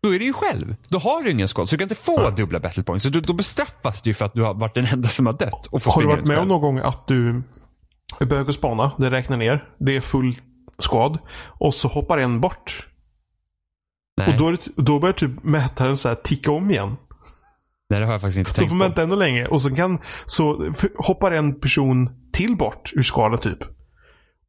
Då 0.03 0.15
är 0.15 0.19
du 0.19 0.25
ju 0.25 0.33
själv. 0.33 0.77
Då 0.89 0.99
har 0.99 1.23
du 1.23 1.31
ingen 1.31 1.49
squad 1.49 1.69
så 1.69 1.75
du 1.75 1.79
kan 1.79 1.85
inte 1.85 1.95
få 1.95 2.15
ja. 2.17 2.31
dubbla 2.31 2.61
battle 2.61 2.83
points. 2.83 3.05
Så 3.05 3.11
då, 3.11 3.21
då 3.21 3.33
bestraffas 3.33 4.03
du 4.03 4.15
för 4.15 4.25
att 4.25 4.35
du 4.35 4.43
har 4.43 4.55
varit 4.55 4.75
den 4.75 4.87
enda 4.87 5.09
som 5.09 5.27
har 5.27 5.33
dött. 5.33 5.67
Och 5.67 5.83
har 5.83 6.03
du 6.03 6.09
varit 6.09 6.27
med 6.27 6.39
om 6.39 6.49
någon 6.49 6.61
gång 6.61 6.79
att 6.79 7.07
du 7.07 7.43
börjar 8.21 8.45
gå 8.45 8.53
spana, 8.53 8.93
det 8.99 9.11
räknar 9.11 9.37
ner, 9.37 9.69
det 9.79 9.97
är 9.97 10.01
full 10.01 10.35
squad 10.79 11.19
och 11.49 11.75
så 11.75 11.89
hoppar 11.89 12.19
en 12.19 12.41
bort. 12.41 12.89
Nej. 14.17 14.29
Och 14.29 14.39
då, 14.39 14.51
det, 14.51 14.69
då 14.77 14.99
börjar 14.99 15.12
typ 15.12 15.45
mätaren 15.45 15.97
så 15.97 16.09
här 16.09 16.15
ticka 16.15 16.51
om 16.53 16.71
igen. 16.71 16.97
Nej, 17.91 18.01
det 18.01 18.07
har 18.07 18.12
jag 18.12 18.21
faktiskt 18.21 18.39
inte 18.39 18.53
tänkt 18.53 18.59
på. 18.59 18.65
Då 18.65 18.69
får 18.69 18.77
man 18.77 18.87
vänta 18.87 19.03
ännu 19.03 19.17
längre 19.17 19.49
och 19.49 19.62
så, 19.62 19.75
kan, 19.75 19.99
så 20.27 20.73
hoppar 20.99 21.31
en 21.31 21.61
person 21.61 22.11
till 22.33 22.57
bort 22.57 22.93
ur 22.95 23.03
skadan 23.03 23.39
typ. 23.39 23.76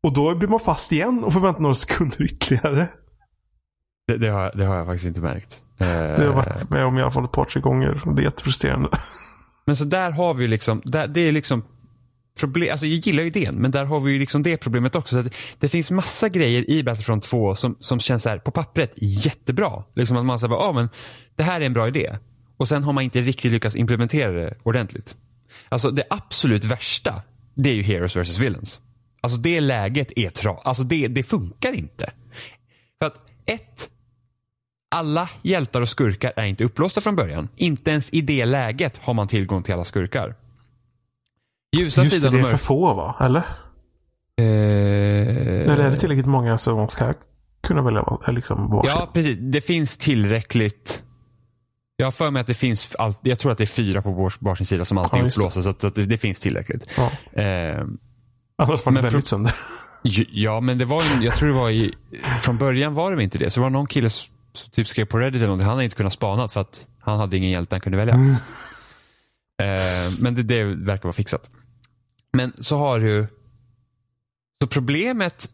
Och 0.03 0.13
då 0.13 0.35
blir 0.35 0.49
man 0.49 0.59
fast 0.59 0.91
igen 0.91 1.23
och 1.23 1.33
får 1.33 1.39
vänta 1.39 1.59
några 1.59 1.75
sekunder 1.75 2.21
ytterligare. 2.21 2.89
Det, 4.07 4.17
det, 4.17 4.27
har, 4.27 4.51
det 4.55 4.65
har 4.65 4.75
jag 4.75 4.85
faktiskt 4.85 5.05
inte 5.05 5.21
märkt. 5.21 5.61
Det 5.77 5.85
har 5.85 6.23
jag 6.23 6.33
varit 6.33 6.69
med 6.69 6.85
om 6.85 6.97
i 6.97 7.01
alla 7.01 7.11
fall 7.11 7.25
ett 7.25 7.31
par, 7.31 7.45
tre 7.45 7.61
gånger. 7.61 8.01
Och 8.05 8.15
det 8.15 8.21
är 8.21 8.23
jättefrustrerande. 8.23 8.89
Men 9.65 9.75
så 9.75 9.83
där 9.83 10.11
har 10.11 10.33
vi 10.33 10.47
liksom, 10.47 10.81
där, 10.85 11.07
det 11.07 11.21
är 11.21 11.31
liksom 11.31 11.63
problem, 12.37 12.71
alltså 12.71 12.85
jag 12.85 12.97
gillar 12.97 13.23
idén, 13.23 13.55
men 13.55 13.71
där 13.71 13.85
har 13.85 13.99
vi 13.99 14.11
ju 14.11 14.19
liksom 14.19 14.43
det 14.43 14.57
problemet 14.57 14.95
också. 14.95 15.23
Så 15.23 15.29
det, 15.59 15.67
finns 15.67 15.91
massa 15.91 16.29
grejer 16.29 16.69
i 16.69 16.83
Battlefront 16.83 17.23
2 17.23 17.55
som, 17.55 17.77
som 17.79 17.99
känns 17.99 18.23
så 18.23 18.29
här, 18.29 18.37
på 18.37 18.51
pappret 18.51 18.93
jättebra. 18.95 19.83
Liksom 19.95 20.17
att 20.17 20.25
man 20.25 20.39
säger, 20.39 20.53
ja 20.53 20.71
men 20.71 20.89
det 21.35 21.43
här 21.43 21.61
är 21.61 21.65
en 21.65 21.73
bra 21.73 21.87
idé. 21.87 22.17
Och 22.57 22.67
sen 22.67 22.83
har 22.83 22.93
man 22.93 23.03
inte 23.03 23.21
riktigt 23.21 23.51
lyckats 23.51 23.75
implementera 23.75 24.31
det 24.31 24.57
ordentligt. 24.63 25.15
Alltså 25.69 25.91
det 25.91 26.03
absolut 26.09 26.65
värsta, 26.65 27.21
det 27.55 27.69
är 27.69 27.73
ju 27.73 27.83
Heroes 27.83 28.15
vs 28.15 28.39
Villains. 28.39 28.81
Alltså 29.27 29.41
det 29.41 29.61
läget 29.61 30.11
är 30.15 30.29
tra 30.29 30.57
Alltså 30.63 30.83
det, 30.83 31.07
det 31.07 31.23
funkar 31.23 31.73
inte. 31.73 32.11
För 32.99 33.07
att 33.07 33.15
ett, 33.45 33.89
alla 34.95 35.29
hjältar 35.41 35.81
och 35.81 35.89
skurkar 35.89 36.33
är 36.35 36.45
inte 36.45 36.63
upplåsta 36.63 37.01
från 37.01 37.15
början. 37.15 37.49
Inte 37.55 37.91
ens 37.91 38.09
i 38.13 38.21
det 38.21 38.45
läget 38.45 38.97
har 38.97 39.13
man 39.13 39.27
tillgång 39.27 39.63
till 39.63 39.73
alla 39.73 39.85
skurkar. 39.85 40.35
Ljusa 41.77 42.01
Just 42.01 42.13
sidan 42.13 42.31
det, 42.31 42.37
det 42.37 42.47
är 42.47 42.51
för 42.51 42.57
få 42.57 42.93
va? 42.93 43.15
Eller? 43.19 43.43
Eh... 44.37 44.45
Eller 45.71 45.79
är 45.79 45.89
det 45.89 45.95
tillräckligt 45.95 46.25
många 46.25 46.57
som 46.57 46.87
ska 46.89 47.13
kunna 47.63 47.81
välja 47.81 48.19
liksom 48.27 48.69
varsin? 48.69 48.91
Ja, 48.95 49.09
precis. 49.13 49.37
Det 49.39 49.61
finns 49.61 49.97
tillräckligt. 49.97 51.01
Jag 51.95 52.07
har 52.07 52.11
för 52.11 52.31
mig 52.31 52.41
att 52.41 52.47
det 52.47 52.53
finns, 52.53 52.95
all... 52.95 53.13
jag 53.21 53.39
tror 53.39 53.51
att 53.51 53.57
det 53.57 53.63
är 53.63 53.65
fyra 53.65 54.01
på 54.01 54.31
varsin 54.39 54.65
sida 54.65 54.85
som 54.85 54.97
alltid 54.97 55.19
ja, 55.19 55.27
upplåses. 55.27 55.63
Så, 55.63 55.69
att, 55.69 55.81
så 55.81 55.87
att 55.87 55.95
det, 55.95 56.05
det, 56.05 56.17
finns 56.17 56.39
tillräckligt. 56.39 56.87
Ja. 56.97 57.41
Eh... 57.41 57.85
Annars 58.57 58.85
var 58.85 58.93
det 58.93 59.01
väldigt 59.01 59.25
sönder. 59.25 59.53
Ja, 60.31 60.59
men 60.59 60.77
det 60.77 60.85
var 60.85 61.03
ju, 61.03 61.25
jag 61.25 61.35
tror 61.35 61.49
det 61.49 61.55
var 61.55 61.69
i, 61.69 61.93
från 62.41 62.57
början 62.57 62.93
var 62.93 63.15
det 63.15 63.23
inte 63.23 63.37
det. 63.37 63.49
Så 63.49 63.59
det 63.59 63.63
var 63.63 63.69
någon 63.69 63.87
kille 63.87 64.09
som 64.09 64.33
typ 64.71 64.87
skrev 64.87 65.05
på 65.05 65.19
Reddit 65.19 65.35
eller 65.35 65.47
någonting. 65.47 65.65
Han 65.65 65.75
hade 65.75 65.83
inte 65.83 65.95
kunnat 65.95 66.13
spana 66.13 66.47
för 66.47 66.61
att 66.61 66.85
han 66.99 67.19
hade 67.19 67.37
ingen 67.37 67.49
hjälte 67.49 67.75
han 67.75 67.81
kunde 67.81 67.97
välja. 67.97 68.13
Mm. 68.13 68.35
Eh, 69.61 70.11
men 70.19 70.35
det, 70.35 70.43
det 70.43 70.63
verkar 70.63 71.03
vara 71.03 71.13
fixat. 71.13 71.49
Men 72.33 72.53
så 72.59 72.77
har 72.77 72.99
du, 72.99 73.27
så 74.61 74.67
problemet 74.67 75.49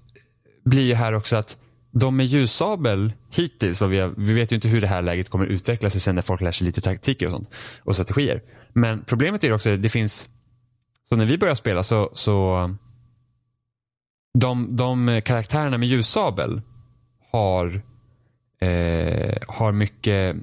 blir 0.66 0.82
ju 0.82 0.94
här 0.94 1.14
också 1.14 1.36
att 1.36 1.58
de 1.92 2.18
med 2.18 2.26
ljussabel 2.26 3.14
hittills, 3.30 3.82
vad 3.82 3.90
vi, 3.90 4.00
har, 4.00 4.14
vi 4.18 4.34
vet 4.34 4.52
ju 4.52 4.56
inte 4.56 4.68
hur 4.68 4.82
det 4.82 4.88
här 4.88 5.02
läget 5.02 5.30
kommer 5.30 5.46
utveckla 5.46 5.90
sig 5.90 6.02
sen 6.02 6.16
när 6.16 6.22
folk 6.22 6.42
lär 6.42 6.52
sig 6.52 6.68
lite 6.68 6.82
taktiker 6.82 7.26
och 7.26 7.32
sånt 7.32 7.50
och 7.84 7.96
strategier. 7.96 8.42
Men 8.74 9.04
problemet 9.06 9.44
är 9.44 9.54
också 9.54 9.74
att 9.74 9.82
det 9.82 9.90
finns, 9.90 10.30
så 11.10 11.16
när 11.16 11.26
vi 11.26 11.38
börjar 11.38 11.56
spela 11.56 11.84
så, 11.84 12.12
så 12.14 12.70
de, 14.34 14.76
de 14.76 15.22
karaktärerna 15.26 15.78
med 15.78 15.88
ljussabel 15.88 16.62
har, 17.32 17.82
eh, 18.62 19.38
har 19.48 19.72
mycket 19.72 20.36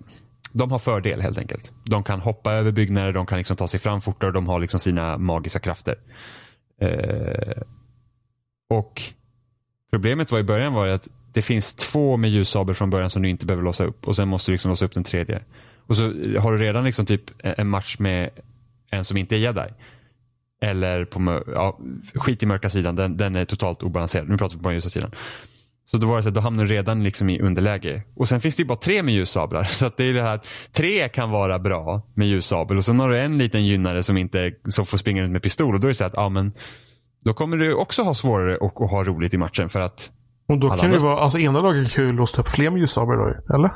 de 0.53 0.71
har 0.71 0.79
fördel 0.79 1.21
helt 1.21 1.39
enkelt. 1.39 1.73
De 1.85 2.03
kan 2.03 2.21
hoppa 2.21 2.53
över 2.53 2.73
byggnader, 2.73 3.13
de 3.13 3.27
kan 3.27 3.39
liksom 3.39 3.57
ta 3.57 3.69
sig 3.69 3.81
fram 3.81 4.01
fortare 4.01 4.29
och 4.29 4.35
de 4.35 4.47
har 4.47 4.61
liksom 4.61 4.81
sina 4.81 5.19
magiska 5.19 5.59
krafter. 5.59 5.97
Eh, 6.81 7.63
och 8.71 9.03
problemet 9.91 10.33
var 10.33 10.39
i 10.39 10.45
början 10.45 10.73
var 10.73 10.89
att 10.89 11.09
det 11.33 11.43
finns 11.43 11.75
två 11.75 12.17
med 12.17 12.31
ljussabel 12.31 12.75
från 12.75 12.91
början 12.91 13.11
som 13.11 13.23
du 13.23 13.29
inte 13.29 13.47
behöver 13.47 13.65
låsa 13.65 13.85
upp 13.85 14.09
och 14.09 14.17
sen 14.17 14.29
måste 14.29 14.51
du 14.51 14.55
liksom 14.55 14.69
låsa 14.69 14.85
upp 14.85 14.95
den 14.95 15.05
tredje. 15.05 15.43
Och 15.87 15.97
så 15.97 16.03
har 16.39 16.53
du 16.53 16.59
redan 16.59 16.85
liksom 16.85 17.07
typ 17.07 17.23
en 17.39 17.69
match 17.69 17.99
med 17.99 18.31
en 18.91 19.05
som 19.05 19.17
inte 19.17 19.37
är 19.37 19.39
jedi. 19.39 19.69
Eller 20.61 21.05
på 21.05 21.43
ja, 21.55 21.79
skit 22.15 22.43
i 22.43 22.47
mörka 22.47 22.71
sidan, 22.71 22.97
den, 22.97 23.17
den 23.17 23.37
är 23.37 23.45
totalt 23.45 23.83
obalanserad. 23.83 24.29
Nu 24.29 24.39
pratar 24.39 24.57
vi 24.57 24.63
på 24.63 24.69
den 24.69 24.75
ljusa 24.75 24.91
sidan. 24.91 25.11
Så 25.91 25.97
då 25.97 26.07
var 26.07 26.17
det 26.17 26.23
så 26.23 26.29
att 26.29 26.35
då 26.35 26.41
hamnar 26.41 26.65
du 26.65 26.71
redan 26.71 27.05
liksom 27.05 27.31
i 27.31 27.41
underläge. 27.41 28.03
Och 28.17 28.29
sen 28.29 28.41
finns 28.41 28.57
det 28.57 28.63
ju 28.63 28.67
bara 28.67 28.79
tre 28.79 29.03
med 29.03 29.15
ljussablar. 29.15 29.65
Så 29.71 29.87
att 29.87 29.97
det 29.97 30.05
är 30.05 30.15
det 30.15 30.23
här 30.23 30.35
att 30.35 30.47
tre 30.73 31.09
kan 31.09 31.31
vara 31.31 31.59
bra 31.59 32.03
med 32.15 32.29
ljussabel 32.29 32.77
och 32.77 32.85
sen 32.85 33.01
har 33.01 33.09
du 33.09 33.19
en 33.19 33.39
liten 33.39 33.67
gynnare 33.67 34.03
som 34.03 34.17
inte 34.17 34.53
som 34.69 34.87
får 34.87 34.99
springa 34.99 35.23
runt 35.23 35.33
med 35.33 35.43
pistol 35.43 35.75
och 35.75 35.81
då 35.81 35.87
är 35.87 35.89
det 35.89 35.95
så 35.95 36.05
att 36.05 36.13
ja 36.17 36.29
men 36.29 36.53
då 37.25 37.35
kommer 37.35 37.57
du 37.57 37.75
också 37.75 38.03
ha 38.03 38.15
svårare 38.15 38.55
att, 38.55 38.81
att 38.81 38.91
ha 38.91 39.05
roligt 39.05 39.35
i 39.35 39.39
matchen 39.39 39.69
för 39.69 39.81
att 39.81 40.11
och 40.49 40.59
då 40.59 40.71
kan 40.71 40.91
det 40.91 40.99
vara, 40.99 41.19
alltså 41.19 41.39
ena 41.39 41.61
laget 41.61 41.93
kan 41.93 42.05
ju 42.05 42.13
låsa 42.13 42.41
upp 42.41 42.49
fler 42.49 42.71
med 42.71 42.81
ljussablar 42.81 43.17
då, 43.17 43.55
eller? 43.55 43.71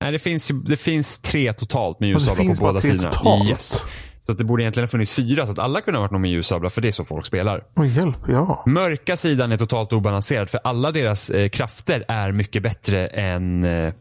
Nej, 0.00 0.12
det 0.12 0.18
finns, 0.18 0.50
det 0.66 0.76
finns 0.76 1.18
tre 1.18 1.52
totalt 1.52 2.00
med 2.00 2.08
ljussablar 2.08 2.54
på 2.54 2.62
båda 2.62 2.80
sidorna. 2.80 3.10
Totalt. 3.10 3.48
Yes. 3.48 3.84
Så 4.20 4.32
att 4.32 4.38
det 4.38 4.44
borde 4.44 4.62
egentligen 4.62 4.84
ha 4.84 4.90
funnits 4.90 5.12
fyra 5.12 5.46
så 5.46 5.52
att 5.52 5.58
alla 5.58 5.80
kunde 5.80 5.98
ha 5.98 6.02
varit 6.02 6.12
någon 6.12 6.20
med 6.20 6.30
ljussablar 6.30 6.70
för 6.70 6.80
det 6.80 6.88
är 6.88 6.92
så 6.92 7.04
folk 7.04 7.26
spelar. 7.26 7.64
Oj, 7.76 7.88
hjälp, 7.96 8.16
ja. 8.28 8.62
Mörka 8.66 9.16
sidan 9.16 9.52
är 9.52 9.56
totalt 9.56 9.92
obalanserad 9.92 10.50
för 10.50 10.60
alla 10.64 10.92
deras 10.92 11.30
eh, 11.30 11.48
krafter 11.48 12.04
är 12.08 12.32
mycket 12.32 12.62
bättre 12.62 13.06
än, 13.06 13.64
eh, 13.64 13.92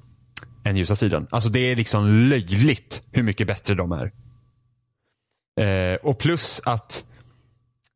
än 0.63 0.78
ljusa 0.78 0.95
sidan. 0.95 1.28
Alltså 1.30 1.49
det 1.49 1.60
är 1.60 1.75
liksom 1.75 2.10
löjligt 2.10 3.01
hur 3.12 3.23
mycket 3.23 3.47
bättre 3.47 3.75
de 3.75 3.91
är. 3.91 4.12
Eh, 5.62 5.95
och 5.95 6.19
plus 6.19 6.62
att 6.65 7.04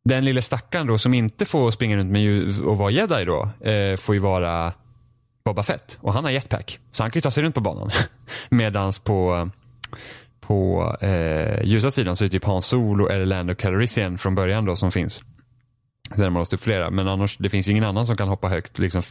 den 0.06 0.26
lilla 0.26 0.42
stackaren 0.42 0.88
då 0.88 0.98
som 0.98 1.14
inte 1.14 1.46
får 1.46 1.72
springa 1.72 1.98
runt 1.98 2.12
med 2.12 2.60
och 2.62 2.78
vara 2.78 2.92
jedi 2.92 3.26
då 3.26 3.50
eh, 3.70 3.98
får 3.98 4.16
ju 4.16 4.22
vara 4.22 4.74
Boba 5.46 5.64
Fett 5.64 5.98
och 6.02 6.14
han 6.14 6.24
har 6.24 6.32
jetpack. 6.32 6.80
Så 6.92 7.04
han 7.04 7.12
kan 7.12 7.18
ju 7.18 7.22
ta 7.22 7.32
sig 7.32 7.44
runt 7.44 7.56
på 7.56 7.62
banan. 7.62 7.90
Medans 8.50 9.00
på 9.00 9.50
på 10.50 10.96
eh, 11.02 11.64
ljusa 11.64 11.92
sidan 11.92 12.16
så 12.16 12.24
är 12.24 12.28
det 12.28 12.32
typ 12.32 12.46
Hans 12.46 12.66
Solo 12.66 13.08
eller 13.08 13.26
Lando 13.26 13.56
Calrissian 13.56 14.18
från 14.18 14.36
början 14.36 14.66
då 14.66 14.76
som 14.76 14.92
finns. 14.92 15.22
Där 16.16 16.24
man 16.24 16.34
måste 16.34 16.56
upp 16.56 16.62
flera. 16.62 16.92
Men 16.92 17.08
annars, 17.08 17.38
det 17.38 17.50
finns 17.50 17.68
ju 17.68 17.72
ingen 17.72 17.84
annan 17.84 18.06
som 18.06 18.18
kan 18.18 18.28
hoppa 18.28 18.48
högt 18.48 18.80
liksom, 18.80 19.04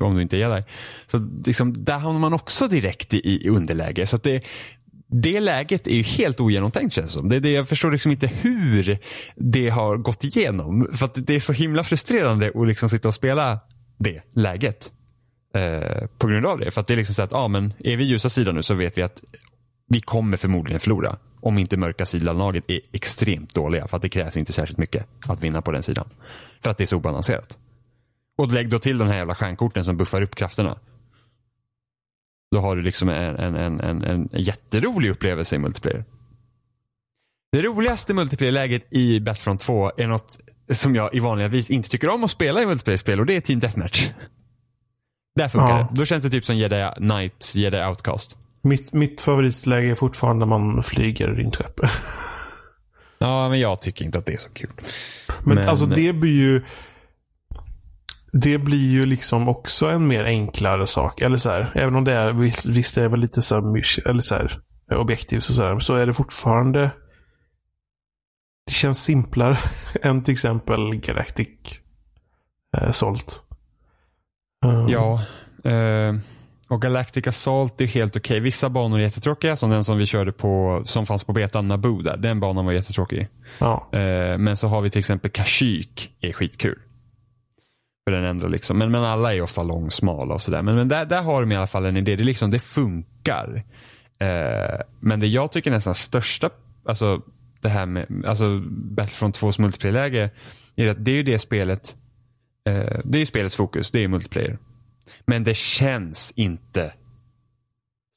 om 0.00 0.14
du 0.14 0.22
inte 0.22 0.36
är 0.36 0.50
där. 0.50 0.64
Så 1.06 1.28
liksom, 1.46 1.84
där 1.84 1.98
hamnar 1.98 2.20
man 2.20 2.32
också 2.32 2.66
direkt 2.68 3.14
i, 3.14 3.18
i 3.18 3.48
underläge. 3.48 4.06
Så 4.06 4.16
det, 4.16 4.44
det 5.06 5.40
läget 5.40 5.86
är 5.86 5.96
ju 5.96 6.02
helt 6.02 6.40
ogenomtänkt 6.40 6.94
känns 6.94 7.06
det 7.06 7.12
som. 7.12 7.28
Det, 7.28 7.40
det, 7.40 7.50
jag 7.50 7.68
förstår 7.68 7.90
liksom 7.90 8.12
inte 8.12 8.26
hur 8.26 8.98
det 9.36 9.68
har 9.68 9.96
gått 9.96 10.24
igenom. 10.24 10.88
För 10.92 11.04
att 11.04 11.26
det 11.26 11.34
är 11.34 11.40
så 11.40 11.52
himla 11.52 11.84
frustrerande 11.84 12.52
att 12.54 12.68
liksom 12.68 12.88
sitta 12.88 13.08
och 13.08 13.14
spela 13.14 13.60
det 13.98 14.22
läget. 14.34 14.92
Eh, 15.54 16.06
på 16.18 16.26
grund 16.26 16.46
av 16.46 16.58
det. 16.58 16.70
För 16.70 16.80
att 16.80 16.86
det 16.86 16.94
är 16.94 16.96
liksom 16.96 17.14
så 17.14 17.22
att, 17.22 17.32
ja 17.32 17.48
men 17.48 17.74
är 17.78 17.96
vi 17.96 18.04
ljusa 18.04 18.28
sidan 18.28 18.54
nu 18.54 18.62
så 18.62 18.74
vet 18.74 18.98
vi 18.98 19.02
att 19.02 19.22
vi 19.92 20.00
kommer 20.00 20.36
förmodligen 20.36 20.80
förlora. 20.80 21.16
Om 21.40 21.58
inte 21.58 21.76
mörka 21.76 22.06
sidan-laget 22.06 22.64
är 22.68 22.80
extremt 22.92 23.54
dåliga. 23.54 23.88
För 23.88 23.96
att 23.96 24.02
det 24.02 24.08
krävs 24.08 24.36
inte 24.36 24.52
särskilt 24.52 24.78
mycket 24.78 25.06
att 25.26 25.40
vinna 25.40 25.62
på 25.62 25.72
den 25.72 25.82
sidan. 25.82 26.08
För 26.62 26.70
att 26.70 26.78
det 26.78 26.84
är 26.84 26.86
så 26.86 26.96
obalanserat. 26.96 27.58
Och 28.38 28.52
lägg 28.52 28.70
då 28.70 28.78
till 28.78 28.98
den 28.98 29.08
här 29.08 29.16
jävla 29.16 29.34
stjärnkorten 29.34 29.84
som 29.84 29.96
buffar 29.96 30.22
upp 30.22 30.34
krafterna. 30.34 30.78
Då 32.50 32.58
har 32.58 32.76
du 32.76 32.82
liksom 32.82 33.08
en, 33.08 33.36
en, 33.36 33.56
en, 33.56 33.80
en, 33.80 34.04
en 34.04 34.28
jätterolig 34.32 35.10
upplevelse 35.10 35.56
i 35.56 35.58
multiplayer. 35.58 36.04
Det 37.52 37.62
roligaste 37.62 38.14
multiplayer-läget 38.14 38.92
i 38.92 39.20
Battlefront 39.20 39.60
2 39.60 39.92
är 39.96 40.06
något 40.06 40.40
som 40.72 40.94
jag 40.94 41.14
i 41.14 41.20
vanliga 41.20 41.48
vis 41.48 41.70
inte 41.70 41.88
tycker 41.88 42.08
om 42.08 42.24
att 42.24 42.30
spela 42.30 42.62
i 42.62 42.66
multiplayer-spel 42.66 43.20
och 43.20 43.26
det 43.26 43.36
är 43.36 43.40
Team 43.40 43.58
Deathmatch. 43.58 44.10
Där 45.36 45.48
funkar 45.48 45.78
ja. 45.78 45.88
det. 45.90 45.98
Då 45.98 46.04
känns 46.04 46.24
det 46.24 46.30
typ 46.30 46.44
som 46.44 46.56
Jedi 46.56 46.90
Knight, 46.96 47.54
Jedi 47.54 47.84
Outcast. 47.84 48.36
Mitt, 48.62 48.92
mitt 48.92 49.20
favoritläge 49.20 49.90
är 49.90 49.94
fortfarande 49.94 50.46
när 50.46 50.58
man 50.58 50.82
flyger 50.82 51.28
rymdskepp. 51.28 51.80
ja, 53.18 53.48
men 53.48 53.60
jag 53.60 53.82
tycker 53.82 54.04
inte 54.04 54.18
att 54.18 54.26
det 54.26 54.32
är 54.32 54.36
så 54.36 54.50
kul. 54.50 54.70
Men, 55.44 55.54
men 55.54 55.68
alltså 55.68 55.86
det 55.86 56.12
blir 56.12 56.32
ju 56.32 56.62
det 58.32 58.58
blir 58.58 58.90
ju 58.90 59.06
liksom 59.06 59.48
också 59.48 59.86
en 59.86 60.06
mer 60.06 60.24
enklare 60.24 60.86
sak. 60.86 61.20
Eller 61.20 61.36
så 61.36 61.50
här, 61.50 61.72
även 61.74 61.94
om 61.94 62.04
det 62.04 62.12
är, 62.12 62.32
visst, 62.32 62.66
visst 62.66 62.94
det 62.94 63.02
är 63.02 63.08
väl 63.08 63.20
lite 63.20 63.42
så 63.42 63.54
här, 63.54 64.08
eller 64.08 64.22
så 64.22 64.34
här, 64.34 64.60
objektivt 64.90 65.48
och 65.48 65.54
så 65.54 65.62
här, 65.62 65.80
så 65.80 65.96
är 65.96 66.06
det 66.06 66.14
fortfarande 66.14 66.90
det 68.66 68.72
känns 68.72 69.02
simplare 69.02 69.58
än 70.02 70.24
till 70.24 70.32
exempel 70.32 70.94
Galactic 70.96 71.48
eh, 72.76 72.90
Salt. 72.90 73.42
Um. 74.64 74.88
Ja. 74.88 75.22
Eh, 75.64 76.14
och 76.72 76.82
Galactic 76.82 77.26
Assault 77.26 77.80
är 77.80 77.86
helt 77.86 78.16
okej. 78.16 78.34
Okay. 78.34 78.44
Vissa 78.44 78.70
banor 78.70 78.98
är 78.98 79.02
jättetråkiga, 79.02 79.56
som 79.56 79.70
den 79.70 79.84
som 79.84 79.98
vi 79.98 80.06
körde 80.06 80.32
på, 80.32 80.82
som 80.86 81.06
fanns 81.06 81.24
på 81.24 81.32
betan, 81.32 81.68
Naboo 81.68 82.02
där. 82.02 82.16
Den 82.16 82.40
banan 82.40 82.64
var 82.64 82.72
jättetråkig. 82.72 83.28
Ja. 83.58 83.88
Eh, 83.92 84.38
men 84.38 84.56
så 84.56 84.66
har 84.66 84.80
vi 84.80 84.90
till 84.90 84.98
exempel 84.98 85.30
Kashyyyk, 85.30 86.12
är 86.20 86.32
skitkul. 86.32 86.78
För 88.06 88.12
den 88.16 88.24
ändå 88.24 88.48
liksom. 88.48 88.78
men, 88.78 88.90
men 88.90 89.04
alla 89.04 89.34
är 89.34 89.42
ofta 89.42 89.62
långsmala 89.62 90.34
och 90.34 90.42
sådär. 90.42 90.62
Men, 90.62 90.74
men 90.74 90.88
där, 90.88 91.06
där 91.06 91.22
har 91.22 91.40
de 91.40 91.52
i 91.52 91.56
alla 91.56 91.66
fall 91.66 91.84
en 91.84 91.96
idé. 91.96 92.16
Det, 92.16 92.24
liksom, 92.24 92.50
det 92.50 92.58
funkar. 92.58 93.62
Eh, 94.18 94.80
men 95.00 95.20
det 95.20 95.26
jag 95.26 95.52
tycker 95.52 95.70
nästan 95.70 95.94
största, 95.94 96.50
alltså 96.86 97.22
det 97.60 97.68
här 97.68 97.86
med 97.86 98.24
alltså 98.26 98.60
Battlefront 98.68 99.40
2s 99.40 99.60
multiplayer-läge, 99.60 100.30
är 100.76 100.88
att 100.88 101.04
det 101.04 101.10
är 101.10 101.16
ju 101.16 101.22
det 101.22 101.38
spelet, 101.38 101.96
eh, 102.68 103.00
det 103.04 103.18
är 103.18 103.20
ju 103.20 103.26
spelets 103.26 103.56
fokus, 103.56 103.90
det 103.90 104.04
är 104.04 104.08
multiplayer. 104.08 104.58
Men 105.26 105.44
det 105.44 105.56
känns 105.56 106.32
inte 106.36 106.92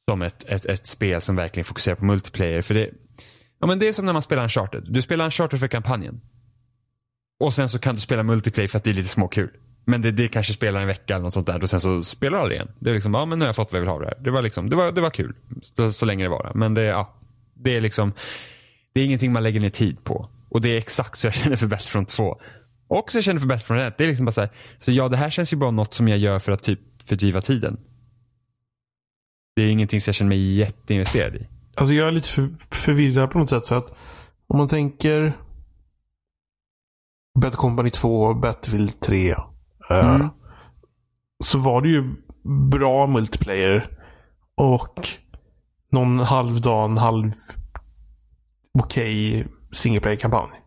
som 0.09 0.21
ett, 0.21 0.45
ett, 0.47 0.65
ett 0.65 0.87
spel 0.87 1.21
som 1.21 1.35
verkligen 1.35 1.65
fokuserar 1.65 1.95
på 1.95 2.05
multiplayer. 2.05 2.61
För 2.61 2.73
det, 2.73 2.89
ja, 3.59 3.67
men 3.67 3.79
det 3.79 3.87
är 3.87 3.93
som 3.93 4.05
när 4.05 4.13
man 4.13 4.21
spelar 4.21 4.43
en 4.43 4.49
charter. 4.49 4.83
Du 4.87 5.01
spelar 5.01 5.25
en 5.25 5.31
charter 5.31 5.57
för 5.57 5.67
kampanjen. 5.67 6.21
Och 7.39 7.53
sen 7.53 7.69
så 7.69 7.79
kan 7.79 7.95
du 7.95 8.01
spela 8.01 8.23
multiplayer 8.23 8.67
för 8.67 8.77
att 8.77 8.83
det 8.83 8.89
är 8.89 8.93
lite 8.93 9.09
småkul. 9.09 9.49
Men 9.85 10.01
det, 10.01 10.11
det 10.11 10.27
kanske 10.27 10.53
spelar 10.53 10.81
en 10.81 10.87
vecka 10.87 11.13
eller 11.13 11.23
något 11.23 11.33
sånt 11.33 11.47
där 11.47 11.63
och 11.63 11.69
sen 11.69 11.81
så 11.81 12.03
spelar 12.03 12.37
du 12.37 12.41
aldrig 12.41 12.57
igen. 12.57 12.71
Det 12.79 12.89
är 12.89 12.93
liksom, 12.93 13.13
ja 13.13 13.25
men 13.25 13.39
nu 13.39 13.45
har 13.45 13.47
jag 13.47 13.55
fått 13.55 13.71
vad 13.71 13.77
jag 13.77 13.81
vill 13.81 13.89
ha 13.89 13.99
det 13.99 14.05
här. 14.05 14.17
Det 14.21 14.31
var 14.31 14.41
liksom, 14.41 14.69
det 14.69 14.75
var, 14.75 14.91
det 14.91 15.01
var 15.01 15.09
kul. 15.09 15.35
Så, 15.61 15.91
så 15.91 16.05
länge 16.05 16.23
det 16.23 16.29
var 16.29 16.51
Men 16.55 16.73
det, 16.73 16.83
ja. 16.83 17.13
Det 17.53 17.77
är 17.77 17.81
liksom, 17.81 18.13
det 18.93 19.01
är 19.01 19.05
ingenting 19.05 19.33
man 19.33 19.43
lägger 19.43 19.59
ner 19.59 19.69
tid 19.69 20.03
på. 20.03 20.29
Och 20.49 20.61
det 20.61 20.69
är 20.69 20.77
exakt 20.77 21.19
så 21.19 21.27
jag 21.27 21.33
känner 21.33 21.55
för 21.55 21.67
Battlefront 21.67 22.09
2. 22.09 22.39
Och 22.87 23.11
så 23.11 23.17
jag 23.17 23.23
känner 23.23 23.39
för 23.39 23.47
Best 23.47 23.67
Front 23.67 23.81
1. 23.81 23.97
Det 23.97 24.03
är 24.03 24.07
liksom 24.07 24.25
bara 24.25 24.31
så 24.31 24.41
här, 24.41 24.49
så 24.79 24.91
ja 24.91 25.09
det 25.09 25.17
här 25.17 25.29
känns 25.29 25.53
ju 25.53 25.57
bara 25.57 25.71
något 25.71 25.93
som 25.93 26.07
jag 26.07 26.17
gör 26.17 26.39
för 26.39 26.51
att 26.51 26.63
typ 26.63 26.79
fördriva 27.03 27.41
tiden. 27.41 27.77
Det 29.55 29.61
är 29.61 29.71
ingenting 29.71 30.01
som 30.01 30.09
jag 30.09 30.15
känner 30.15 30.29
mig 30.29 30.55
jätteinvesterad 30.55 31.35
i. 31.35 31.47
Alltså 31.75 31.93
jag 31.93 32.07
är 32.07 32.11
lite 32.11 32.27
för, 32.27 32.49
förvirrad 32.71 33.31
på 33.31 33.39
något 33.39 33.49
sätt 33.49 33.67
för 33.67 33.77
att 33.77 33.93
om 34.47 34.57
man 34.57 34.67
tänker 34.67 35.33
Better 37.39 37.57
Company 37.57 37.89
2, 37.89 38.33
Battlefield 38.33 38.99
3. 38.99 39.31
Uh, 39.31 39.37
mm. 39.91 40.29
Så 41.43 41.57
var 41.57 41.81
det 41.81 41.89
ju 41.89 42.15
bra 42.69 43.07
multiplayer. 43.07 43.89
Och 44.55 45.07
någon 45.91 46.19
halvdan, 46.19 46.97
halv 46.97 47.31
okej 48.79 49.39
okay 49.39 49.51
single 49.71 49.99
player-kampanj. 49.99 50.64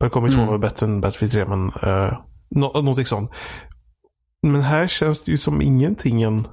Better 0.00 0.10
Company 0.10 0.34
mm. 0.34 0.46
2 0.46 0.52
var 0.52 0.58
bättre 0.58 0.86
än 0.86 1.00
Battlefield 1.00 1.32
3 1.32 1.44
men 1.44 1.60
uh, 1.60 2.18
no 2.50 2.72
någonting 2.72 3.04
sånt. 3.04 3.30
Men 4.42 4.62
här 4.62 4.88
känns 4.88 5.22
det 5.22 5.30
ju 5.30 5.38
som 5.38 5.62
ingenting 5.62 6.22
än... 6.22 6.48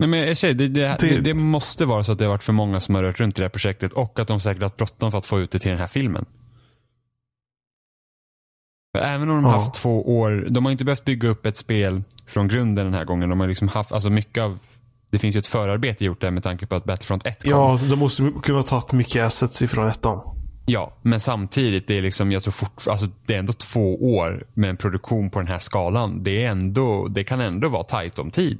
Nej, 0.00 0.08
men 0.08 0.20
jag 0.20 0.36
säger, 0.36 0.54
det, 0.54 0.68
det, 0.68 0.96
det, 1.00 1.20
det, 1.20 1.34
måste 1.34 1.86
vara 1.86 2.04
så 2.04 2.12
att 2.12 2.18
det 2.18 2.24
har 2.24 2.30
varit 2.30 2.44
för 2.44 2.52
många 2.52 2.80
som 2.80 2.94
har 2.94 3.02
rört 3.02 3.20
runt 3.20 3.38
i 3.38 3.40
det 3.40 3.44
här 3.44 3.50
projektet 3.50 3.92
och 3.92 4.18
att 4.18 4.28
de 4.28 4.40
säkert 4.40 4.62
har 4.62 4.72
bråttom 4.76 5.10
för 5.10 5.18
att 5.18 5.26
få 5.26 5.40
ut 5.40 5.50
det 5.50 5.58
till 5.58 5.70
den 5.70 5.80
här 5.80 5.86
filmen. 5.86 6.24
För 8.96 9.04
även 9.04 9.30
om 9.30 9.36
de 9.36 9.44
har 9.44 9.52
ja. 9.52 9.58
haft 9.58 9.74
två 9.74 10.18
år, 10.18 10.46
de 10.50 10.64
har 10.64 10.72
inte 10.72 10.84
behövt 10.84 11.04
bygga 11.04 11.28
upp 11.28 11.46
ett 11.46 11.56
spel 11.56 12.02
från 12.26 12.48
grunden 12.48 12.84
den 12.84 12.94
här 12.94 13.04
gången. 13.04 13.28
De 13.28 13.40
har 13.40 13.48
liksom 13.48 13.68
haft, 13.68 13.92
alltså 13.92 14.10
mycket 14.10 14.42
av, 14.42 14.58
det 15.10 15.18
finns 15.18 15.36
ju 15.36 15.38
ett 15.38 15.46
förarbete 15.46 16.04
gjort 16.04 16.20
där 16.20 16.30
med 16.30 16.42
tanke 16.42 16.66
på 16.66 16.74
att 16.74 16.84
Battlefront 16.84 17.26
1 17.26 17.42
kom. 17.42 17.50
Ja, 17.50 17.80
de 17.90 17.96
måste 17.98 18.32
kunna 18.42 18.58
ha 18.58 18.62
tagit 18.62 18.92
mycket 18.92 19.22
assets 19.22 19.62
ifrån 19.62 19.88
ettan. 19.88 20.37
Ja, 20.70 20.92
men 21.02 21.20
samtidigt, 21.20 21.86
det 21.86 21.98
är 21.98 22.02
liksom, 22.02 22.32
jag 22.32 22.42
tror 22.42 22.52
fort, 22.52 22.88
alltså 22.88 23.06
det 23.26 23.34
är 23.34 23.38
ändå 23.38 23.52
två 23.52 24.14
år 24.16 24.44
med 24.54 24.70
en 24.70 24.76
produktion 24.76 25.30
på 25.30 25.38
den 25.38 25.48
här 25.48 25.58
skalan. 25.58 26.22
Det, 26.22 26.44
är 26.44 26.50
ändå, 26.50 27.08
det 27.08 27.24
kan 27.24 27.40
ändå 27.40 27.68
vara 27.68 27.82
tajt 27.82 28.18
om 28.18 28.30
tid. 28.30 28.58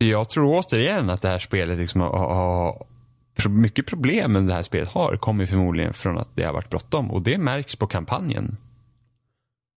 Så 0.00 0.06
jag 0.06 0.30
tror 0.30 0.58
återigen 0.58 1.10
att 1.10 1.22
det 1.22 1.28
här 1.28 1.38
spelet 1.38 1.78
liksom 1.78 2.00
har, 2.00 2.34
har 2.34 2.86
mycket 3.48 3.86
problem 3.86 4.32
med 4.32 4.42
det 4.42 4.54
här 4.54 4.62
spelet 4.62 4.88
har 4.88 5.16
kommer 5.16 5.46
förmodligen 5.46 5.94
från 5.94 6.18
att 6.18 6.28
det 6.34 6.44
har 6.44 6.52
varit 6.52 6.70
bråttom 6.70 7.10
och 7.10 7.22
det 7.22 7.38
märks 7.38 7.76
på 7.76 7.86
kampanjen. 7.86 8.56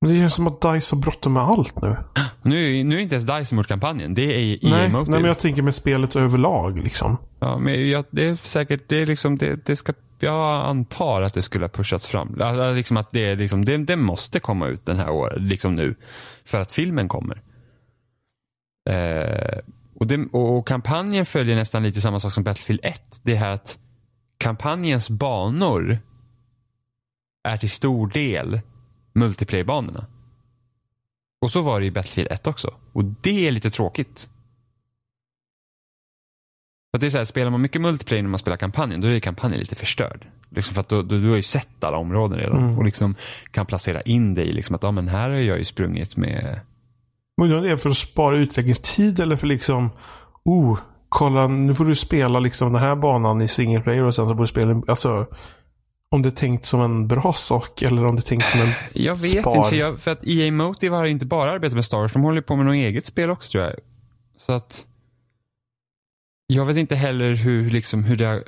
Men 0.02 0.14
det 0.14 0.20
känns 0.20 0.34
som 0.34 0.48
att 0.48 0.62
DICE 0.62 0.96
har 0.96 1.02
bråttom 1.02 1.34
med 1.34 1.44
allt 1.44 1.82
nu. 1.82 1.98
Nu, 2.42 2.84
nu 2.84 2.96
är 2.96 3.00
inte 3.00 3.16
ens 3.16 3.26
DICE 3.26 3.56
gjort 3.56 3.68
kampanjen. 3.68 4.14
Det 4.14 4.22
är 4.22 4.40
EA 4.40 4.58
nej, 4.62 4.90
Nej, 4.94 5.06
men 5.08 5.26
jag 5.26 5.40
tänker 5.40 5.62
med 5.62 5.76
spelet 5.76 6.16
överlag 6.16 6.78
liksom. 6.78 7.18
Ja, 7.40 7.58
men 7.58 7.90
jag, 7.90 8.06
det 8.10 8.26
är 8.26 8.36
säkert, 8.36 8.82
det 8.88 9.02
är 9.02 9.06
liksom, 9.06 9.38
det, 9.38 9.66
det 9.66 9.76
ska 9.76 9.94
jag 10.24 10.66
antar 10.66 11.22
att 11.22 11.34
det 11.34 11.42
skulle 11.42 11.64
ha 11.64 11.70
pushats 11.70 12.08
fram. 12.08 12.28
Alltså, 12.28 12.46
alltså 12.46 12.74
liksom 12.74 12.98
att 12.98 13.12
det, 13.12 13.36
liksom, 13.36 13.66
det, 13.66 13.78
det 13.78 13.96
måste 13.96 14.40
komma 14.40 14.68
ut 14.68 14.86
den 14.86 15.00
här 15.00 15.10
året, 15.10 15.42
liksom 15.42 15.76
nu. 15.76 15.96
För 16.46 16.62
att 16.62 16.72
filmen 16.72 17.08
kommer. 17.08 17.42
Eh, 18.90 19.60
och, 19.96 20.08
det, 20.08 20.26
och, 20.32 20.68
kampanjen 20.68 21.26
följer 21.26 21.56
nästan 21.56 21.84
lite 21.84 22.02
samma 22.02 22.20
sak 22.20 22.34
som 22.34 22.44
Battlefield 22.44 22.80
1. 22.84 23.20
Det 23.24 23.36
här 23.36 23.52
att 23.52 23.78
kampanjens 24.38 25.10
banor 25.10 26.00
är 27.44 27.58
till 27.58 27.70
stor 27.70 28.08
del 28.08 28.62
multiplayer-banorna. 29.14 30.06
Och 31.42 31.52
så 31.52 31.62
var 31.62 31.80
det 31.80 31.86
i 31.86 31.92
Battlefield 31.92 32.32
1 32.32 32.48
också. 32.48 32.74
Och 32.94 33.04
det 33.04 33.48
är 33.48 33.52
lite 33.52 33.70
tråkigt. 33.70 34.30
För 36.94 37.00
det 37.00 37.06
är 37.06 37.10
så 37.10 37.18
här, 37.18 37.26
spelar 37.26 37.52
man 37.52 37.62
mycket 37.62 37.82
multiplayer 37.82 38.24
när 38.24 38.30
man 38.30 38.40
spelar 38.40 38.58
kampanjen, 38.58 39.02
då 39.02 39.08
är 39.08 39.20
kampanjen 39.20 39.60
lite 39.60 39.76
förstörd. 39.76 40.28
Liksom 40.50 40.74
för 40.74 40.82
att 40.82 40.90
då, 40.90 41.02
då, 41.02 41.18
du 41.18 41.30
har 41.30 41.36
ju 41.36 41.44
sett 41.44 41.84
alla 41.84 41.98
områden 41.98 42.40
redan 42.40 42.58
mm. 42.58 42.78
och 42.78 42.86
liksom 42.86 43.16
kan 43.52 43.66
placera 43.66 44.02
in 44.02 44.34
dig. 44.34 44.54
Liksom 44.54 44.76
att 44.76 44.84
ja, 44.84 44.92
men 44.92 45.08
här 45.08 45.30
har 45.30 45.38
jag 45.38 45.60
ju 45.60 45.66
sprungit 45.66 46.18
med... 46.18 46.60
Men 47.38 47.52
är 47.52 47.62
det 47.62 47.78
för 47.78 47.90
att 47.90 47.98
spara 47.98 48.38
utvecklingstid 48.38 49.20
eller 49.20 49.36
för 49.36 49.48
liksom, 49.48 49.90
oh, 50.44 50.80
kolla 51.10 51.48
nu 51.48 51.74
får 51.74 51.86
du 51.86 51.96
spela 51.96 52.40
liksom 52.40 52.74
den 52.74 52.82
här 52.82 52.96
banan 52.96 53.42
i 53.42 53.48
single 53.48 53.82
player 53.82 54.04
och 54.04 54.16
sen 54.16 54.30
så 54.30 54.36
får 54.36 54.44
du 54.44 54.48
spela, 54.48 54.82
alltså 54.88 55.28
om 56.10 56.22
det 56.22 56.30
är 56.30 56.32
tänkt 56.32 56.66
som 56.66 56.82
en 56.82 57.08
bra 57.08 57.34
sak 57.34 57.82
eller 57.82 58.06
om 58.06 58.16
det 58.16 58.20
är 58.20 58.24
tänkt 58.24 58.50
som 58.50 58.62
en 58.62 58.72
Jag 58.94 59.16
vet 59.16 59.42
spar. 59.42 59.56
inte, 59.56 59.70
för, 59.70 59.76
jag, 59.76 60.02
för 60.02 60.12
att 60.12 60.24
EA 60.24 60.52
Motive 60.52 60.96
har 60.96 61.06
inte 61.06 61.26
bara 61.26 61.52
arbetat 61.52 61.76
med 61.76 61.86
Star 61.86 61.98
Wars, 61.98 62.14
de 62.14 62.22
håller 62.22 62.42
på 62.42 62.56
med 62.56 62.66
något 62.66 62.76
eget 62.76 63.06
spel 63.06 63.30
också 63.30 63.52
tror 63.52 63.64
jag. 63.64 63.74
Så 64.38 64.52
att 64.52 64.86
jag 66.54 66.66
vet 66.66 66.78
inte 66.78 66.96
heller 66.96 67.34
hur, 67.34 67.70
liksom, 67.70 68.04
hur, 68.04 68.16
det 68.16 68.26
har, 68.26 68.44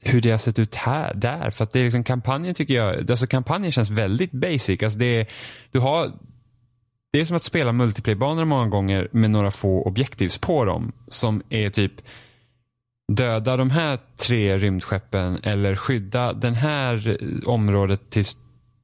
hur 0.00 0.20
det 0.20 0.30
har 0.30 0.38
sett 0.38 0.58
ut 0.58 0.74
här, 0.74 1.14
där. 1.14 1.50
För 1.50 1.64
att 1.64 1.72
det 1.72 1.80
är 1.80 1.84
liksom 1.84 2.04
kampanjen 2.04 2.54
tycker 2.54 2.74
jag, 2.74 3.10
alltså 3.10 3.26
kampanjen 3.26 3.72
känns 3.72 3.90
väldigt 3.90 4.32
basic. 4.32 4.82
Alltså 4.82 4.98
det, 4.98 5.20
är, 5.20 5.26
du 5.70 5.78
har, 5.78 6.12
det 7.12 7.20
är 7.20 7.24
som 7.24 7.36
att 7.36 7.44
spela 7.44 7.72
multiplayer-banor 7.72 8.44
många 8.44 8.68
gånger 8.68 9.08
med 9.12 9.30
några 9.30 9.50
få 9.50 9.82
objektivs 9.82 10.38
på 10.38 10.64
dem. 10.64 10.92
Som 11.08 11.42
är 11.48 11.70
typ 11.70 11.92
döda 13.12 13.56
de 13.56 13.70
här 13.70 13.98
tre 14.16 14.58
rymdskeppen 14.58 15.40
eller 15.42 15.76
skydda 15.76 16.32
den 16.32 16.54
här 16.54 17.18
området 17.46 18.10
tills 18.10 18.36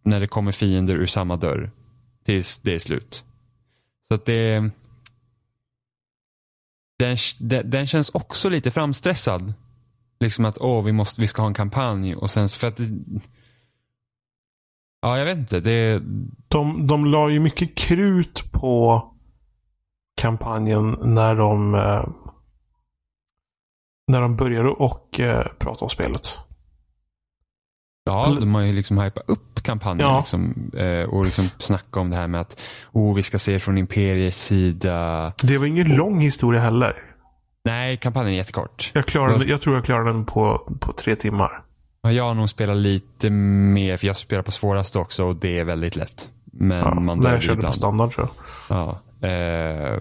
när 0.05 0.21
det 0.21 0.27
kommer 0.27 0.53
fiender 0.53 0.95
ur 0.95 1.07
samma 1.07 1.37
dörr. 1.37 1.71
Tills 2.25 2.59
det 2.59 2.75
är 2.75 2.79
slut. 2.79 3.25
Så 4.09 4.15
att 4.15 4.25
det 4.25 4.71
den, 7.01 7.17
den, 7.39 7.71
den, 7.71 7.87
känns 7.87 8.11
också 8.11 8.49
lite 8.49 8.71
framstressad. 8.71 9.53
Liksom 10.21 10.45
att 10.45 10.59
åh, 10.59 10.85
vi, 10.85 10.93
måste, 10.93 11.21
vi 11.21 11.27
ska 11.27 11.43
ha 11.43 11.47
en 11.47 11.55
kampanj 11.55 12.15
och 12.15 12.31
sen 12.31 12.49
för 12.49 12.67
att 12.69 12.81
Ja, 15.03 15.19
jag 15.19 15.25
vet 15.25 15.39
inte. 15.39 15.61
Det... 15.61 16.03
De, 16.49 16.87
de 16.87 17.07
la 17.07 17.31
ju 17.31 17.41
mycket 17.41 17.79
krut 17.79 18.53
på 18.53 19.05
kampanjen 20.21 20.97
när 21.03 21.35
de 21.35 21.75
eh, 21.75 22.09
när 24.07 24.21
de 24.21 24.37
började 24.37 24.69
och 24.69 25.21
eh, 25.21 25.47
prata 25.59 25.85
om 25.85 25.91
spelet. 25.91 26.39
Ja, 28.11 28.37
de 28.41 28.55
har 28.55 28.63
ju 28.63 28.73
liksom 28.73 28.99
hypat 28.99 29.23
upp 29.27 29.63
kampanjen 29.63 30.09
ja. 30.09 30.19
liksom, 30.19 30.71
eh, 30.77 31.09
och 31.09 31.25
liksom 31.25 31.49
snacka 31.59 32.01
om 32.01 32.11
det 32.11 32.17
här 32.17 32.29
med 32.29 32.41
att 32.41 32.61
oh, 32.93 33.15
vi 33.15 33.23
ska 33.23 33.39
se 33.39 33.59
från 33.59 33.79
Imperiets 33.79 34.45
sida. 34.45 35.33
Det 35.43 35.59
var 35.59 35.67
ingen 35.67 35.91
och... 35.91 35.99
lång 35.99 36.21
historia 36.21 36.61
heller. 36.61 36.97
Nej, 37.65 37.97
kampanjen 37.97 38.33
är 38.35 38.37
jättekort. 38.37 38.91
Jag, 38.95 39.07
klarade, 39.07 39.35
jag... 39.35 39.49
jag 39.49 39.61
tror 39.61 39.77
jag 39.77 39.85
klarade 39.85 40.13
den 40.13 40.25
på, 40.25 40.59
på 40.81 40.93
tre 40.93 41.17
timmar. 41.17 41.63
Ja, 42.03 42.13
jag 42.13 42.25
har 42.25 42.35
nog 42.35 42.51
spelat 42.51 42.77
lite 42.77 43.31
mer, 43.31 43.97
för 43.97 44.07
jag 44.07 44.17
spelar 44.17 44.43
på 44.43 44.53
svåraste 44.53 44.99
också 44.99 45.25
och 45.25 45.37
det 45.37 45.59
är 45.59 45.65
väldigt 45.65 45.97
lätt. 45.97 46.29
Men 46.53 46.79
ja, 46.79 46.95
man 46.95 47.21
dör 47.21 47.33
jag 47.33 47.43
körde 47.43 47.63
på 47.63 47.73
standard 47.73 48.13
tror 48.13 48.29
jag. 48.69 48.77
Ja, 48.77 48.91
eh, 49.29 50.01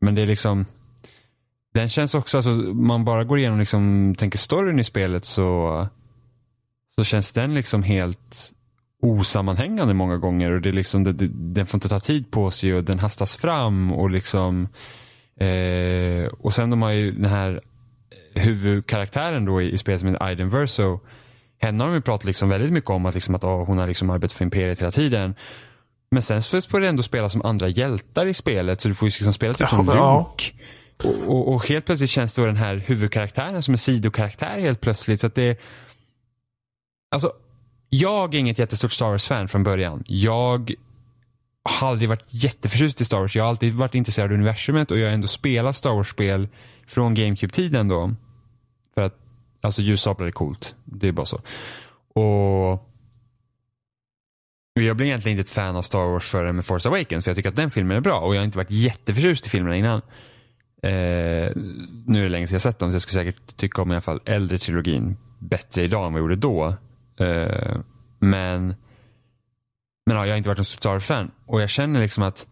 men 0.00 0.14
det 0.14 0.22
är 0.22 0.26
liksom 0.26 0.66
den 1.74 1.88
känns 1.88 2.14
också, 2.14 2.36
alltså 2.38 2.50
man 2.60 3.04
bara 3.04 3.24
går 3.24 3.38
igenom 3.38 3.58
liksom, 3.58 4.14
tänker 4.18 4.38
storyn 4.38 4.78
i 4.78 4.84
spelet 4.84 5.24
så 5.24 5.86
så 7.00 7.04
känns 7.04 7.32
den 7.32 7.54
liksom 7.54 7.82
helt 7.82 8.52
osammanhängande 9.02 9.94
många 9.94 10.16
gånger 10.16 10.50
och 10.50 10.60
det 10.60 10.68
är 10.68 10.72
liksom, 10.72 11.04
det, 11.04 11.12
det, 11.12 11.28
den 11.32 11.66
får 11.66 11.76
inte 11.76 11.88
ta 11.88 12.00
tid 12.00 12.30
på 12.30 12.50
sig 12.50 12.74
och 12.74 12.84
den 12.84 12.98
hastas 12.98 13.36
fram 13.36 13.92
och 13.92 14.10
liksom 14.10 14.68
eh, 15.40 16.26
och 16.40 16.54
sen 16.54 16.70
de 16.70 16.82
har 16.82 16.90
ju 16.90 17.12
den 17.12 17.30
här 17.30 17.60
huvudkaraktären 18.34 19.44
då 19.44 19.62
i, 19.62 19.72
i 19.72 19.78
spelet 19.78 20.00
som 20.00 20.08
heter 20.08 20.24
Aiden 20.24 20.50
Verso 20.50 21.00
henne 21.60 21.84
har 21.84 21.90
de 21.90 21.94
ju 21.94 22.00
pratat 22.00 22.24
liksom 22.24 22.48
väldigt 22.48 22.72
mycket 22.72 22.90
om 22.90 23.06
att, 23.06 23.14
liksom 23.14 23.34
att 23.34 23.44
oh, 23.44 23.64
hon 23.66 23.78
har 23.78 23.86
liksom 23.86 24.10
arbetat 24.10 24.32
för 24.32 24.44
Imperiet 24.44 24.80
hela 24.80 24.92
tiden. 24.92 25.34
Men 26.10 26.22
sen 26.22 26.42
så 26.42 26.62
får 26.62 26.80
du 26.80 26.86
ändå 26.86 27.02
spela 27.02 27.28
som 27.28 27.42
andra 27.42 27.68
hjältar 27.68 28.26
i 28.26 28.34
spelet 28.34 28.80
så 28.80 28.88
du 28.88 28.94
får 28.94 29.06
ju 29.06 29.10
liksom 29.10 29.32
spela 29.32 29.54
typ 29.54 29.68
som 29.68 29.86
Luke. 29.86 29.98
Ja. 29.98 30.34
Och, 31.04 31.28
och, 31.28 31.54
och, 31.54 31.68
helt 31.68 31.86
plötsligt 31.86 32.10
känns 32.10 32.34
då 32.34 32.46
den 32.46 32.56
här 32.56 32.76
huvudkaraktären 32.76 33.62
som 33.62 33.74
en 33.74 33.78
sidokaraktär 33.78 34.60
helt 34.60 34.80
plötsligt. 34.80 35.20
Så 35.20 35.26
att 35.26 35.34
det, 35.34 35.60
Alltså, 37.10 37.32
jag 37.88 38.34
är 38.34 38.38
inget 38.38 38.58
jättestort 38.58 38.92
Star 38.92 39.10
Wars-fan 39.10 39.48
från 39.48 39.62
början. 39.62 40.04
Jag 40.06 40.74
har 41.62 41.88
aldrig 41.88 42.08
varit 42.08 42.24
jätteförtjust 42.28 43.00
i 43.00 43.04
Star 43.04 43.20
Wars. 43.20 43.36
Jag 43.36 43.44
har 43.44 43.48
alltid 43.48 43.74
varit 43.74 43.94
intresserad 43.94 44.30
av 44.30 44.34
universumet 44.34 44.90
och 44.90 44.98
jag 44.98 45.06
har 45.06 45.12
ändå 45.12 45.28
spelat 45.28 45.76
Star 45.76 45.90
Wars-spel 45.90 46.48
från 46.86 47.14
GameCube-tiden 47.14 47.88
då. 47.88 48.14
För 48.94 49.02
att, 49.02 49.14
alltså 49.60 49.82
ljussablar 49.82 50.26
är 50.26 50.30
coolt. 50.30 50.74
Det 50.84 51.08
är 51.08 51.12
bara 51.12 51.26
så. 51.26 51.40
Och 52.14 52.90
jag 54.74 54.96
blev 54.96 55.06
egentligen 55.06 55.38
inte 55.38 55.48
ett 55.48 55.54
fan 55.54 55.76
av 55.76 55.82
Star 55.82 56.04
Wars 56.04 56.24
förrän 56.30 56.56
med 56.56 56.66
Force 56.66 56.88
Awakens. 56.88 57.24
För 57.24 57.30
jag 57.30 57.36
tycker 57.36 57.48
att 57.48 57.56
den 57.56 57.70
filmen 57.70 57.96
är 57.96 58.00
bra 58.00 58.20
och 58.20 58.34
jag 58.34 58.40
har 58.40 58.44
inte 58.44 58.58
varit 58.58 58.70
jätteförtjust 58.70 59.46
i 59.46 59.50
filmerna 59.50 59.76
innan. 59.76 60.02
Eh, 60.82 61.52
nu 62.06 62.18
är 62.18 62.22
det 62.22 62.28
länge 62.28 62.46
sedan 62.46 62.54
jag 62.54 62.62
sett 62.62 62.78
dem 62.78 62.90
så 62.90 62.94
jag 62.94 63.02
skulle 63.02 63.24
säkert 63.24 63.56
tycka 63.56 63.82
om 63.82 63.90
i 63.90 63.94
alla 63.94 64.00
fall 64.00 64.20
äldre 64.24 64.58
trilogin 64.58 65.16
bättre 65.38 65.82
idag 65.82 66.06
än 66.06 66.12
vad 66.12 66.22
jag 66.22 66.24
gjorde 66.24 66.36
då. 66.36 66.74
Uh, 67.20 67.80
men 68.18 68.74
men 70.06 70.16
ja, 70.16 70.26
jag 70.26 70.32
har 70.32 70.36
inte 70.36 70.48
varit 70.48 70.58
en 70.58 70.64
Star 70.64 70.90
Wars-fan 70.90 71.30
och 71.46 71.62
jag 71.62 71.70
känner 71.70 72.00
liksom 72.00 72.22
att 72.22 72.46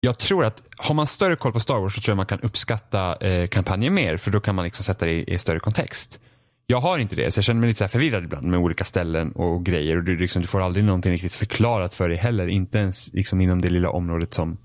jag 0.00 0.18
tror 0.18 0.44
att 0.44 0.62
har 0.76 0.94
man 0.94 1.06
större 1.06 1.36
koll 1.36 1.52
på 1.52 1.60
Star 1.60 1.78
Wars 1.78 1.94
så 1.94 2.00
tror 2.00 2.12
jag 2.12 2.16
man 2.16 2.26
kan 2.26 2.40
uppskatta 2.40 3.16
eh, 3.16 3.48
kampanjen 3.48 3.94
mer 3.94 4.16
för 4.16 4.30
då 4.30 4.40
kan 4.40 4.54
man 4.54 4.64
liksom 4.64 4.84
sätta 4.84 5.06
det 5.06 5.12
i, 5.12 5.34
i 5.34 5.38
större 5.38 5.60
kontext. 5.60 6.20
Jag 6.66 6.80
har 6.80 6.98
inte 6.98 7.16
det 7.16 7.30
så 7.30 7.38
jag 7.38 7.44
känner 7.44 7.60
mig 7.60 7.68
lite 7.68 7.78
så 7.78 7.88
förvirrad 7.88 8.24
ibland 8.24 8.46
med 8.46 8.60
olika 8.60 8.84
ställen 8.84 9.32
och 9.32 9.64
grejer 9.64 9.96
och 9.96 10.04
du, 10.04 10.16
liksom, 10.16 10.42
du 10.42 10.48
får 10.48 10.60
aldrig 10.60 10.84
någonting 10.84 11.12
riktigt 11.12 11.34
förklarat 11.34 11.94
för 11.94 12.08
dig 12.08 12.18
heller. 12.18 12.46
Inte 12.46 12.78
ens 12.78 13.12
liksom, 13.12 13.40
inom 13.40 13.62
det 13.62 13.70
lilla 13.70 13.90
området 13.90 14.34
som 14.34 14.58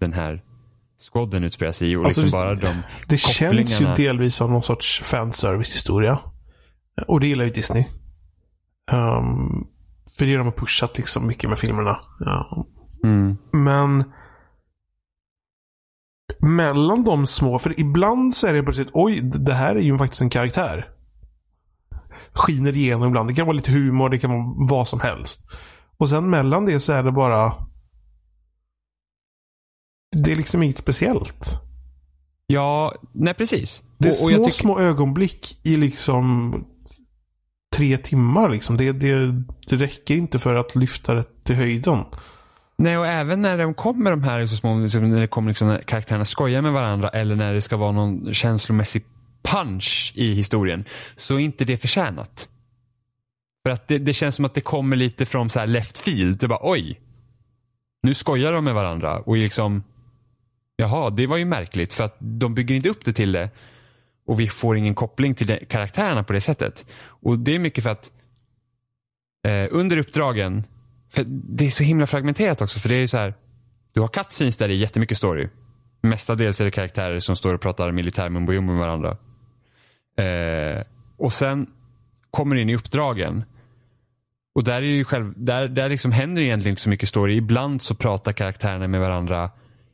den 0.00 0.12
här 0.12 0.42
squaden 1.12 1.44
utspelar 1.44 1.72
sig 1.72 1.90
i 1.90 1.96
och 1.96 2.04
alltså, 2.04 2.20
liksom 2.20 2.40
bara 2.40 2.54
de 2.54 2.82
Det 3.06 3.18
känns 3.18 3.80
ju 3.80 3.86
delvis 3.96 4.34
som 4.34 4.52
någon 4.52 4.62
sorts 4.62 5.00
fanservice-historia. 5.00 6.18
Och 7.06 7.20
det 7.20 7.26
gillar 7.26 7.44
ju 7.44 7.50
Disney. 7.50 7.84
Um, 8.92 9.66
för 10.18 10.26
det 10.26 10.36
har 10.36 10.44
de 10.44 10.52
pushat 10.52 10.96
liksom 10.96 11.26
mycket 11.26 11.50
med 11.50 11.58
filmerna. 11.58 12.00
Ja. 12.20 12.66
Mm. 13.04 13.36
Men 13.52 14.04
mellan 16.38 17.04
de 17.04 17.26
små, 17.26 17.58
för 17.58 17.80
ibland 17.80 18.34
så 18.34 18.46
är 18.46 18.52
det 18.52 18.62
plötsligt, 18.62 18.90
oj, 18.92 19.20
det 19.20 19.54
här 19.54 19.74
är 19.74 19.80
ju 19.80 19.98
faktiskt 19.98 20.22
en 20.22 20.30
karaktär. 20.30 20.88
Skiner 22.32 22.76
igenom 22.76 23.08
ibland. 23.08 23.28
Det 23.28 23.34
kan 23.34 23.46
vara 23.46 23.56
lite 23.56 23.72
humor, 23.72 24.08
det 24.08 24.18
kan 24.18 24.30
vara 24.30 24.68
vad 24.68 24.88
som 24.88 25.00
helst. 25.00 25.46
Och 25.96 26.08
sen 26.08 26.30
mellan 26.30 26.66
det 26.66 26.80
så 26.80 26.92
är 26.92 27.02
det 27.02 27.12
bara 27.12 27.52
det 30.16 30.32
är 30.32 30.36
liksom 30.36 30.62
inget 30.62 30.78
speciellt. 30.78 31.62
Ja, 32.46 32.94
nej 33.12 33.34
precis. 33.34 33.82
Det 33.98 34.08
är 34.08 34.12
små, 34.12 34.28
tycker... 34.28 34.50
små 34.50 34.80
ögonblick 34.80 35.60
i 35.62 35.76
liksom 35.76 36.52
tre 37.78 37.98
timmar. 37.98 38.48
Liksom. 38.48 38.76
Det, 38.76 38.92
det, 38.92 39.42
det 39.66 39.76
räcker 39.76 40.14
inte 40.16 40.38
för 40.38 40.54
att 40.54 40.76
lyfta 40.76 41.14
det 41.14 41.24
till 41.44 41.54
höjden. 41.54 42.04
Nej, 42.78 42.98
och 42.98 43.06
även 43.06 43.42
när 43.42 43.58
de 43.58 43.74
kommer 43.74 44.10
de 44.10 44.22
här 44.22 44.46
så 44.46 44.56
små, 44.56 44.78
liksom, 44.78 45.10
när 45.10 45.20
det 45.20 45.26
kommer 45.26 45.48
liksom, 45.48 45.68
när 45.68 45.78
karaktärerna 45.78 46.24
skojar 46.24 46.62
med 46.62 46.72
varandra 46.72 47.08
eller 47.08 47.36
när 47.36 47.54
det 47.54 47.62
ska 47.62 47.76
vara 47.76 47.92
någon 47.92 48.34
känslomässig 48.34 49.04
punch 49.42 50.12
i 50.14 50.34
historien 50.34 50.84
så 51.16 51.34
är 51.34 51.38
inte 51.38 51.64
det 51.64 51.76
förtjänat. 51.76 52.48
För 53.66 53.72
att 53.72 53.88
det, 53.88 53.98
det 53.98 54.12
känns 54.12 54.36
som 54.36 54.44
att 54.44 54.54
det 54.54 54.60
kommer 54.60 54.96
lite 54.96 55.26
från 55.26 55.50
så 55.50 55.58
här 55.58 55.66
left 55.66 55.98
field. 55.98 56.38
Det 56.38 56.48
bara 56.48 56.60
oj. 56.62 57.00
Nu 58.02 58.14
skojar 58.14 58.52
de 58.52 58.64
med 58.64 58.74
varandra 58.74 59.18
och 59.18 59.36
liksom 59.36 59.82
Jaha, 60.76 61.10
det 61.10 61.26
var 61.26 61.36
ju 61.36 61.44
märkligt 61.44 61.92
för 61.92 62.04
att 62.04 62.16
de 62.18 62.54
bygger 62.54 62.74
inte 62.74 62.88
upp 62.88 63.04
det 63.04 63.12
till 63.12 63.32
det. 63.32 63.50
Och 64.28 64.40
vi 64.40 64.48
får 64.48 64.76
ingen 64.76 64.94
koppling 64.94 65.34
till 65.34 65.58
karaktärerna 65.68 66.24
på 66.24 66.32
det 66.32 66.40
sättet. 66.40 66.86
Och 67.00 67.38
det 67.38 67.54
är 67.54 67.58
mycket 67.58 67.84
för 67.84 67.90
att 67.90 68.12
eh, 69.46 69.66
under 69.70 69.96
uppdragen, 69.96 70.64
för 71.10 71.24
det 71.28 71.66
är 71.66 71.70
så 71.70 71.82
himla 71.82 72.06
fragmenterat 72.06 72.60
också 72.60 72.80
för 72.80 72.88
det 72.88 72.94
är 72.94 73.00
ju 73.00 73.08
så 73.08 73.16
här. 73.16 73.34
Du 73.92 74.00
har 74.00 74.08
cutscenes 74.08 74.56
där 74.56 74.68
det 74.68 74.74
är 74.74 74.76
jättemycket 74.76 75.18
story. 75.18 75.48
Mestadels 76.00 76.60
är 76.60 76.64
det 76.64 76.70
karaktärer 76.70 77.20
som 77.20 77.36
står 77.36 77.54
och 77.54 77.60
pratar 77.60 77.92
militär 77.92 78.28
mumbo 78.28 78.60
med 78.60 78.76
varandra. 78.78 79.16
Eh, 80.16 80.84
och 81.16 81.32
sen 81.32 81.66
kommer 82.30 82.56
in 82.56 82.68
i 82.68 82.76
uppdragen. 82.76 83.44
Och 84.54 84.64
där, 84.64 84.82
är 84.82 84.86
ju 84.86 85.04
själv, 85.04 85.32
där, 85.36 85.68
där 85.68 85.88
liksom 85.88 86.12
händer 86.12 86.42
egentligen 86.42 86.72
inte 86.72 86.82
så 86.82 86.88
mycket 86.88 87.08
story. 87.08 87.36
Ibland 87.36 87.82
så 87.82 87.94
pratar 87.94 88.32
karaktärerna 88.32 88.88
med 88.88 89.00
varandra 89.00 89.50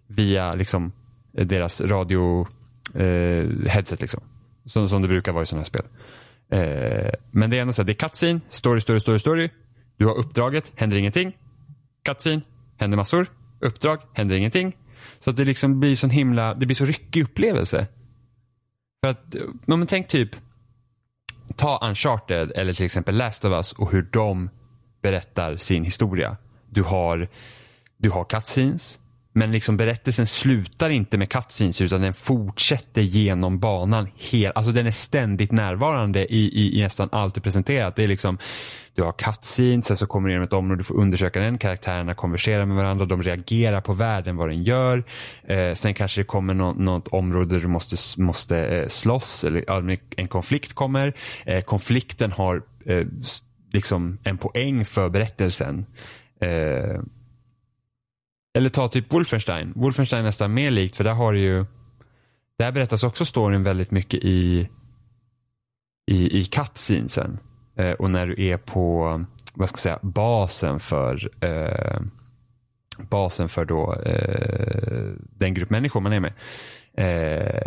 via 0.06 0.52
liksom, 0.52 0.92
eh, 1.36 1.46
deras 1.46 1.80
radio 1.80 2.46
eh, 2.94 3.70
headset. 3.70 4.00
Liksom. 4.00 4.20
Som, 4.66 4.88
som 4.88 5.02
det 5.02 5.08
brukar 5.08 5.32
vara 5.32 5.42
i 5.42 5.46
sådana 5.46 5.60
här 5.60 5.66
spel. 5.66 5.84
Eh, 6.50 7.10
men 7.30 7.50
det 7.50 7.56
är 7.56 7.60
ändå 7.60 7.72
så 7.72 7.82
här, 7.82 7.86
det 7.86 7.92
är 7.92 8.08
cutscene, 8.08 8.40
story, 8.48 8.80
story, 8.80 9.00
story, 9.00 9.18
story. 9.18 9.50
Du 9.96 10.06
har 10.06 10.14
uppdraget, 10.14 10.72
händer 10.74 10.96
ingenting. 10.96 11.36
Cutscene, 12.04 12.40
händer 12.76 12.96
massor. 12.96 13.26
Uppdrag, 13.60 13.98
händer 14.12 14.36
ingenting. 14.36 14.76
Så 15.18 15.30
att 15.30 15.36
det 15.36 15.44
liksom 15.44 15.80
blir 15.80 15.96
sån 15.96 16.10
himla, 16.10 16.54
det 16.54 16.66
blir 16.66 16.76
så 16.76 16.84
ryckig 16.84 17.24
upplevelse. 17.24 17.86
För 19.04 19.10
att, 19.10 19.34
eh, 19.34 19.42
men 19.66 19.86
tänk 19.86 20.08
typ, 20.08 20.30
ta 21.56 21.88
Uncharted 21.88 22.52
eller 22.58 22.72
till 22.72 22.86
exempel 22.86 23.16
Last 23.16 23.44
of 23.44 23.52
Us 23.52 23.72
och 23.72 23.92
hur 23.92 24.02
de 24.02 24.50
berättar 25.02 25.56
sin 25.56 25.84
historia. 25.84 26.36
Du 26.70 26.82
har, 26.82 27.28
du 27.96 28.10
har 28.10 28.24
cutscenes, 28.24 28.98
men 29.36 29.52
liksom 29.52 29.76
berättelsen 29.76 30.26
slutar 30.26 30.90
inte 30.90 31.18
med 31.18 31.28
cutscenes 31.28 31.80
utan 31.80 32.00
den 32.00 32.14
fortsätter 32.14 33.02
genom 33.02 33.58
banan. 33.58 34.08
Helt, 34.30 34.56
alltså 34.56 34.72
den 34.72 34.86
är 34.86 34.90
ständigt 34.90 35.52
närvarande 35.52 36.34
i, 36.34 36.38
i, 36.38 36.78
i 36.78 36.82
nästan 36.82 37.08
allt 37.12 37.34
du 37.34 37.40
presenterat. 37.40 37.96
Det 37.96 38.04
är 38.04 38.08
liksom, 38.08 38.38
du 38.94 39.02
har 39.02 39.12
cutscenes, 39.12 39.86
sen 39.86 39.96
så 39.96 40.06
kommer 40.06 40.28
du 40.28 40.34
genom 40.34 40.44
ett 40.44 40.52
område, 40.52 40.80
du 40.80 40.84
får 40.84 40.94
undersöka 40.94 41.40
den, 41.40 41.58
karaktärerna 41.58 42.14
konverserar 42.14 42.64
med 42.64 42.76
varandra, 42.76 43.04
de 43.04 43.22
reagerar 43.22 43.80
på 43.80 43.94
världen, 43.94 44.36
vad 44.36 44.48
den 44.48 44.62
gör. 44.62 45.04
Eh, 45.44 45.72
sen 45.74 45.94
kanske 45.94 46.20
det 46.20 46.24
kommer 46.24 46.54
no 46.54 46.74
något 46.78 47.08
område 47.08 47.54
där 47.54 47.60
du 47.60 47.68
måste, 47.68 48.22
måste 48.22 48.58
eh, 48.58 48.88
slåss, 48.88 49.44
eller 49.44 49.98
en 50.16 50.28
konflikt 50.28 50.72
kommer. 50.72 51.12
Eh, 51.46 51.62
konflikten 51.62 52.32
har 52.32 52.62
eh, 52.86 53.06
liksom 53.72 54.18
en 54.24 54.38
poäng 54.38 54.84
för 54.84 55.08
berättelsen. 55.08 55.86
Eh, 56.40 57.00
eller 58.54 58.68
ta 58.68 58.88
typ 58.88 59.12
Wolfenstein. 59.12 59.72
Wolfenstein 59.76 60.20
är 60.20 60.24
nästan 60.24 60.54
mer 60.54 60.70
likt 60.70 60.96
för 60.96 61.04
där 61.04 61.12
har 61.12 61.32
du 61.32 61.38
ju 61.38 61.66
där 62.58 62.72
berättas 62.72 63.04
också 63.04 63.24
storyn 63.24 63.62
väldigt 63.62 63.90
mycket 63.90 64.20
i 64.24 64.68
i, 66.06 66.38
i 66.38 66.44
cutscenesen. 66.44 67.38
Eh, 67.76 67.92
och 67.92 68.10
när 68.10 68.26
du 68.26 68.46
är 68.46 68.56
på 68.56 69.24
vad 69.54 69.68
ska 69.68 69.74
jag 69.74 69.80
säga, 69.80 69.98
basen 70.02 70.80
för 70.80 71.30
eh, 71.44 72.00
basen 72.96 73.48
för 73.48 73.64
då 73.64 73.94
eh, 73.94 75.12
den 75.38 75.54
grupp 75.54 75.70
människor 75.70 76.00
man 76.00 76.12
är 76.12 76.20
med. 76.20 76.32
Eh, 76.96 77.62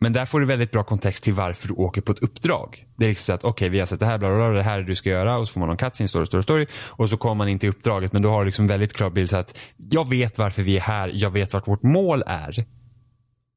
men 0.00 0.12
där 0.12 0.26
får 0.26 0.40
du 0.40 0.46
väldigt 0.46 0.70
bra 0.70 0.82
kontext 0.82 1.24
till 1.24 1.34
varför 1.34 1.68
du 1.68 1.74
åker 1.74 2.00
på 2.00 2.12
ett 2.12 2.18
uppdrag. 2.18 2.86
Det 2.96 3.04
är 3.04 3.08
liksom 3.08 3.24
så 3.24 3.32
att 3.32 3.44
okej, 3.44 3.50
okay, 3.50 3.68
vi 3.68 3.78
har 3.78 3.86
sett 3.86 4.00
det 4.00 4.06
här, 4.06 4.18
bla, 4.18 4.28
bla, 4.28 4.38
bla, 4.38 4.48
det 4.48 4.62
här 4.62 4.78
är 4.78 4.82
det 4.82 4.88
du 4.88 4.96
ska 4.96 5.10
göra 5.10 5.38
och 5.38 5.48
så 5.48 5.52
får 5.52 5.60
man 5.60 5.70
en 5.70 5.76
cutscene, 5.76 6.08
story, 6.08 6.26
story, 6.26 6.42
story. 6.42 6.66
Och 6.86 7.10
så 7.10 7.16
kommer 7.16 7.34
man 7.34 7.48
in 7.48 7.58
till 7.58 7.68
uppdraget 7.68 8.12
men 8.12 8.22
du 8.22 8.28
har 8.28 8.44
liksom 8.44 8.66
väldigt 8.66 8.92
klar 8.92 9.10
bild 9.10 9.30
så 9.30 9.36
att 9.36 9.58
jag 9.90 10.08
vet 10.08 10.38
varför 10.38 10.62
vi 10.62 10.76
är 10.76 10.80
här, 10.80 11.08
jag 11.14 11.30
vet 11.30 11.52
vart 11.52 11.68
vårt 11.68 11.82
mål 11.82 12.22
är. 12.26 12.66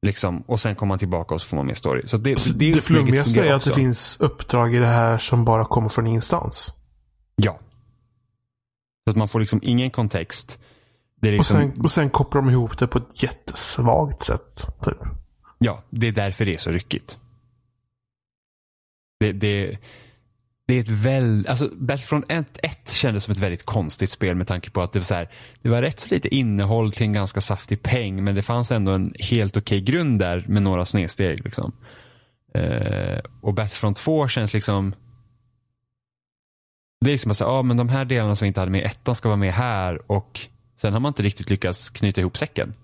Liksom, 0.06 0.42
och 0.46 0.60
sen 0.60 0.74
kommer 0.74 0.88
man 0.88 0.98
tillbaka 0.98 1.34
och 1.34 1.42
så 1.42 1.48
får 1.48 1.56
man 1.56 1.66
mer 1.66 1.74
story. 1.74 2.02
Så 2.06 2.16
det, 2.16 2.34
det, 2.54 2.72
det 2.72 2.82
flummigaste 2.82 3.40
är 3.40 3.52
att 3.52 3.64
det 3.64 3.74
finns 3.74 4.16
uppdrag 4.20 4.74
i 4.74 4.78
det 4.78 4.88
här 4.88 5.18
som 5.18 5.44
bara 5.44 5.64
kommer 5.64 5.88
från 5.88 6.06
instans. 6.06 6.72
Ja. 7.36 7.58
Så 9.04 9.10
att 9.10 9.16
man 9.16 9.28
får 9.28 9.40
liksom 9.40 9.60
ingen 9.62 9.90
kontext. 9.90 10.58
Liksom... 11.22 11.56
och, 11.56 11.62
sen, 11.62 11.80
och 11.84 11.90
sen 11.90 12.10
kopplar 12.10 12.42
de 12.42 12.50
ihop 12.50 12.78
det 12.78 12.86
på 12.86 12.98
ett 12.98 13.22
jättesvagt 13.22 14.24
sätt. 14.24 14.66
Typ. 14.84 14.98
Ja, 15.64 15.82
det 15.90 16.06
är 16.06 16.12
därför 16.12 16.44
det 16.44 16.54
är 16.54 16.58
så 16.58 16.70
ryckigt. 16.70 17.18
Det, 19.20 19.32
det, 19.32 19.78
det 20.66 20.74
är 20.74 20.80
ett 20.80 20.88
väldigt, 20.88 21.48
alltså 21.48 21.68
Battlefront 21.74 22.24
1, 22.28 22.58
1 22.62 22.90
kändes 22.90 23.24
som 23.24 23.32
ett 23.32 23.38
väldigt 23.38 23.64
konstigt 23.64 24.10
spel 24.10 24.36
med 24.36 24.46
tanke 24.46 24.70
på 24.70 24.82
att 24.82 24.92
det 24.92 24.98
var 24.98 25.04
så 25.04 25.14
här, 25.14 25.30
det 25.62 25.68
var 25.68 25.82
rätt 25.82 26.00
så 26.00 26.14
lite 26.14 26.34
innehåll 26.34 26.92
till 26.92 27.02
en 27.02 27.12
ganska 27.12 27.40
saftig 27.40 27.82
peng 27.82 28.24
men 28.24 28.34
det 28.34 28.42
fanns 28.42 28.72
ändå 28.72 28.92
en 28.92 29.14
helt 29.18 29.56
okej 29.56 29.82
okay 29.82 29.94
grund 29.94 30.18
där 30.18 30.44
med 30.48 30.62
några 30.62 30.84
snedsteg. 30.84 31.44
Liksom. 31.44 31.72
Eh, 32.54 33.18
och 33.40 33.54
Battlefront 33.54 33.96
2 33.96 34.28
känns 34.28 34.54
liksom 34.54 34.94
det 37.00 37.10
är 37.10 37.12
liksom 37.12 37.30
att 37.30 37.36
säga, 37.36 37.48
ja 37.48 37.62
men 37.62 37.76
de 37.76 37.88
här 37.88 38.04
delarna 38.04 38.36
som 38.36 38.44
vi 38.44 38.48
inte 38.48 38.60
hade 38.60 38.72
med 38.72 38.80
i 38.80 38.84
ettan 38.84 39.14
ska 39.14 39.28
vara 39.28 39.36
med 39.36 39.52
här 39.52 40.10
och 40.10 40.40
sen 40.76 40.92
har 40.92 41.00
man 41.00 41.10
inte 41.10 41.22
riktigt 41.22 41.50
lyckats 41.50 41.90
knyta 41.90 42.20
ihop 42.20 42.38
säcken. 42.38 42.74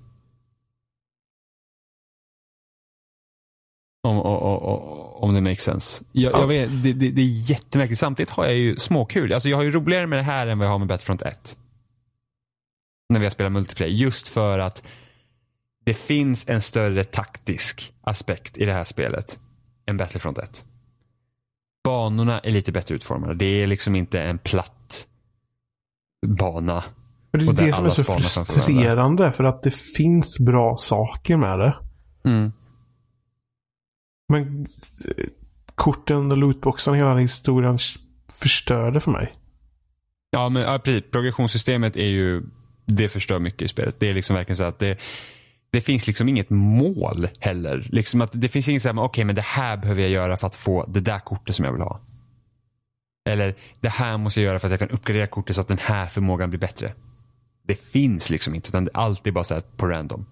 Om, 4.09 4.19
om, 4.19 4.59
om 5.23 5.35
det 5.35 5.41
makes 5.41 5.63
sense. 5.63 6.05
Jag, 6.13 6.33
ja. 6.33 6.41
jag 6.41 6.47
vet, 6.47 6.83
det, 6.83 6.93
det, 6.93 7.11
det, 7.11 7.21
är 7.21 7.51
jättemärkligt. 7.51 7.99
Samtidigt 7.99 8.31
har 8.31 8.45
jag 8.45 8.55
ju 8.55 8.77
småkul. 8.77 9.33
Alltså 9.33 9.49
jag 9.49 9.57
har 9.57 9.65
ju 9.65 9.73
roligare 9.73 10.07
med 10.07 10.19
det 10.19 10.23
här 10.23 10.47
än 10.47 10.59
vad 10.59 10.67
jag 10.67 10.73
har 10.73 10.79
med 10.79 10.89
Battlefront 10.89 11.23
1. 11.23 11.57
När 13.09 13.21
vi 13.21 13.27
har 13.27 13.31
spelat 13.31 13.53
multiplayer. 13.53 13.93
Just 13.93 14.29
för 14.29 14.59
att 14.59 14.83
det 15.85 15.95
finns 15.95 16.45
en 16.49 16.63
större 16.63 17.05
taktisk 17.05 17.93
aspekt 18.01 18.57
i 18.57 18.65
det 18.65 18.73
här 18.73 18.85
spelet 18.85 19.39
än 19.87 19.97
Battlefront 19.97 20.39
1. 20.39 20.65
Banorna 21.85 22.41
är 22.41 22.51
lite 22.51 22.73
bättre 22.73 22.95
utformade. 22.95 23.35
Det 23.35 23.63
är 23.63 23.67
liksom 23.67 23.97
inte 23.97 24.23
en 24.23 24.39
platt 24.39 25.07
bana. 26.27 26.85
det 27.31 27.39
är 27.39 27.67
det 27.67 27.73
som 27.73 27.85
är 27.85 27.89
så 27.89 28.05
frustrerande 28.05 29.33
för 29.33 29.45
att 29.45 29.63
det 29.63 29.75
finns 29.75 30.39
bra 30.39 30.77
saker 30.77 31.37
med 31.37 31.59
det. 31.59 31.77
Mm. 32.25 32.53
Men 34.29 34.67
eh, 35.05 35.25
korten 35.75 36.33
och 36.33 36.39
lootboxen, 36.39 36.95
hela 36.95 37.09
den 37.09 37.19
historien 37.19 37.79
förstörde 38.33 39.01
för 39.01 39.11
mig. 39.11 39.35
Ja, 40.31 40.49
men 40.49 40.63
ja, 40.63 40.79
precis. 40.79 41.11
Progressionssystemet 41.11 41.97
är 41.97 42.07
ju, 42.07 42.43
det 42.87 43.09
förstör 43.09 43.39
mycket 43.39 43.63
i 43.63 43.69
spelet. 43.69 43.97
Det 43.99 44.11
är 44.11 44.15
liksom 44.15 44.37
verkligen 44.37 44.57
så 44.57 44.65
att 44.65 44.79
det, 44.79 44.99
det 45.71 45.81
finns 45.81 46.07
liksom 46.07 46.29
inget 46.29 46.51
mål 46.51 47.29
heller. 47.39 47.87
Liksom 47.89 48.21
att 48.21 48.31
det 48.33 48.49
finns 48.49 48.69
inget 48.69 48.83
så 48.83 48.89
här, 48.89 48.95
okej 48.95 49.05
okay, 49.05 49.25
men 49.25 49.35
det 49.35 49.43
här 49.43 49.77
behöver 49.77 50.03
jag 50.03 50.11
göra 50.11 50.37
för 50.37 50.47
att 50.47 50.55
få 50.55 50.87
det 50.87 51.01
där 51.01 51.19
kortet 51.19 51.57
som 51.57 51.65
jag 51.65 51.73
vill 51.73 51.83
ha. 51.83 52.01
Eller 53.29 53.55
det 53.81 53.89
här 53.89 54.19
måste 54.19 54.41
jag 54.41 54.47
göra 54.47 54.59
för 54.59 54.67
att 54.67 54.71
jag 54.71 54.81
kan 54.81 54.91
uppgradera 54.91 55.27
kortet 55.27 55.57
så 55.57 55.63
att 55.63 55.69
den 55.69 55.79
här 55.79 56.07
förmågan 56.07 56.51
blir 56.51 56.61
bättre. 56.61 56.95
Det 57.63 57.75
finns 57.75 58.31
liksom 58.31 58.55
inte 58.55 58.69
utan 58.69 58.89
allt 58.95 59.27
är 59.27 59.33
bara 59.33 59.45
så 59.45 59.55
här 59.55 59.63
på 59.77 59.87
random. 59.87 60.27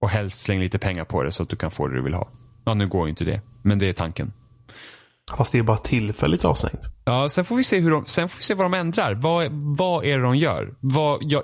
Och 0.00 0.08
helst 0.08 0.40
släng 0.40 0.60
lite 0.60 0.78
pengar 0.78 1.04
på 1.04 1.22
det 1.22 1.32
så 1.32 1.42
att 1.42 1.48
du 1.48 1.56
kan 1.56 1.70
få 1.70 1.88
det 1.88 1.94
du 1.94 2.02
vill 2.02 2.14
ha. 2.14 2.28
Ja, 2.64 2.74
nu 2.74 2.88
går 2.88 3.06
ju 3.06 3.10
inte 3.10 3.24
det. 3.24 3.40
Men 3.62 3.78
det 3.78 3.88
är 3.88 3.92
tanken. 3.92 4.32
Fast 5.36 5.52
det 5.52 5.58
är 5.58 5.62
bara 5.62 5.76
tillfälligt 5.76 6.44
avstängt. 6.44 6.80
Ja, 7.04 7.28
sen 7.28 7.44
får 7.44 7.56
vi 7.56 7.64
se, 7.64 7.80
hur 7.80 7.90
de, 7.90 8.06
sen 8.06 8.28
får 8.28 8.36
vi 8.38 8.42
se 8.42 8.54
vad 8.54 8.64
de 8.64 8.74
ändrar. 8.74 9.14
Vad, 9.14 9.52
vad 9.52 10.04
är 10.04 10.18
det 10.18 10.24
de 10.24 10.36
gör? 10.36 10.74
Vad, 10.80 11.22
jag, 11.22 11.42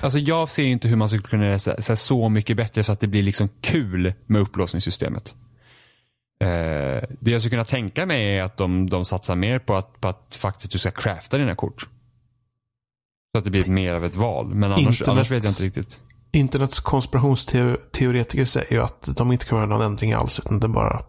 alltså 0.00 0.18
jag 0.18 0.48
ser 0.48 0.62
inte 0.62 0.88
hur 0.88 0.96
man 0.96 1.08
skulle 1.08 1.22
kunna 1.22 1.46
göra 1.46 1.58
så, 1.58 1.96
så 1.96 2.28
mycket 2.28 2.56
bättre 2.56 2.84
så 2.84 2.92
att 2.92 3.00
det 3.00 3.08
blir 3.08 3.22
liksom 3.22 3.48
kul 3.60 4.12
med 4.26 4.40
upplåsningssystemet. 4.40 5.34
Eh, 6.44 7.08
det 7.20 7.30
jag 7.30 7.40
skulle 7.40 7.50
kunna 7.50 7.64
tänka 7.64 8.06
mig 8.06 8.36
är 8.36 8.42
att 8.42 8.56
de, 8.56 8.90
de 8.90 9.04
satsar 9.04 9.36
mer 9.36 9.58
på 9.58 9.76
att, 9.76 10.00
på 10.00 10.08
att 10.08 10.34
faktiskt 10.34 10.72
du 10.72 10.78
ska 10.78 10.90
crafta 10.90 11.38
dina 11.38 11.54
kort. 11.54 11.88
Så 13.34 13.38
att 13.38 13.44
det 13.44 13.50
blir 13.50 13.64
mer 13.64 13.94
av 13.94 14.04
ett 14.04 14.14
val. 14.14 14.54
Men 14.54 14.72
annars, 14.72 15.02
annars 15.02 15.30
vet 15.30 15.44
jag 15.44 15.50
inte 15.50 15.62
riktigt. 15.62 16.00
Internets 16.32 16.80
konspirationsteoretiker 16.80 18.44
säger 18.44 18.72
ju 18.72 18.82
att 18.82 19.08
de 19.16 19.32
inte 19.32 19.46
kommer 19.46 19.62
göra 19.62 19.76
någon 19.76 19.86
ändring 19.86 20.12
alls. 20.12 20.38
Utan 20.38 20.60
det 20.60 20.68
bara 20.68 21.02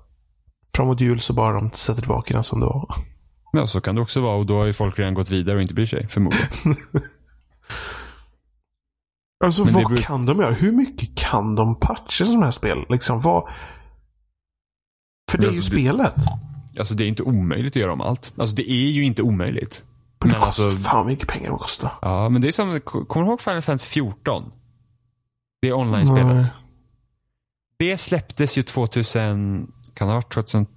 framåt 0.76 1.02
jul 1.02 1.20
så 1.20 1.34
bara 1.34 1.54
de 1.54 1.72
sätter 1.72 2.02
tillbaka 2.02 2.34
den 2.34 2.44
som 2.44 2.60
det 2.60 2.66
var. 2.66 2.96
Ja, 3.52 3.68
så 3.68 3.82
kan 3.82 3.96
det 3.96 4.02
också 4.02 4.22
vara 4.22 4.36
och 4.36 4.46
då 4.46 4.58
har 4.58 4.66
ju 4.66 4.74
folk 4.74 5.00
redan 5.00 5.14
gått 5.14 5.30
vidare 5.30 5.56
och 5.56 5.62
inte 5.62 5.74
bryr 5.74 5.86
sig, 5.86 6.08
förmodligen. 6.08 6.48
alltså 9.44 9.66
Men 9.66 9.74
vad 9.74 10.00
kan 10.00 10.26
de 10.26 10.40
göra? 10.40 10.54
Hur 10.54 10.72
mycket 10.72 11.18
kan 11.18 11.56
de 11.56 11.80
patcha 11.80 12.26
sådana 12.26 12.44
här 12.44 12.52
spel? 12.52 12.86
Liksom 12.90 13.20
vad... 13.20 13.50
För 15.32 15.38
det 15.38 15.44
är 15.44 15.48
alltså, 15.48 15.74
ju 15.74 15.82
spelet. 15.82 16.16
Alltså 16.80 16.94
det 16.94 17.04
är 17.04 17.08
inte 17.08 17.24
omöjligt 17.24 17.72
att 17.72 17.82
göra 17.82 17.94
om 17.94 18.02
allt. 18.02 18.34
Alltså 18.38 18.56
det 18.56 18.72
är 18.72 18.92
ju 18.92 19.04
inte 19.04 19.22
omöjligt. 19.22 19.84
Men, 20.20 20.30
men 20.30 20.40
det 20.40 20.46
kostar 20.46 20.66
alltså... 20.66 20.80
fan 20.80 21.08
mycket 21.08 21.28
pengar 21.28 21.52
det 21.52 21.58
kostar. 21.58 21.92
Ja, 22.02 22.30
men 22.30 22.42
det 22.42 22.48
är 22.48 22.52
som, 22.52 22.80
kommer 22.80 23.26
du 23.26 23.30
ihåg 23.30 23.42
Final 23.42 23.62
Fantasy 23.62 23.90
14? 23.90 24.52
Det 25.62 25.74
online-spelet. 25.74 26.52
Det 27.78 27.98
släpptes 27.98 28.58
ju 28.58 28.64
2000, 28.64 29.72
kan 29.94 30.08
det 30.08 30.14
ha 30.14 30.18
varit 30.18 30.34
2012 30.34 30.68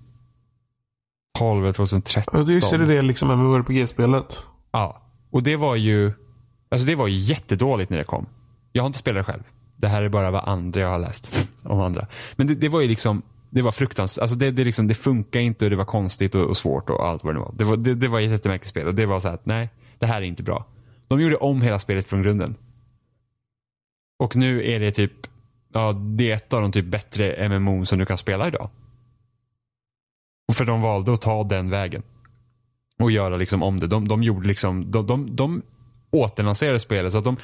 eller 1.62 1.72
2013? 1.72 2.47
Ja, 2.47 2.53
just 2.53 2.72
är 2.72 2.78
det 2.78 3.03
liksom 3.03 3.28
MMORPG-spelet. 3.28 4.45
Ja, 4.72 5.03
och 5.30 5.43
det 5.43 5.57
var 5.57 5.76
ju, 5.76 6.12
alltså 6.70 6.87
det 6.87 6.95
var 6.95 7.07
ju 7.07 7.16
jättedåligt 7.16 7.91
när 7.91 7.99
det 7.99 8.05
kom. 8.05 8.26
Jag 8.72 8.82
har 8.82 8.87
inte 8.87 8.99
spelat 8.99 9.26
det 9.26 9.32
själv. 9.32 9.43
Det 9.76 9.89
här 9.89 10.03
är 10.03 10.09
bara 10.09 10.30
vad 10.30 10.49
andra 10.49 10.80
jag 10.80 10.91
har 10.91 10.99
läst 10.99 11.49
om 11.62 11.80
andra. 11.80 12.07
Men 12.37 12.47
det, 12.47 12.55
det 12.55 12.68
var 12.68 12.80
ju 12.80 12.89
liksom, 12.89 13.22
det 13.51 13.62
var 13.62 13.72
fruktansvärt. 13.72 14.22
Alltså 14.22 14.37
det, 14.37 14.51
det, 14.51 14.64
liksom, 14.64 14.89
det 14.89 14.95
funkar 14.95 15.41
inte 15.41 15.64
och 15.64 15.70
det 15.70 15.76
var 15.76 15.85
konstigt 15.85 16.35
och, 16.35 16.43
och 16.45 16.57
svårt 16.57 16.91
och 16.91 17.07
allt 17.07 17.24
vad 17.24 17.35
det 17.35 17.41
var. 17.41 17.55
Det 17.57 17.64
var, 17.64 17.76
det, 17.76 17.95
det 17.95 18.09
var 18.09 18.20
ett 18.20 18.30
jättemärkligt 18.30 18.70
spel 18.70 18.87
och 18.87 18.95
det 18.95 19.07
var 19.07 19.20
så 19.20 19.28
här 19.28 19.35
att 19.35 19.47
nej, 19.47 19.68
det 19.99 20.07
här 20.07 20.22
är 20.22 20.26
inte 20.26 20.43
bra. 20.43 20.66
De 21.09 21.20
gjorde 21.20 21.37
om 21.37 21.62
hela 21.62 21.78
spelet 21.78 22.07
från 22.07 22.22
grunden. 22.22 22.57
Och 24.19 24.37
nu 24.37 24.71
är 24.71 24.81
det 24.81 24.93
typ, 24.93 25.12
ja 25.73 25.93
det 25.93 26.31
är 26.31 26.37
ett 26.37 26.53
av 26.53 26.61
de 26.61 26.73
typ 26.73 26.87
bättre 26.87 27.49
MMO 27.49 27.87
som 27.87 27.99
du 27.99 28.07
kan 28.07 28.19
spela 28.19 28.49
idag. 28.49 28.71
För 30.53 30.65
de 30.65 30.83
valde 30.83 31.12
att 31.12 31.23
ta 31.23 31.45
den 31.45 31.71
vägen. 31.71 32.03
Och 32.99 33.11
göra 33.11 33.37
liksom 33.37 33.62
om 33.62 33.81
det. 33.81 33.87
De, 33.87 34.09
de 34.09 34.23
gjorde 34.23 34.49
liksom, 34.49 34.91
de, 34.91 35.07
de, 35.07 35.37
de 35.37 35.62
återlanserade 36.11 36.81
spelet. 36.81 37.12
Så 37.12 37.19
att 37.19 37.25
de, 37.25 37.37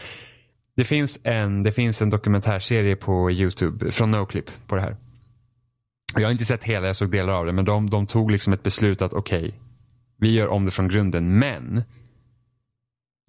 det, 0.76 0.84
finns 0.84 1.20
en, 1.22 1.62
det 1.62 1.72
finns 1.72 2.02
en 2.02 2.10
dokumentärserie 2.10 2.96
på 2.96 3.30
YouTube 3.30 3.92
från 3.92 4.10
Noclip 4.10 4.50
på 4.66 4.76
det 4.76 4.82
här. 4.82 4.96
Jag 6.14 6.22
har 6.22 6.32
inte 6.32 6.44
sett 6.44 6.64
hela, 6.64 6.86
jag 6.86 6.96
såg 6.96 7.10
delar 7.10 7.32
av 7.32 7.46
det. 7.46 7.52
Men 7.52 7.64
de, 7.64 7.90
de 7.90 8.06
tog 8.06 8.30
liksom 8.30 8.52
ett 8.52 8.62
beslut 8.62 9.02
att 9.02 9.12
okej, 9.12 9.38
okay, 9.38 9.52
vi 10.18 10.30
gör 10.30 10.48
om 10.48 10.64
det 10.64 10.70
från 10.70 10.88
grunden. 10.88 11.38
Men 11.38 11.82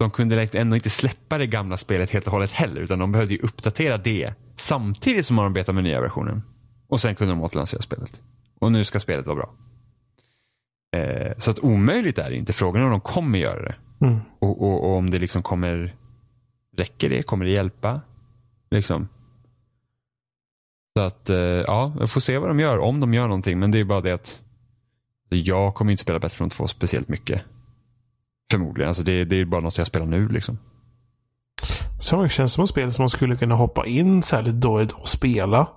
de 0.02 0.10
kunde 0.10 0.48
ändå 0.52 0.76
inte 0.76 0.90
släppa 0.90 1.38
det 1.38 1.46
gamla 1.46 1.76
spelet 1.76 2.10
helt 2.10 2.26
och 2.26 2.32
hållet 2.32 2.50
heller. 2.50 2.80
Utan 2.80 2.98
de 2.98 3.12
behövde 3.12 3.34
ju 3.34 3.40
uppdatera 3.40 3.98
det 3.98 4.34
samtidigt 4.56 5.26
som 5.26 5.36
de 5.36 5.52
betade 5.52 5.74
med 5.74 5.84
nya 5.84 6.00
versionen. 6.00 6.42
Och 6.88 7.00
sen 7.00 7.14
kunde 7.14 7.32
de 7.32 7.42
återlansera 7.42 7.82
spelet. 7.82 8.22
Och 8.60 8.72
nu 8.72 8.84
ska 8.84 9.00
spelet 9.00 9.26
vara 9.26 9.36
bra. 9.36 9.54
Eh, 10.96 11.32
så 11.38 11.50
att 11.50 11.58
omöjligt 11.58 12.18
är 12.18 12.30
det 12.30 12.36
inte. 12.36 12.52
Frågan 12.52 12.82
är 12.82 12.86
om 12.86 12.90
de 12.90 13.00
kommer 13.00 13.38
göra 13.38 13.62
det. 13.62 13.74
Mm. 14.00 14.20
Och, 14.38 14.62
och, 14.62 14.84
och, 14.84 14.96
om 14.96 15.10
det 15.10 15.18
liksom 15.18 15.42
kommer, 15.42 15.96
räcker 16.76 17.08
det? 17.10 17.22
Kommer 17.22 17.44
det 17.44 17.50
hjälpa? 17.50 18.00
Liksom. 18.70 19.08
Så 20.96 21.02
att, 21.04 21.30
eh, 21.30 21.36
ja, 21.36 21.92
jag 21.98 22.10
får 22.10 22.20
se 22.20 22.38
vad 22.38 22.50
de 22.50 22.60
gör. 22.60 22.78
Om 22.78 23.00
de 23.00 23.14
gör 23.14 23.26
någonting. 23.26 23.58
Men 23.58 23.70
det 23.70 23.78
är 23.78 23.84
bara 23.84 24.00
det 24.00 24.12
att 24.12 24.40
jag 25.28 25.74
kommer 25.74 25.92
inte 25.92 26.02
spela 26.02 26.18
Battlefront 26.18 26.52
2 26.52 26.68
speciellt 26.68 27.08
mycket. 27.08 27.42
Förmodligen. 28.52 28.88
Alltså 28.88 29.02
det, 29.02 29.24
det 29.24 29.36
är 29.36 29.44
bara 29.44 29.60
något 29.60 29.78
jag 29.78 29.86
spelar 29.86 30.06
nu 30.06 30.28
liksom. 30.28 30.58
Så 32.00 32.22
det 32.22 32.28
känns 32.28 32.52
som 32.52 32.64
ett 32.64 32.70
spel 32.70 32.92
som 32.92 33.02
man 33.02 33.10
skulle 33.10 33.36
kunna 33.36 33.54
hoppa 33.54 33.86
in 33.86 34.22
så 34.22 34.36
här 34.36 34.42
lite 34.42 34.56
då 34.56 34.88
och 34.94 35.08
spela. 35.08 35.68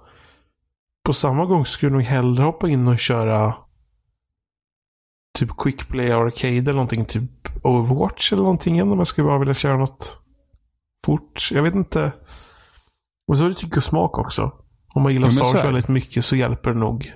På 1.05 1.13
samma 1.13 1.45
gång 1.45 1.65
skulle 1.65 1.91
nog 1.91 2.01
hellre 2.01 2.43
hoppa 2.43 2.69
in 2.69 2.87
och 2.87 2.99
köra 2.99 3.55
typ 5.39 5.49
Quick 5.57 5.87
Play 5.87 6.11
Arcade 6.11 6.57
eller 6.57 6.73
någonting. 6.73 7.05
Typ 7.05 7.31
Overwatch 7.63 8.33
eller 8.33 8.43
någonting. 8.43 8.81
Om 8.81 8.97
jag 8.97 9.07
skulle 9.07 9.27
bara 9.27 9.39
vilja 9.39 9.53
köra 9.53 9.77
något 9.77 10.19
fort. 11.05 11.49
Jag 11.51 11.63
vet 11.63 11.75
inte. 11.75 12.11
Och 13.27 13.37
så 13.37 13.45
är 13.45 13.49
det 13.49 13.55
tycke 13.55 13.77
och 13.77 13.83
smak 13.83 14.17
också. 14.17 14.51
Om 14.93 15.01
man 15.01 15.13
gillar 15.13 15.29
Star 15.29 15.63
väldigt 15.63 15.87
mycket 15.87 16.25
så 16.25 16.35
hjälper 16.35 16.69
det 16.69 16.79
nog. 16.79 17.13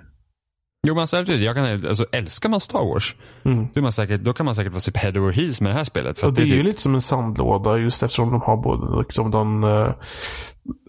Jo 0.87 0.95
men 0.95 1.07
samtidigt, 1.07 1.45
jag 1.45 1.55
kan, 1.55 1.87
alltså, 1.87 2.05
älskar 2.11 2.49
man 2.49 2.61
Star 2.61 2.93
Wars, 2.93 3.15
mm. 3.45 3.67
då, 3.73 3.81
man 3.81 3.91
säkert, 3.91 4.21
då 4.21 4.33
kan 4.33 4.45
man 4.45 4.55
säkert 4.55 4.71
vara 4.71 4.81
typ 4.81 4.97
head 4.97 5.11
over 5.11 5.31
heels 5.31 5.61
med 5.61 5.71
det 5.71 5.75
här 5.75 5.83
spelet. 5.83 6.23
och 6.23 6.33
det, 6.33 6.43
det 6.43 6.51
är 6.51 6.55
ju 6.55 6.63
lite 6.63 6.81
som 6.81 6.95
en 6.95 7.01
sandlåda 7.01 7.77
just 7.77 8.03
eftersom 8.03 8.31
de 8.31 8.41
har 8.41 8.57
både 8.57 8.99
liksom, 8.99 9.31
den, 9.31 9.63
eh, 9.63 9.93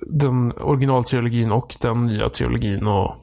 den 0.07 0.53
originaltrilogin 0.53 1.53
och 1.53 1.77
den 1.81 2.07
nya 2.07 2.29
trilogin. 2.29 2.87
Och... 2.87 3.17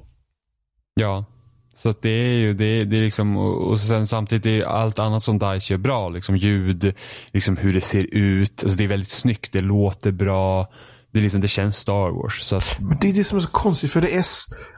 Ja, 0.95 1.25
så 1.73 1.93
det 2.01 2.09
är 2.09 2.33
ju, 2.33 2.53
det, 2.53 2.85
det 2.85 2.97
är 2.97 3.01
liksom, 3.01 3.37
och 3.37 3.79
sen 3.79 4.07
samtidigt 4.07 4.45
är 4.45 4.63
allt 4.63 4.99
annat 4.99 5.23
som 5.23 5.39
DICE 5.39 5.73
gör 5.73 5.77
bra. 5.77 6.07
Liksom 6.07 6.37
ljud, 6.37 6.93
liksom 7.31 7.57
hur 7.57 7.73
det 7.73 7.81
ser 7.81 8.13
ut. 8.13 8.63
Alltså 8.63 8.77
det 8.77 8.83
är 8.83 8.87
väldigt 8.87 9.11
snyggt, 9.11 9.53
det 9.53 9.61
låter 9.61 10.11
bra. 10.11 10.67
Det, 11.17 11.21
liksom, 11.21 11.41
det 11.41 11.47
känns 11.47 11.77
Star 11.77 12.11
Wars. 12.11 12.43
Så 12.43 12.55
att... 12.55 12.79
Men 12.79 12.97
det 13.01 13.09
är 13.09 13.13
det 13.13 13.23
som 13.23 13.37
är 13.37 13.41
så 13.41 13.51
konstigt. 13.51 13.91
För 13.91 14.01
det 14.01 14.15
är, 14.15 14.25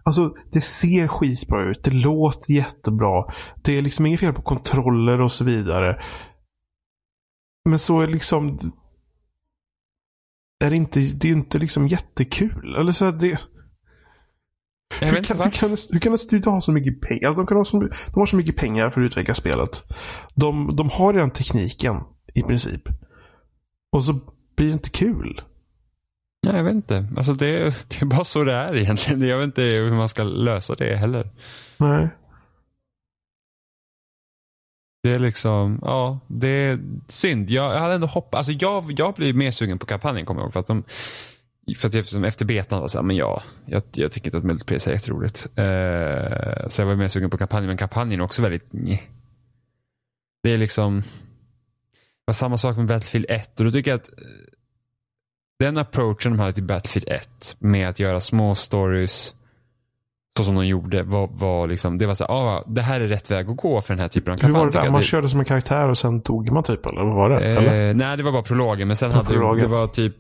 alltså, 0.04 0.34
det 0.52 0.62
ser 0.62 1.08
skitbra 1.08 1.70
ut. 1.70 1.84
Det 1.84 1.92
låter 1.92 2.54
jättebra. 2.54 3.34
Det 3.64 3.78
är 3.78 3.82
liksom 3.82 4.06
inget 4.06 4.20
fel 4.20 4.34
på 4.34 4.42
kontroller 4.42 5.22
och 5.22 5.32
så 5.32 5.44
vidare. 5.44 6.02
Men 7.70 7.80
så 7.80 8.02
är 8.02 8.08
liksom... 8.08 8.60
Är 10.64 10.70
det 10.70 10.76
inte, 10.76 11.00
det 11.00 11.28
är 11.28 11.32
inte 11.32 11.58
liksom 11.58 11.88
jättekul. 11.88 12.76
Eller 12.76 12.92
så 12.92 13.12
det... 13.12 13.48
Hur 15.00 15.24
kan, 15.24 15.40
hur, 15.42 15.52
kan, 15.52 15.70
hur 15.70 16.00
kan 16.00 16.12
en 16.12 16.18
studio 16.18 16.50
ha 16.50 16.62
så 16.62 16.72
mycket 16.72 17.02
pengar? 17.02 17.28
Alltså, 17.28 17.42
de, 17.42 17.48
kan 17.48 17.58
ha 17.58 17.66
så, 17.66 17.80
de 17.80 18.20
har 18.20 18.26
så 18.26 18.36
mycket 18.36 18.58
pengar 18.58 18.90
för 18.90 19.02
att 19.02 19.06
utveckla 19.06 19.34
spelet. 19.34 19.84
De, 20.36 20.76
de 20.76 20.90
har 20.90 21.14
redan 21.14 21.32
tekniken 21.32 21.96
i 22.34 22.42
princip. 22.42 22.82
Och 23.92 24.04
så 24.04 24.14
blir 24.56 24.68
det 24.68 24.74
inte 24.74 24.90
kul. 24.90 25.42
Nej, 26.48 26.56
jag 26.56 26.64
vet 26.64 26.74
inte. 26.74 27.08
Alltså 27.18 27.34
det, 27.34 27.64
det 27.88 28.02
är 28.02 28.06
bara 28.06 28.26
så 28.26 28.44
det 28.44 28.54
är 28.54 28.76
egentligen. 28.76 29.22
Jag 29.22 29.38
vet 29.38 29.46
inte 29.46 29.62
hur 29.62 29.92
man 29.92 30.10
ska 30.10 30.24
lösa 30.24 30.76
det 30.76 30.96
heller. 30.96 31.30
Nej. 31.78 32.10
Det 35.04 35.12
är 35.12 35.20
liksom, 35.20 35.80
ja, 35.82 36.20
det 36.28 36.48
är 36.48 36.80
synd. 37.08 37.50
Jag, 37.50 37.74
jag 37.74 37.80
hade 37.80 37.94
ändå 37.94 38.08
hoppats, 38.08 38.50
alltså 38.50 38.66
jag, 38.66 38.86
jag 38.98 39.14
blir 39.14 39.34
mer 39.34 39.52
sugen 39.52 39.80
på 39.80 39.86
kampanjen 39.86 40.26
kommer 40.26 40.42
jag 40.42 40.46
ihåg. 40.46 40.54
För 40.54 40.60
att 40.60 40.68
de, 40.68 40.84
för 41.78 41.88
att 41.88 41.94
jag, 41.94 42.26
efter 42.26 42.46
betan 42.46 42.80
var 42.80 42.88
så 42.88 42.98
här, 42.98 43.04
men 43.04 43.16
ja, 43.16 43.44
jag, 43.66 43.84
jag 43.92 44.12
tycker 44.12 44.28
inte 44.28 44.38
att 44.38 44.44
multiplayer 44.44 44.88
är 44.88 44.94
jätteroligt. 44.94 45.46
Uh, 45.46 46.68
så 46.68 46.82
jag 46.82 46.86
var 46.86 46.96
mer 46.96 47.08
sugen 47.08 47.30
på 47.30 47.38
kampanjen, 47.38 47.68
men 47.68 47.78
kampanjen 47.78 48.20
är 48.20 48.24
också 48.24 48.42
väldigt, 48.42 48.68
nej. 48.74 49.10
Det 50.44 50.54
är 50.54 50.58
liksom, 50.58 51.00
det 51.02 52.26
var 52.26 52.34
samma 52.34 52.58
sak 52.58 52.78
med 52.78 52.86
Battlefield 52.86 53.26
1 53.30 53.60
och 53.60 53.66
då 53.66 53.72
tycker 53.72 53.92
jag 53.92 54.00
att 54.00 54.10
den 55.60 55.78
approachen 55.78 56.32
de 56.32 56.40
hade 56.40 56.54
till 56.54 56.64
Battlefield 56.64 57.10
1 57.10 57.56
med 57.60 57.90
att 57.90 58.00
göra 58.00 58.20
små 58.20 58.56
stories 58.56 59.36
så 60.38 60.44
som 60.44 60.56
de 60.56 60.68
gjorde 60.68 61.04
var, 61.04 61.30
var 61.32 61.68
liksom, 61.68 61.98
det 61.98 62.06
var 62.06 62.14
så 62.14 62.26
ah, 62.26 62.64
det 62.68 62.82
här 62.82 63.02
är 63.02 63.08
rätt 63.08 63.32
väg 63.32 63.50
att 63.50 63.58
gå 63.58 63.82
för 63.82 63.94
den 63.94 64.02
här 64.02 64.08
typen 64.08 64.34
av 64.34 64.38
kampanj. 64.38 64.54
Hur 64.54 64.60
var 64.60 64.72
det 64.72 64.80
där? 64.80 64.92
Man 64.92 65.02
det... 65.02 65.08
körde 65.08 65.30
som 65.30 65.40
en 65.40 65.46
karaktär 65.46 65.90
och 65.90 65.98
sen 65.98 66.22
tog 66.22 66.52
man 66.52 66.64
typ, 66.64 66.86
eller 66.86 67.04
vad 67.04 67.16
var 67.16 67.30
det? 67.30 67.46
Eh, 67.46 67.96
nej, 67.96 68.18
det 68.18 68.24
var 68.24 68.32
bara 68.32 68.42
prologen, 68.42 68.88
men 68.88 68.98
sen 68.98 69.12
hade 69.12 69.34
det, 69.34 69.62
det 69.62 69.68
var 69.68 69.88
typ 69.88 70.16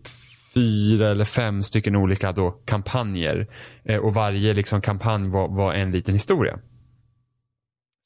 fyra 0.54 1.10
eller 1.10 1.26
fem 1.26 1.64
stycken 1.64 1.96
olika 1.96 2.32
då 2.32 2.52
kampanjer. 2.52 3.48
Eh, 3.84 3.98
och 3.98 4.14
varje 4.14 4.54
liksom 4.54 4.82
kampanj 4.82 5.30
var, 5.30 5.48
var, 5.48 5.74
en 5.74 5.92
liten 5.92 6.14
historia. 6.14 6.60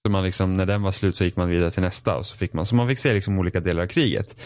Så 0.05 0.11
man 0.11 0.23
liksom, 0.23 0.53
när 0.53 0.65
den 0.65 0.81
var 0.81 0.91
slut 0.91 1.17
så 1.17 1.23
gick 1.23 1.35
man 1.35 1.49
vidare 1.49 1.71
till 1.71 1.83
nästa 1.83 2.17
och 2.17 2.25
så 2.25 2.37
fick 2.37 2.53
man, 2.53 2.65
så 2.65 2.75
man 2.75 2.87
fick 2.87 2.99
se 2.99 3.13
liksom 3.13 3.39
olika 3.39 3.59
delar 3.59 3.83
av 3.83 3.87
kriget. 3.87 4.41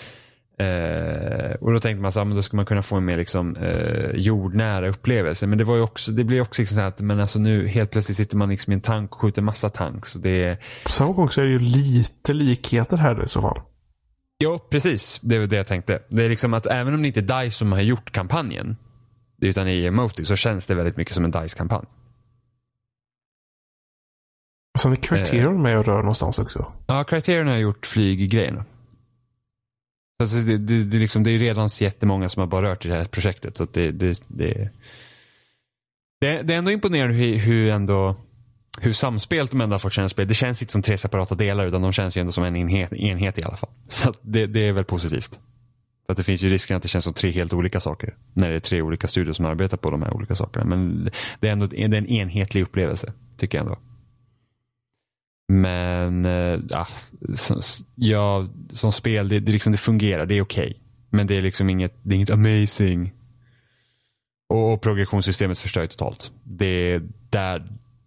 Eh, 0.60 1.52
och 1.62 1.74
då 1.74 1.80
tänkte 1.80 2.02
man 2.02 2.12
så 2.12 2.20
här, 2.20 2.26
men 2.26 2.36
då 2.36 2.42
skulle 2.42 2.58
man 2.58 2.66
kunna 2.66 2.84
få 2.84 2.96
en 2.96 3.06
mer 3.06 3.18
liksom, 3.18 3.56
eh, 3.56 4.10
jordnära 4.14 4.88
upplevelse. 4.88 5.48
Men 5.48 5.58
det 5.58 5.64
var 5.64 5.76
ju 5.76 5.82
också, 5.82 6.12
det 6.12 6.24
blir 6.24 6.42
också 6.42 6.62
liksom 6.62 6.76
så 6.76 6.82
att, 6.82 7.00
men 7.00 7.20
alltså 7.20 7.40
nu 7.40 7.68
helt 7.68 7.92
plötsligt 7.92 8.18
sitter 8.18 8.38
man 8.38 8.50
liksom 8.50 8.74
i 8.74 8.76
en 8.76 8.82
tank 8.82 9.12
och 9.12 9.22
skjuter 9.22 9.42
massa 9.42 9.70
tanks. 9.70 10.16
Och 10.16 10.22
det 10.22 10.58
På 10.84 10.92
samma 10.92 11.14
gång 11.14 11.30
så 11.30 11.42
är 11.42 11.46
det 11.46 11.52
ju 11.52 11.60
lite 11.60 12.34
likheter 12.34 12.98
här 12.98 13.24
i 13.26 13.30
så 13.30 13.42
fall. 13.42 13.62
Jo, 14.40 14.60
precis. 14.70 15.20
Det 15.24 15.40
var 15.40 15.48
det 15.48 15.56
jag 15.56 15.68
tänkte. 15.68 16.00
Det 16.10 16.26
är 16.26 16.30
liksom 16.30 16.54
att 16.54 16.66
även 16.66 16.94
om 16.94 17.02
det 17.02 17.08
inte 17.08 17.20
är 17.20 17.44
DICE 17.44 17.58
som 17.58 17.72
har 17.72 17.80
gjort 17.80 18.12
kampanjen, 18.12 18.78
utan 19.42 19.68
är 19.68 19.88
Emotive, 19.88 20.26
så 20.26 20.36
känns 20.36 20.68
det 20.68 20.76
väldigt 20.76 20.98
mycket 20.98 21.14
som 21.14 21.26
en 21.26 21.32
DICE-kampanj. 21.32 21.86
Sen 24.80 24.92
är 24.92 24.96
Criterion 24.96 25.56
eh. 25.56 25.62
med 25.62 25.78
och 25.78 25.86
rör 25.86 25.98
någonstans 25.98 26.40
också. 26.40 26.72
Ja, 26.88 27.04
Criterion 27.04 27.48
har 27.48 27.58
gjort 27.58 27.86
flyggrejen. 27.86 28.64
Alltså 30.20 30.38
det, 30.38 30.58
det, 30.58 30.84
det, 30.84 30.98
liksom, 30.98 31.24
det 31.24 31.32
är 31.32 31.40
redan 31.40 31.70
jättemånga 31.80 32.30
som 32.30 32.40
har 32.40 32.48
bara 32.48 32.72
rört 32.72 32.86
i 32.86 32.90
det 32.90 32.96
här 32.96 33.06
projektet. 33.06 33.58
Så 33.58 33.66
det, 33.66 33.92
det, 33.92 34.22
det, 34.28 34.70
det, 36.20 36.42
det 36.42 36.54
är 36.54 36.58
ändå 36.58 36.72
imponerande 36.72 37.16
hur, 37.16 37.38
hur, 37.38 37.70
ändå, 37.70 38.16
hur 38.82 38.94
samspelt 38.94 39.52
de 39.52 39.62
ändå 39.62 39.74
har 39.74 39.80
fått 39.80 39.94
kännas. 39.94 40.14
Det 40.14 40.34
känns 40.34 40.62
inte 40.62 40.72
som 40.72 40.82
tre 40.82 40.98
separata 40.98 41.36
delar 41.36 41.68
utan 41.68 41.82
de 41.82 41.94
känns 41.94 42.18
ju 42.18 42.20
ändå 42.20 42.32
som 42.32 42.44
en 42.44 42.56
enhet, 42.56 42.94
enhet 42.94 43.40
i 43.40 43.44
alla 43.44 43.58
fall. 43.58 43.70
Så 43.90 44.14
det, 44.22 44.48
det 44.48 44.68
är 44.68 44.74
väl 44.74 44.86
positivt. 44.86 45.40
För 46.06 46.14
att 46.14 46.18
det 46.18 46.24
finns 46.24 46.42
ju 46.42 46.50
risken 46.50 46.78
att 46.78 46.84
det 46.84 46.90
känns 46.90 47.04
som 47.04 47.14
tre 47.14 47.32
helt 47.32 47.54
olika 47.54 47.80
saker. 47.80 48.16
När 48.34 48.50
det 48.50 48.56
är 48.56 48.60
tre 48.60 48.82
olika 48.82 49.08
studier 49.08 49.34
som 49.34 49.46
arbetar 49.46 49.78
på 49.78 49.92
de 49.92 50.02
här 50.02 50.14
olika 50.14 50.36
sakerna. 50.36 50.66
Men 50.66 51.10
det 51.40 51.48
är 51.48 51.52
ändå 51.52 51.68
det 51.68 51.84
är 51.84 51.94
en 51.94 52.08
enhetlig 52.08 52.62
upplevelse. 52.62 53.14
Tycker 53.38 53.58
jag 53.58 53.66
ändå. 53.66 53.78
Men 55.48 56.26
eh, 56.26 56.60
ah, 56.72 56.88
ja, 57.22 57.36
som, 57.36 57.62
ja, 57.96 58.48
som 58.70 58.92
spel, 58.92 59.30
det, 59.30 59.40
det, 59.40 59.52
liksom, 59.52 59.72
det 59.72 59.78
fungerar. 59.78 60.26
Det 60.26 60.38
är 60.38 60.42
okej. 60.42 60.66
Okay. 60.66 60.80
Men 61.10 61.28
det 61.28 61.38
är 61.38 61.42
liksom 61.42 61.70
inget, 61.70 61.94
det 62.04 62.14
är 62.14 62.16
inget 62.16 62.30
amazing. 62.30 63.14
Och, 64.50 64.74
och 64.74 64.82
progressionssystemet 64.82 65.60
förstör 65.60 65.82
ju 65.82 65.88
totalt. 65.88 66.32
Det, 66.44 67.02
där, 67.30 67.64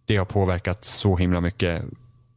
det 0.06 0.16
har 0.16 0.24
påverkat 0.24 0.84
så 0.84 1.16
himla 1.16 1.40
mycket 1.40 1.84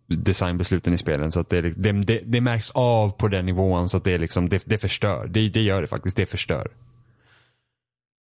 designbesluten 0.07 0.93
i 0.93 0.97
spelen. 0.97 1.31
Så 1.31 1.39
att 1.39 1.49
det, 1.49 1.61
liksom, 1.61 1.83
det, 1.83 1.91
det, 1.91 2.21
det, 2.25 2.41
märks 2.41 2.71
av 2.71 3.09
på 3.09 3.27
den 3.27 3.45
nivån 3.45 3.89
så 3.89 3.97
att 3.97 4.03
det, 4.03 4.17
liksom, 4.17 4.49
det, 4.49 4.63
det 4.65 4.77
förstör. 4.77 5.27
Det, 5.27 5.49
det 5.49 5.61
gör 5.61 5.81
det 5.81 5.87
faktiskt. 5.87 6.17
Det 6.17 6.25
förstör. 6.25 6.71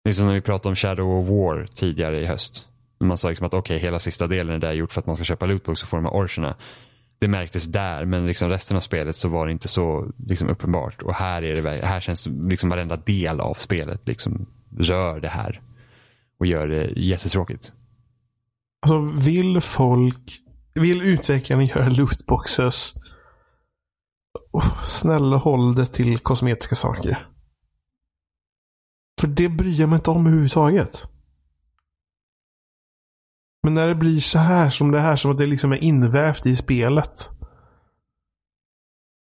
Det 0.04 0.10
är 0.10 0.14
som 0.14 0.26
när 0.26 0.34
vi 0.34 0.42
pratade 0.42 0.70
om 0.70 0.76
Shadow 0.76 1.20
of 1.20 1.30
War 1.30 1.68
tidigare 1.76 2.22
i 2.22 2.26
höst. 2.26 2.68
Man 3.02 3.18
sa 3.18 3.30
liksom 3.30 3.48
att 3.48 3.54
okej, 3.54 3.76
okay, 3.76 3.86
hela 3.86 4.00
sista 4.00 4.28
delen 4.28 4.56
är 4.56 4.60
där 4.60 4.74
gjort 4.74 4.94
för 4.94 5.00
att 5.02 5.08
man 5.08 5.16
ska 5.16 5.26
köpa 5.26 5.46
lootbox 5.46 5.84
och 5.84 5.90
få 5.90 5.96
de 5.96 6.06
här 6.06 6.14
orcherna. 6.14 6.56
Det 7.20 7.28
märktes 7.28 7.66
där, 7.66 8.06
men 8.06 8.28
liksom 8.28 8.50
resten 8.50 8.78
av 8.78 8.82
spelet 8.82 9.16
så 9.16 9.30
var 9.30 9.46
det 9.46 9.52
inte 9.52 9.68
så 9.68 10.12
liksom 10.28 10.50
uppenbart. 10.50 11.02
Och 11.02 11.14
här, 11.14 11.44
är 11.44 11.62
det, 11.62 11.86
här 11.86 12.00
känns 12.00 12.28
liksom 12.28 12.70
varenda 12.70 12.96
del 12.96 13.40
av 13.40 13.54
spelet 13.54 14.08
liksom 14.08 14.46
rör 14.78 15.20
det 15.20 15.28
här. 15.28 15.62
Och 16.40 16.46
gör 16.46 16.68
det 16.68 16.92
jättetråkigt. 16.96 17.74
Alltså 18.82 19.00
vill 19.00 19.62
folk, 19.62 20.32
vill 20.74 21.02
utvecklarna 21.02 21.64
göra 21.64 21.90
lootboxes? 21.90 22.94
Oh, 24.52 24.84
snälla 24.84 25.38
håll 25.38 25.76
det 25.76 25.86
till 25.86 26.18
kosmetiska 26.18 26.76
saker. 26.76 27.28
För 29.22 29.28
det 29.28 29.50
bryr 29.50 29.80
jag 29.80 29.90
mig 29.90 29.98
inte 29.98 30.10
om 30.10 30.28
överhuvudtaget. 30.28 31.11
Men 33.64 33.74
när 33.74 33.88
det 33.88 33.96
blir 33.96 34.20
så 34.20 34.40
här 34.40 34.70
som 34.70 34.92
det 34.92 35.00
här, 35.00 35.16
som 35.16 35.32
att 35.32 35.38
det 35.38 35.46
liksom 35.46 35.72
är 35.72 35.84
invävt 35.84 36.46
i 36.46 36.56
spelet. 36.56 37.32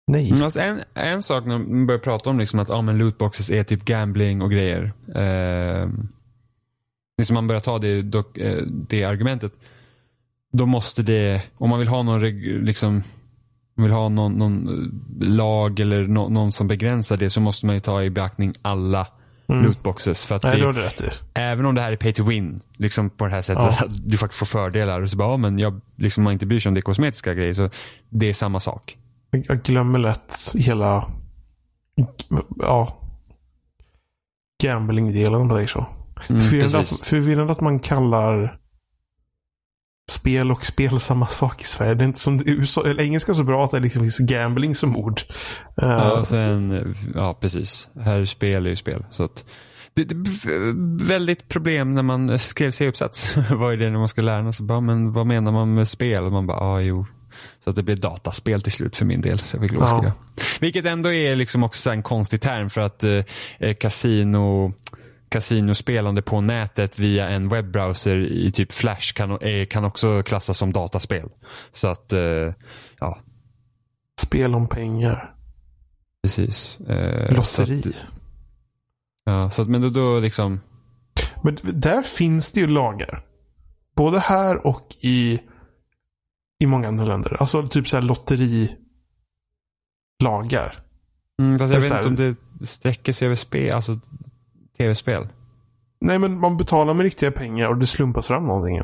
Nej. 0.07 0.31
Mm, 0.31 0.43
alltså 0.43 0.59
en, 0.59 0.81
en 0.93 1.23
sak 1.23 1.45
när 1.45 1.57
man 1.57 1.87
börjar 1.87 1.99
prata 1.99 2.29
om 2.29 2.39
liksom 2.39 2.59
att 2.59 2.69
ah, 2.69 2.81
men 2.81 2.97
lootboxes 2.97 3.49
är 3.49 3.63
typ 3.63 3.85
gambling 3.85 4.41
och 4.41 4.51
grejer. 4.51 4.93
Eh, 5.15 5.89
liksom 7.17 7.33
man 7.33 7.47
börjar 7.47 7.61
ta 7.61 7.79
det, 7.79 8.01
dock, 8.01 8.37
eh, 8.37 8.63
det 8.67 9.03
argumentet. 9.03 9.53
Då 10.53 10.65
måste 10.65 11.03
det, 11.03 11.41
om 11.57 11.69
man 11.69 11.79
vill 11.79 11.87
ha 11.87 12.03
någon, 12.03 12.21
liksom, 12.65 13.03
man 13.75 13.83
vill 13.83 13.93
ha 13.93 14.09
någon, 14.09 14.33
någon 14.33 14.91
lag 15.19 15.79
eller 15.79 16.07
no, 16.07 16.29
någon 16.29 16.51
som 16.51 16.67
begränsar 16.67 17.17
det 17.17 17.29
så 17.29 17.41
måste 17.41 17.65
man 17.65 17.75
ju 17.75 17.81
ta 17.81 18.03
i 18.03 18.09
beaktning 18.09 18.53
alla 18.61 19.07
lootboxes. 19.47 20.25
För 20.25 20.35
att 20.35 20.43
Nej, 20.43 20.53
det, 20.53 20.59
det 20.59 20.65
har 20.65 20.73
du 20.73 20.81
rätt 20.81 21.01
i. 21.01 21.05
Även 21.33 21.65
om 21.65 21.75
det 21.75 21.81
här 21.81 21.91
är 21.91 21.95
pay 21.97 22.11
to 22.13 22.23
win, 22.23 22.59
liksom 22.77 23.09
på 23.09 23.25
det 23.25 23.31
här 23.31 23.41
sättet 23.41 23.63
Ja. 23.63 23.85
att 23.85 24.09
du 24.09 24.17
faktiskt 24.17 24.39
får 24.39 24.45
fördelar. 24.45 25.01
Och 25.01 25.09
så 25.09 25.17
bara, 25.17 25.29
ja, 25.31 25.37
men 25.37 25.59
jag, 25.59 25.81
liksom, 25.95 26.23
man 26.23 26.33
inte 26.33 26.45
bryr 26.45 26.59
sig 26.59 26.69
om 26.69 26.73
det 26.73 26.79
är 26.79 26.81
kosmetiska 26.81 27.33
grejer. 27.33 27.53
Så 27.53 27.69
det 28.09 28.29
är 28.29 28.33
samma 28.33 28.59
sak. 28.59 28.97
Jag- 29.31 29.63
glömmer 29.63 29.99
lätt 29.99 30.35
hela 30.55 31.07
ja, 32.59 32.97
gambling-delen 34.63 35.41
om 35.41 35.67
så. 35.67 35.85
Mm, 36.29 36.41
Förvirrande, 36.41 36.77
att, 36.77 36.89
precis. 36.89 37.09
förvirrande 37.09 37.51
att 37.51 37.61
man 37.61 37.79
kallar 37.79 38.59
spel 40.11 40.51
och 40.51 40.65
spel 40.65 40.99
samma 40.99 41.27
sak 41.27 41.61
i 41.61 41.65
Sverige. 41.65 41.93
Det 41.95 42.03
är 42.03 42.07
inte 42.07 42.19
som 42.19 42.41
USA, 42.45 42.85
eller 42.87 43.03
engelska 43.03 43.33
så 43.33 43.43
bra 43.43 43.65
att 43.65 43.71
det 43.71 43.79
liksom 43.79 44.01
finns 44.01 44.17
gambling 44.19 44.75
som 44.75 44.95
ord. 44.95 45.21
Eh, 45.81 45.87
Ja, 45.89 46.19
och 46.19 46.27
sen, 46.27 46.95
ja, 47.15 47.37
precis. 47.41 47.89
Här 47.99 48.19
är 48.21 48.25
spel 48.25 48.65
är 48.65 48.69
ju 48.69 48.75
spel. 48.75 49.05
Så 49.11 49.23
att, 49.23 49.45
det, 49.93 50.03
det 50.03 50.15
väldigt 51.05 51.47
problem 51.47 51.93
när 51.93 52.03
man 52.03 52.39
skrev 52.39 52.71
C-uppsats. 52.71 53.35
vad 53.51 53.73
är 53.73 53.77
det 53.77 53.89
när 53.89 53.99
man 53.99 54.07
ska 54.07 54.21
lära 54.21 54.53
sig? 54.53 54.65
Bara, 54.65 54.81
men 54.81 55.11
vad 55.11 55.27
menar 55.27 55.51
man 55.51 55.73
med 55.73 55.87
spel? 55.87 56.23
Och 56.23 56.31
man 56.31 56.47
bara, 56.47 56.57
ja, 56.57 56.81
jo. 56.81 57.05
Så 57.63 57.69
att 57.69 57.75
det 57.75 57.83
blev 57.83 57.99
dataspel 57.99 58.61
till 58.61 58.71
slut 58.71 58.97
för 58.97 59.05
min 59.05 59.21
del. 59.21 59.39
Så 59.39 59.55
jag 59.55 59.63
fick 59.63 59.71
lov 59.71 59.83
att 59.83 60.03
Ja. 60.03 60.11
Vilket 60.59 60.85
ändå 60.85 61.13
är 61.13 61.35
liksom 61.35 61.63
också 61.63 61.89
en 61.91 62.03
konstig 62.03 62.41
term 62.41 62.69
för 62.69 62.81
att 62.81 63.03
eh, 63.03 63.23
eh, 63.59 63.75
kasino 63.75 64.73
kasinospelande 65.29 66.21
på 66.21 66.41
nätet 66.41 66.99
via 66.99 67.29
en 67.29 67.49
webbrowser 67.49 68.17
i 68.17 68.51
typ 68.51 68.71
Flash 68.71 69.13
kan, 69.13 69.41
eh, 69.41 69.65
kan 69.67 69.85
också 69.85 70.23
klassas 70.23 70.57
som 70.57 70.73
dataspel. 70.73 71.29
Så 71.71 71.87
att, 71.87 72.13
eh, 72.13 72.53
ja, 72.99 73.19
Spel 74.21 74.55
om 74.55 74.67
pengar. 74.67 75.35
precis. 76.23 76.79
Eh, 76.79 77.35
Lotteri. 77.35 77.81
Så 77.81 77.89
att, 77.89 77.95
ja, 79.25 79.51
så 79.51 79.61
att, 79.61 79.67
men 79.67 79.81
då, 79.81 79.89
då 79.89 80.19
liksom, 80.19 80.59
Men 81.43 81.57
där 81.63 82.01
finns 82.01 82.51
det 82.51 82.59
ju 82.59 82.67
lagar. 82.67 83.25
Både 83.95 84.19
här 84.19 84.67
och 84.67 84.87
i, 85.01 85.39
i 86.59 86.65
många 86.65 86.87
andra 86.87 87.05
länder. 87.05 87.37
Alltså 87.39 87.67
typ 87.67 87.87
så 87.87 87.97
här 87.97 88.01
lotterilagar. 88.01 88.75
Mm, 91.39 91.59
fast 91.59 91.73
jag 91.73 91.81
vet 91.81 91.91
inte 91.91 92.07
om 92.07 92.15
det 92.15 92.35
sträcker 92.67 93.13
sig 93.13 93.25
över 93.25 93.35
spel, 93.35 93.75
alltså 93.75 93.99
tv-spel. 94.77 95.27
Nej, 96.01 96.19
men 96.19 96.39
man 96.39 96.57
betalar 96.57 96.93
med 96.93 97.03
riktiga 97.03 97.31
pengar 97.31 97.69
och 97.69 97.77
det 97.77 97.85
slumpas 97.87 98.27
fram 98.27 98.45
någonting. 98.47 98.81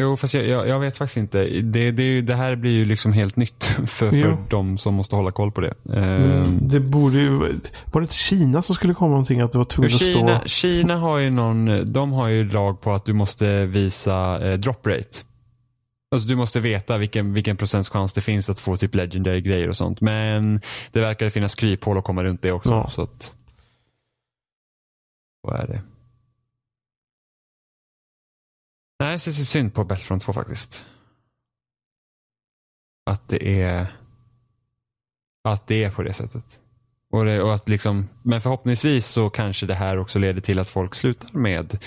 Jo, 0.00 0.16
fast 0.16 0.34
jag, 0.34 0.46
jag, 0.46 0.68
jag 0.68 0.80
vet 0.80 0.96
faktiskt 0.96 1.16
inte. 1.16 1.44
Det, 1.44 1.90
det, 1.90 2.20
det 2.20 2.34
här 2.34 2.56
blir 2.56 2.70
ju 2.72 2.84
liksom 2.84 3.12
helt 3.12 3.36
nytt 3.36 3.64
för, 3.86 4.10
för 4.10 4.16
Jo. 4.16 4.36
de 4.50 4.78
som 4.78 4.94
måste 4.94 5.16
hålla 5.16 5.30
koll 5.30 5.52
på 5.52 5.60
det. 5.60 5.74
Mm, 5.88 6.02
Ehm, 6.02 6.58
det 6.68 6.80
borde 6.80 7.18
ju... 7.18 7.30
Var 7.38 8.00
det 8.00 8.02
inte 8.02 8.14
Kina 8.14 8.62
som 8.62 8.74
skulle 8.74 8.94
komma 8.94 9.10
någonting? 9.10 9.40
Att 9.40 9.52
det 9.52 9.58
var 9.58 9.64
och 9.64 9.70
tvunget 9.70 9.94
att 9.94 10.00
Kina, 10.00 10.38
stå... 10.38 10.48
Kina 10.48 10.96
har 10.96 11.18
ju 11.18 11.30
någon, 11.30 11.92
de 11.92 12.12
har 12.12 12.28
ju 12.28 12.48
lag 12.50 12.80
på 12.80 12.92
att 12.92 13.04
du 13.04 13.12
måste 13.12 13.66
visa 13.66 14.46
eh, 14.50 14.58
drop 14.58 14.86
rate. 14.86 15.18
Alltså 16.12 16.28
du 16.28 16.36
måste 16.36 16.60
veta 16.60 16.98
vilken, 16.98 17.32
vilken 17.32 17.56
procents 17.56 17.88
chans 17.88 18.12
det 18.12 18.20
finns 18.20 18.50
att 18.50 18.58
få 18.58 18.76
typ 18.76 18.94
legendary 18.94 19.40
grejer 19.40 19.68
och 19.68 19.76
sånt. 19.76 20.00
Men 20.00 20.60
det 20.92 21.00
verkar 21.00 21.30
finnas 21.30 21.54
kryphål 21.54 21.98
att 21.98 22.04
komma 22.04 22.24
runt 22.24 22.42
det 22.42 22.52
också. 22.52 22.70
Ja. 22.70 22.90
Så 22.90 23.02
att, 23.02 23.34
vad 25.40 25.60
är 25.60 25.66
det? 25.66 25.82
Nej, 29.00 29.10
jag 29.10 29.20
ser 29.20 29.32
synd 29.32 29.74
på 29.74 29.84
Battlefront 29.84 30.22
2 30.22 30.32
faktiskt. 30.32 30.86
Att 33.06 33.28
det 33.28 33.62
är 33.62 33.96
att 35.44 35.66
det 35.66 35.84
är 35.84 35.90
på 35.90 36.02
det 36.02 36.12
sättet. 36.12 36.60
Och, 37.10 37.24
det, 37.24 37.42
och 37.42 37.54
att 37.54 37.68
liksom, 37.68 38.08
men 38.22 38.40
förhoppningsvis 38.40 39.06
så 39.06 39.30
kanske 39.30 39.66
det 39.66 39.74
här 39.74 39.98
också 39.98 40.18
leder 40.18 40.40
till 40.40 40.58
att 40.58 40.68
folk 40.68 40.94
slutar 40.94 41.38
med 41.38 41.78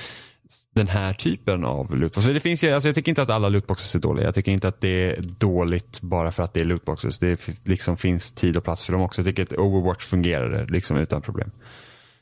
den 0.76 0.88
här 0.88 1.14
typen 1.14 1.66
av 1.66 1.96
lootboxes. 1.96 2.34
Det 2.34 2.40
finns 2.40 2.64
ju, 2.64 2.72
alltså 2.72 2.90
jag 2.90 2.96
tycker 2.96 3.12
inte 3.12 3.22
att 3.22 3.30
alla 3.30 3.50
lootboxes 3.50 3.96
är 3.96 4.00
dåliga. 4.00 4.26
Jag 4.26 4.36
tycker 4.36 4.52
inte 4.52 4.68
att 4.68 4.82
det 4.82 5.18
är 5.18 5.22
dåligt 5.22 6.02
bara 6.02 6.32
för 6.32 6.44
att 6.44 6.54
det 6.54 6.62
är 6.62 6.66
lootboxes. 6.66 7.20
Det 7.20 7.50
liksom 7.64 7.98
finns 7.98 8.32
tid 8.32 8.58
och 8.58 8.64
plats 8.64 8.84
för 8.84 8.94
dem 8.94 9.02
också. 9.02 9.22
Jag 9.22 9.28
tycker 9.28 9.44
att 9.44 9.54
Overwatch 9.54 10.06
fungerar 10.06 10.68
liksom 10.68 10.98
utan 10.98 11.22
problem. 11.22 11.52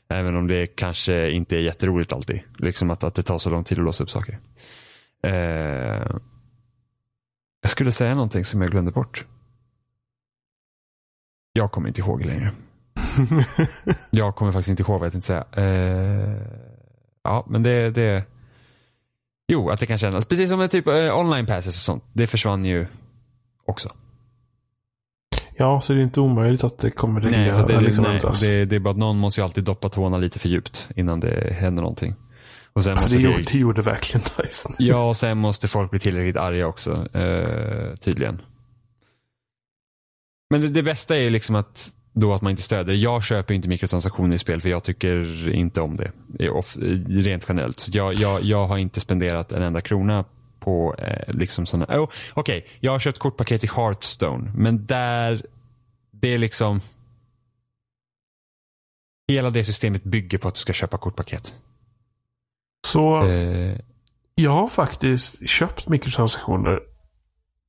Även 0.08 0.36
om 0.36 0.46
det 0.46 0.66
kanske 0.66 1.30
inte 1.30 1.56
är 1.56 1.60
jätteroligt 1.60 2.12
alltid. 2.12 2.40
Liksom 2.58 2.90
att, 2.90 3.04
att 3.04 3.14
det 3.14 3.22
tar 3.22 3.38
så 3.38 3.50
lång 3.50 3.64
tid 3.64 3.78
att 3.78 3.84
låsa 3.84 4.02
upp 4.02 4.10
saker. 4.10 4.38
Eh, 5.22 6.16
jag 7.62 7.70
skulle 7.70 7.92
säga 7.92 8.14
någonting 8.14 8.44
som 8.44 8.62
jag 8.62 8.70
glömde 8.70 8.90
bort. 8.90 9.26
Jag 11.52 11.72
kommer 11.72 11.88
inte 11.88 12.00
ihåg 12.00 12.24
längre. 12.24 12.52
Jag 14.10 14.36
kommer 14.36 14.52
faktiskt 14.52 14.68
inte 14.68 14.82
ihåg 14.82 15.00
vad 15.00 15.06
jag 15.06 15.12
tänkte 15.12 15.26
säga. 15.26 15.44
Eh, 15.52 16.36
ja, 17.22 17.46
men 17.48 17.62
det, 17.62 17.90
det... 17.90 18.24
Jo, 19.48 19.70
att 19.70 19.80
det 19.80 19.86
kan 19.86 19.98
kännas. 19.98 20.24
Precis 20.24 20.50
som 20.50 20.58
med 20.58 20.70
typ 20.70 20.86
eh, 20.88 21.18
online 21.18 21.46
passes 21.46 21.76
och 21.76 21.82
sånt. 21.82 22.04
Det 22.12 22.26
försvann 22.26 22.64
ju 22.64 22.86
också. 23.64 23.92
Ja, 25.56 25.80
så 25.80 25.92
det 25.92 26.00
är 26.00 26.02
inte 26.02 26.20
omöjligt 26.20 26.64
att 26.64 26.78
det 26.78 26.90
kommer 26.90 27.20
Nej, 27.20 27.30
reglera, 27.30 27.54
så 27.54 27.66
det, 27.66 27.80
liksom 27.80 28.04
nej, 28.04 28.20
det, 28.40 28.64
det 28.64 28.76
är 28.76 28.80
bara 28.80 28.90
att 28.90 28.96
någon 28.96 29.18
måste 29.18 29.40
ju 29.40 29.44
alltid 29.44 29.64
doppa 29.64 29.88
tårna 29.88 30.18
lite 30.18 30.38
för 30.38 30.48
djupt 30.48 30.88
innan 30.96 31.20
det 31.20 31.54
händer 31.54 31.82
någonting. 31.82 32.14
Och 32.72 32.84
sen 32.84 32.94
Ja, 32.96 33.02
måste 33.02 33.16
det, 33.16 33.22
det, 33.22 33.30
gjorde, 33.30 33.42
det 33.42 33.58
gjorde 33.58 33.82
verkligen 33.82 34.24
nice. 34.44 34.68
Ja, 34.78 35.08
och 35.08 35.16
sen 35.16 35.38
måste 35.38 35.68
folk 35.68 35.90
bli 35.90 36.00
tillräckligt 36.00 36.36
arga 36.36 36.66
också. 36.66 37.08
Eh, 37.18 37.96
tydligen. 37.96 38.42
Men 40.50 40.60
det, 40.60 40.68
det 40.68 40.82
bästa 40.82 41.16
är 41.16 41.20
ju 41.20 41.30
liksom 41.30 41.54
att 41.54 41.93
då 42.14 42.34
att 42.34 42.42
man 42.42 42.50
inte 42.50 42.62
stöder. 42.62 42.94
Jag 42.94 43.22
köper 43.24 43.54
inte 43.54 43.68
mikrotransaktioner 43.68 44.36
i 44.36 44.38
spel 44.38 44.62
för 44.62 44.68
jag 44.68 44.84
tycker 44.84 45.48
inte 45.50 45.80
om 45.80 45.96
det. 45.96 46.12
Rent 47.08 47.44
generellt. 47.48 47.80
Så 47.80 47.90
jag, 47.94 48.14
jag, 48.14 48.42
jag 48.42 48.66
har 48.66 48.78
inte 48.78 49.00
spenderat 49.00 49.52
en 49.52 49.62
enda 49.62 49.80
krona 49.80 50.24
på 50.60 50.94
eh, 50.98 51.34
liksom 51.34 51.66
sådana. 51.66 51.98
Oh, 52.00 52.08
Okej, 52.34 52.66
jag 52.80 52.92
har 52.92 52.98
köpt 52.98 53.18
kortpaket 53.18 53.64
i 53.64 53.66
Hearthstone. 53.76 54.52
Men 54.54 54.86
där, 54.86 55.46
det 56.10 56.28
är 56.34 56.38
liksom. 56.38 56.80
Hela 59.28 59.50
det 59.50 59.64
systemet 59.64 60.04
bygger 60.04 60.38
på 60.38 60.48
att 60.48 60.54
du 60.54 60.60
ska 60.60 60.72
köpa 60.72 60.98
kortpaket. 60.98 61.54
Så 62.86 63.24
Eh, 63.26 63.78
jag 64.34 64.50
har 64.50 64.68
faktiskt 64.68 65.48
köpt 65.48 65.88
mikrotransaktioner 65.88 66.80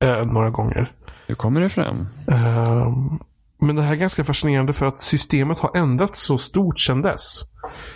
eh, 0.04 0.26
några 0.26 0.50
gånger. 0.50 0.92
hur 1.26 1.34
kommer 1.34 1.60
det 1.60 1.68
fram? 1.68 2.08
Ehm, 2.28 3.18
men 3.60 3.76
det 3.76 3.82
här 3.82 3.92
är 3.92 3.96
ganska 3.96 4.24
fascinerande 4.24 4.72
för 4.72 4.86
att 4.86 5.02
systemet 5.02 5.58
har 5.58 5.76
ändrats 5.76 6.20
så 6.22 6.38
stort 6.38 6.80
sedan 6.80 7.02
dess. 7.02 7.40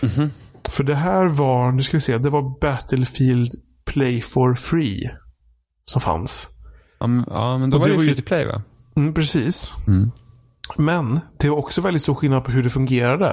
Mhm. 0.02 0.30
För 0.68 0.84
det 0.84 0.94
här 0.94 1.28
var, 1.28 1.72
nu 1.72 1.82
ska 1.82 1.96
vi 1.96 2.00
se, 2.00 2.18
det 2.18 2.30
var 2.30 2.60
Battlefield 2.60 3.54
Play 3.86 4.20
for 4.20 4.54
Free. 4.54 5.10
Som 5.84 6.00
fanns. 6.00 6.48
Ja, 7.00 7.06
men, 7.06 7.24
ja, 7.28 7.58
men 7.58 7.70
då 7.70 7.76
Och 7.76 7.80
var 7.80 7.88
det 7.88 7.94
var 7.94 8.00
free 8.00 8.08
ju- 8.08 8.14
to 8.14 8.22
play 8.26 8.46
va? 8.46 8.62
Mm, 8.96 9.14
precis. 9.14 9.72
Mm. 9.86 10.10
Men 10.76 11.20
det 11.38 11.50
var 11.50 11.56
också 11.56 11.80
väldigt 11.80 12.02
stor 12.02 12.14
skillnad 12.14 12.44
på 12.44 12.50
hur 12.50 12.62
det 12.62 12.70
fungerade. 12.70 13.28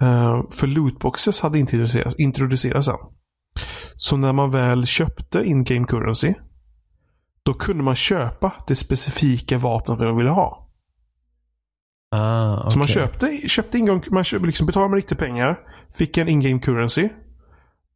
Eh, 0.00 0.42
för 0.50 0.66
lootboxes 0.66 1.40
hade 1.40 1.58
inte 1.58 1.76
introducerats, 1.76 2.16
introducerats 2.18 2.88
än. 2.88 2.94
Så 3.96 4.16
när 4.16 4.32
man 4.32 4.50
väl 4.50 4.86
köpte 4.86 5.42
in-game 5.44 5.86
currency. 5.86 6.34
Då 7.42 7.54
kunde 7.54 7.82
man 7.82 7.96
köpa 7.96 8.52
det 8.66 8.76
specifika 8.76 9.58
vapnet 9.58 9.98
man 9.98 10.16
ville 10.16 10.30
ha. 10.30 10.65
Ah, 12.10 12.70
Så 12.70 12.78
man 12.78 12.88
köpte, 12.88 13.48
köpte 13.48 13.78
ingång, 13.78 14.02
man 14.10 14.24
köpte, 14.24 14.46
liksom 14.46 14.66
betalade 14.66 14.90
med 14.90 14.96
riktiga 14.96 15.18
pengar. 15.18 15.58
Fick 15.98 16.16
en 16.18 16.28
in-game 16.28 16.58
currency. 16.60 17.08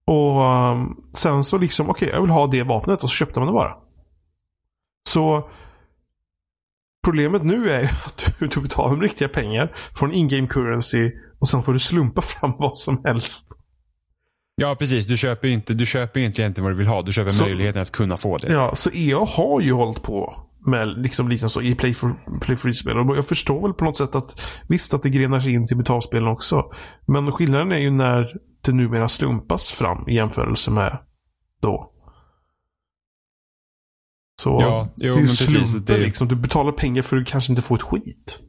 Och 0.07 0.41
um, 0.73 0.97
sen 1.15 1.45
så 1.45 1.59
liksom, 1.59 1.91
okej 1.91 2.09
jag 2.13 2.21
vill 2.21 2.31
ha 2.31 2.47
det 2.47 2.63
vapnet 2.63 3.05
och 3.05 3.11
så 3.11 3.15
köpte 3.17 3.39
man 3.41 3.47
det 3.47 3.53
bara. 3.53 3.75
Så 5.09 5.51
Problemet 7.05 7.43
nu 7.43 7.71
är 7.71 7.83
att 8.07 8.35
du, 8.39 8.47
du 8.47 8.61
betalar 8.61 8.93
med 8.93 9.03
riktiga 9.03 9.29
pengar. 9.29 9.77
Får 9.99 10.07
en 10.07 10.13
in-game 10.13 10.47
currency 10.47 11.11
och 11.41 11.49
sen 11.49 11.63
får 11.63 11.73
du 11.73 11.79
slumpa 11.79 12.21
fram 12.23 12.53
vad 12.59 12.79
som 12.79 13.05
helst. 13.05 13.57
Ja, 14.57 14.77
precis. 14.79 15.07
Du 15.07 15.17
köper 15.17 15.49
ju 15.49 15.55
inte, 15.55 15.75
du 15.75 15.87
köper 15.87 16.21
inte 16.21 16.43
egentligen 16.43 16.65
vad 16.65 16.73
du 16.73 16.77
vill 16.79 16.87
ha. 16.87 17.03
Du 17.03 17.13
köper 17.13 17.31
Så- 17.31 17.45
möjligheten 17.45 17.83
att 17.83 17.91
kunna 17.93 18.17
få 18.17 18.39
det. 18.39 18.53
Ja, 18.53 18.77
så 18.77 18.91
EA 18.91 19.19
har 19.19 19.61
ju 19.61 19.73
hållit 19.73 20.03
på 20.03 20.47
med 20.67 20.89
liksom 21.03 21.29
lite 21.29 21.49
så 21.49 21.63
i 21.63 21.75
Play 21.75 21.95
for, 21.95 22.39
Play 22.41 22.57
for 22.57 22.73
spel 22.73 22.99
Och 22.99 23.17
jag 23.17 23.27
förstår 23.27 23.63
väl 23.63 23.73
på 23.75 23.85
något 23.85 23.97
sätt 23.97 24.15
att 24.15 24.41
visst 24.69 24.95
att 24.95 25.03
det 25.03 25.11
grenar 25.11 25.41
sig 25.41 25.53
in 25.53 25.67
till 25.67 25.77
betalspelen 25.77 26.29
också. 26.29 26.65
Men 27.07 27.33
skillnaden 27.33 27.73
är 27.73 27.79
ju 27.79 27.91
när 27.91 28.37
det 28.65 28.73
numera 28.73 29.09
slumpas 29.09 29.73
fram 29.73 30.09
i 30.09 30.15
jämförelse 30.15 30.71
med 30.71 30.99
då. 31.63 31.93
Så 34.43 34.59
Ja, 34.61 34.89
jo, 34.97 35.13
det 35.13 35.19
är 35.19 35.21
ju 35.21 35.27
precis, 35.27 35.71
slumpen 35.71 35.85
det- 35.85 35.99
liksom. 36.05 36.29
Du 36.29 36.37
betalar 36.37 36.73
pengar 36.73 37.03
för 37.03 37.17
att 37.17 37.21
du 37.27 37.31
kanske 37.33 37.53
inte 37.53 37.63
får 37.63 37.77
ett 37.77 37.83
skit. 37.83 38.41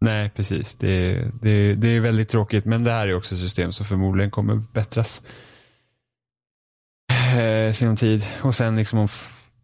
Nej, 0.00 0.30
precis. 0.30 0.74
Det, 0.76 1.14
det, 1.42 1.74
det 1.74 1.88
är 1.88 2.00
väldigt 2.00 2.28
tråkigt. 2.28 2.64
Men 2.64 2.84
det 2.84 2.90
här 2.90 3.08
är 3.08 3.14
också 3.14 3.34
ett 3.34 3.40
system 3.40 3.72
som 3.72 3.86
förmodligen 3.86 4.30
kommer 4.30 4.56
bättras. 4.56 5.22
Eh, 7.36 7.72
Sen 7.72 7.96
tid. 7.96 8.26
Och 8.42 8.54
sen 8.54 8.76
liksom 8.76 8.98
om, 8.98 9.08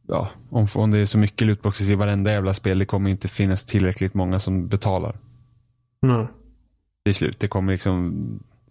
ja, 0.08 0.28
om, 0.50 0.66
om 0.74 0.90
det 0.90 0.98
är 0.98 1.04
så 1.06 1.18
mycket 1.18 1.46
lootboxes 1.46 1.88
i 1.88 1.94
varenda 1.94 2.32
jävla 2.32 2.54
spel. 2.54 2.78
Det 2.78 2.84
kommer 2.86 3.10
inte 3.10 3.28
finnas 3.28 3.64
tillräckligt 3.64 4.14
många 4.14 4.38
som 4.40 4.68
betalar 4.68 5.16
Mm. 6.06 6.26
till 7.04 7.14
slut. 7.14 7.40
Det 7.40 7.48
kommer 7.48 7.72
liksom, 7.72 8.20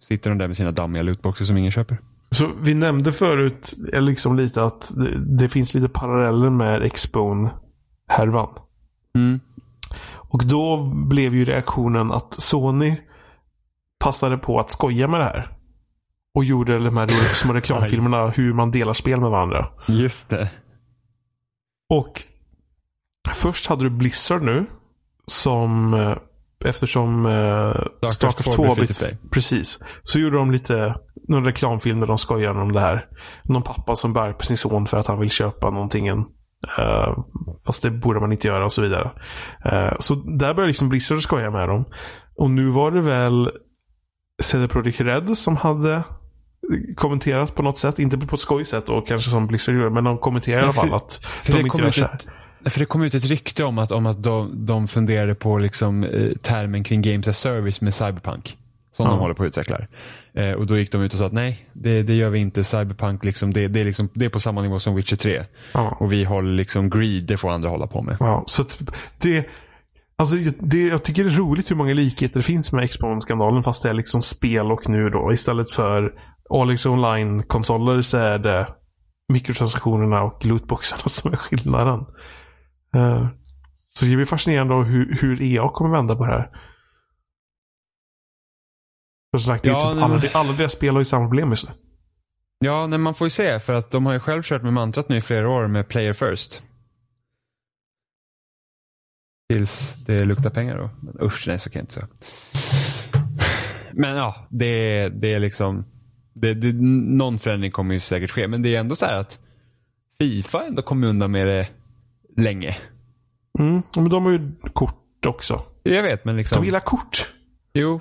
sitter 0.00 0.30
de 0.30 0.38
där 0.38 0.46
med 0.46 0.56
sina 0.56 0.70
dammiga 0.72 1.02
lootboxes 1.02 1.46
som 1.46 1.56
ingen 1.56 1.72
köper. 1.72 1.98
Så 2.30 2.50
vi 2.60 2.74
nämnde 2.74 3.12
förut 3.12 3.74
eh, 3.92 4.02
liksom 4.02 4.36
lite 4.36 4.62
att 4.64 4.92
det, 4.96 5.18
det 5.38 5.48
finns 5.48 5.74
lite 5.74 5.88
paralleller 5.88 6.50
med 6.50 6.82
Expone-härvan. 6.82 8.48
Mm. 9.14 9.40
Och 10.14 10.44
då 10.46 10.84
blev 11.08 11.34
ju 11.34 11.44
reaktionen 11.44 12.12
att 12.12 12.34
Sony 12.34 12.96
passade 13.98 14.38
på 14.38 14.58
att 14.60 14.70
skoja 14.70 15.08
med 15.08 15.20
det 15.20 15.24
här. 15.24 15.52
Och 16.34 16.44
gjorde 16.44 16.78
de 16.78 16.96
här 16.96 17.06
små 17.34 17.52
reklamfilmerna 17.54 18.28
hur 18.28 18.54
man 18.54 18.70
delar 18.70 18.92
spel 18.92 19.20
med 19.20 19.30
varandra. 19.30 19.68
Just 19.88 20.28
det. 20.28 20.50
Och 21.90 22.22
först 23.34 23.66
hade 23.66 23.84
du 23.84 23.90
Blizzard 23.90 24.42
nu. 24.42 24.66
Som 25.26 25.94
eh, 25.94 26.16
eftersom 26.64 27.26
eh, 27.26 28.10
Starcraft 28.10 28.44
2 28.44 28.52
2 28.52 28.74
blev. 28.74 29.16
Precis. 29.30 29.78
Så 30.02 30.18
gjorde 30.18 30.36
de 30.36 30.50
lite 30.50 30.94
någon 31.28 31.44
reklamfilm 31.44 32.00
där 32.00 32.06
de 32.06 32.18
skojar 32.18 32.58
om 32.60 32.72
det 32.72 32.80
här. 32.80 33.06
Någon 33.44 33.62
pappa 33.62 33.96
som 33.96 34.12
bär 34.12 34.32
på 34.32 34.44
sin 34.44 34.56
son 34.56 34.86
för 34.86 34.98
att 34.98 35.06
han 35.06 35.20
vill 35.20 35.30
köpa 35.30 35.70
någonting. 35.70 36.10
Uh, 36.10 37.18
fast 37.66 37.82
det 37.82 37.90
borde 37.90 38.20
man 38.20 38.32
inte 38.32 38.48
göra 38.48 38.64
och 38.64 38.72
så 38.72 38.82
vidare. 38.82 39.10
Eh, 39.64 39.98
så 39.98 40.14
där 40.14 40.54
började 40.54 40.66
liksom 40.66 40.88
Blizzard 40.88 41.22
skoja 41.22 41.50
med 41.50 41.68
dem. 41.68 41.84
Och 42.36 42.50
nu 42.50 42.68
var 42.68 42.90
det 42.90 43.00
väl 43.00 43.50
CD 44.42 44.68
Projekt 44.68 45.00
Red 45.00 45.38
som 45.38 45.56
hade 45.56 46.04
kommenterat 46.94 47.54
på 47.54 47.62
något 47.62 47.78
sätt. 47.78 47.98
Inte 47.98 48.18
på 48.18 48.34
ett 48.34 48.40
skojigt 48.40 48.70
sätt 48.70 48.86
då 48.86 49.00
kanske 49.00 49.30
som 49.30 49.46
Blizzard 49.46 49.74
gjorde. 49.74 49.90
Men 49.90 50.04
de 50.04 50.18
kommenterade 50.18 50.62
i 50.62 50.64
alla 50.64 50.72
fall 50.72 50.94
att 50.94 51.26
de 51.46 51.58
inte 51.58 51.78
gör 51.78 51.90
så 51.90 52.04
här. 52.04 52.14
ett, 52.14 52.72
för 52.72 52.80
det 52.80 52.86
kom 52.86 53.02
ut 53.02 53.14
ett 53.14 53.24
rykte 53.24 53.64
om 53.64 53.78
att, 53.78 53.92
om 53.92 54.06
att 54.06 54.22
de, 54.22 54.66
de 54.66 54.88
funderade 54.88 55.34
på 55.34 55.58
liksom, 55.58 56.04
eh, 56.04 56.30
termen 56.42 56.84
kring 56.84 57.02
Games 57.02 57.28
as 57.28 57.38
Service 57.38 57.80
med 57.80 57.94
Cyberpunk. 57.94 58.56
Som 58.96 59.06
Ja. 59.06 59.10
de 59.10 59.18
håller 59.18 59.34
på 59.34 59.42
att 59.42 59.46
utveckla. 59.46 59.78
Eh, 60.34 60.50
och 60.52 60.66
då 60.66 60.78
gick 60.78 60.92
de 60.92 61.02
ut 61.02 61.12
och 61.12 61.18
sa 61.18 61.26
att 61.26 61.32
nej, 61.32 61.66
det, 61.72 62.02
det 62.02 62.14
gör 62.14 62.30
vi 62.30 62.38
inte. 62.38 62.64
Cyberpunk 62.64 63.24
liksom, 63.24 63.52
det, 63.52 63.68
det, 63.68 63.80
är 63.80 63.84
liksom, 63.84 64.08
det 64.14 64.24
är 64.24 64.28
på 64.28 64.40
samma 64.40 64.62
nivå 64.62 64.78
som 64.78 64.94
Witcher 64.94 65.16
3. 65.16 65.44
Ja. 65.74 65.96
Och 66.00 66.12
vi 66.12 66.24
håller 66.24 66.52
liksom 66.52 66.90
greed, 66.90 67.24
det 67.24 67.36
får 67.36 67.50
andra 67.50 67.68
hålla 67.68 67.86
på 67.86 68.02
med. 68.02 68.16
Ja, 68.20 68.44
så 68.46 68.64
det, 69.18 69.48
alltså 70.18 70.36
det, 70.58 70.86
jag 70.86 71.02
tycker 71.02 71.24
det 71.24 71.30
är 71.30 71.36
roligt 71.36 71.70
hur 71.70 71.76
många 71.76 71.94
likheter 71.94 72.36
det 72.36 72.42
finns 72.42 72.72
med 72.72 72.90
Xbox-skandalen 72.90 73.62
fast 73.62 73.82
det 73.82 73.90
är 73.90 73.94
liksom 73.94 74.22
spel 74.22 74.72
och 74.72 74.88
nu 74.88 75.10
då. 75.10 75.32
Istället 75.32 75.70
för 75.70 76.12
Alex 76.50 76.86
Online-konsoler 76.86 78.02
så 78.02 78.18
är 78.18 78.38
det 78.38 78.68
mikrotransaktionerna 79.32 80.22
och 80.22 80.44
lootboxarna 80.46 81.02
som 81.06 81.32
är 81.32 81.36
skillnaden. 81.36 82.06
Eh, 82.94 83.28
så 83.74 84.04
det 84.04 84.16
blir 84.16 84.26
fascinerande 84.26 84.74
hur, 84.74 85.18
hur 85.20 85.42
EA 85.42 85.68
kommer 85.68 85.90
vända 85.90 86.16
på 86.16 86.24
det 86.24 86.30
här. 86.32 86.50
För 89.30 89.38
som 89.38 89.54
sagt, 89.54 89.66
Ja, 89.66 89.92
typ 89.94 90.02
alla, 90.02 90.20
alla 90.34 90.52
deras 90.52 90.72
spel 90.72 90.94
har 90.94 91.00
ju 91.00 91.04
samma 91.04 91.26
problem 91.26 91.50
just 91.50 91.68
nu. 91.68 91.74
Ja, 92.58 92.86
nej, 92.86 92.98
man 92.98 93.14
får 93.14 93.26
ju 93.26 93.30
se. 93.30 93.60
För 93.60 93.72
att 93.72 93.90
de 93.90 94.06
har 94.06 94.12
ju 94.12 94.20
själv 94.20 94.42
kört 94.42 94.62
med 94.62 94.72
mantrat 94.72 95.08
nu 95.08 95.16
i 95.16 95.20
flera 95.20 95.48
år 95.48 95.66
med 95.66 95.88
player 95.88 96.12
first. 96.12 96.62
Tills 99.48 99.94
det 99.94 100.24
luktar 100.24 100.50
pengar 100.50 100.78
då. 100.78 100.90
Men 101.02 101.26
usch, 101.26 101.44
nej 101.46 101.58
så 101.58 101.70
kan 101.70 101.80
jag 101.80 101.82
inte 101.82 101.94
säga. 101.94 102.08
Men 103.92 104.16
ja, 104.16 104.46
det, 104.50 105.08
det 105.08 105.32
är 105.34 105.40
liksom. 105.40 105.84
Det, 106.40 106.54
det, 106.54 106.72
någon 107.16 107.38
förändring 107.38 107.70
kommer 107.70 107.94
ju 107.94 108.00
säkert 108.00 108.30
ske. 108.30 108.48
Men 108.48 108.62
det 108.62 108.76
är 108.76 108.80
ändå 108.80 108.96
så 108.96 109.06
här 109.06 109.14
att 109.20 109.38
Fifa 110.18 110.64
ändå 110.66 110.82
kommer 110.82 111.06
undan 111.08 111.30
med 111.30 111.46
det 111.46 111.68
länge. 112.36 112.76
Mm, 113.58 113.82
men 113.96 114.08
de 114.08 114.24
har 114.24 114.32
ju 114.32 114.52
kort 114.72 115.26
också. 115.26 115.62
Jag 115.82 116.02
vet, 116.02 116.24
men 116.24 116.36
liksom. 116.36 116.58
De 116.60 116.64
gillar 116.66 116.80
kort. 116.80 117.26
Jo. 117.74 118.00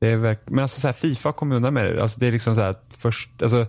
Det 0.00 0.08
är 0.08 0.16
verk- 0.16 0.44
men 0.46 0.58
alltså 0.62 0.80
så 0.80 0.88
här, 0.88 0.92
Fifa 0.94 1.32
kommer 1.32 1.56
undan 1.56 1.74
med 1.74 1.84
det. 1.94 2.02
Alltså 2.02 2.20
det 2.20 2.26
är 2.26 2.32
liksom 2.32 2.54
så 2.54 2.60
här 2.60 2.70
att 2.70 2.84
först, 2.98 3.42
alltså. 3.42 3.66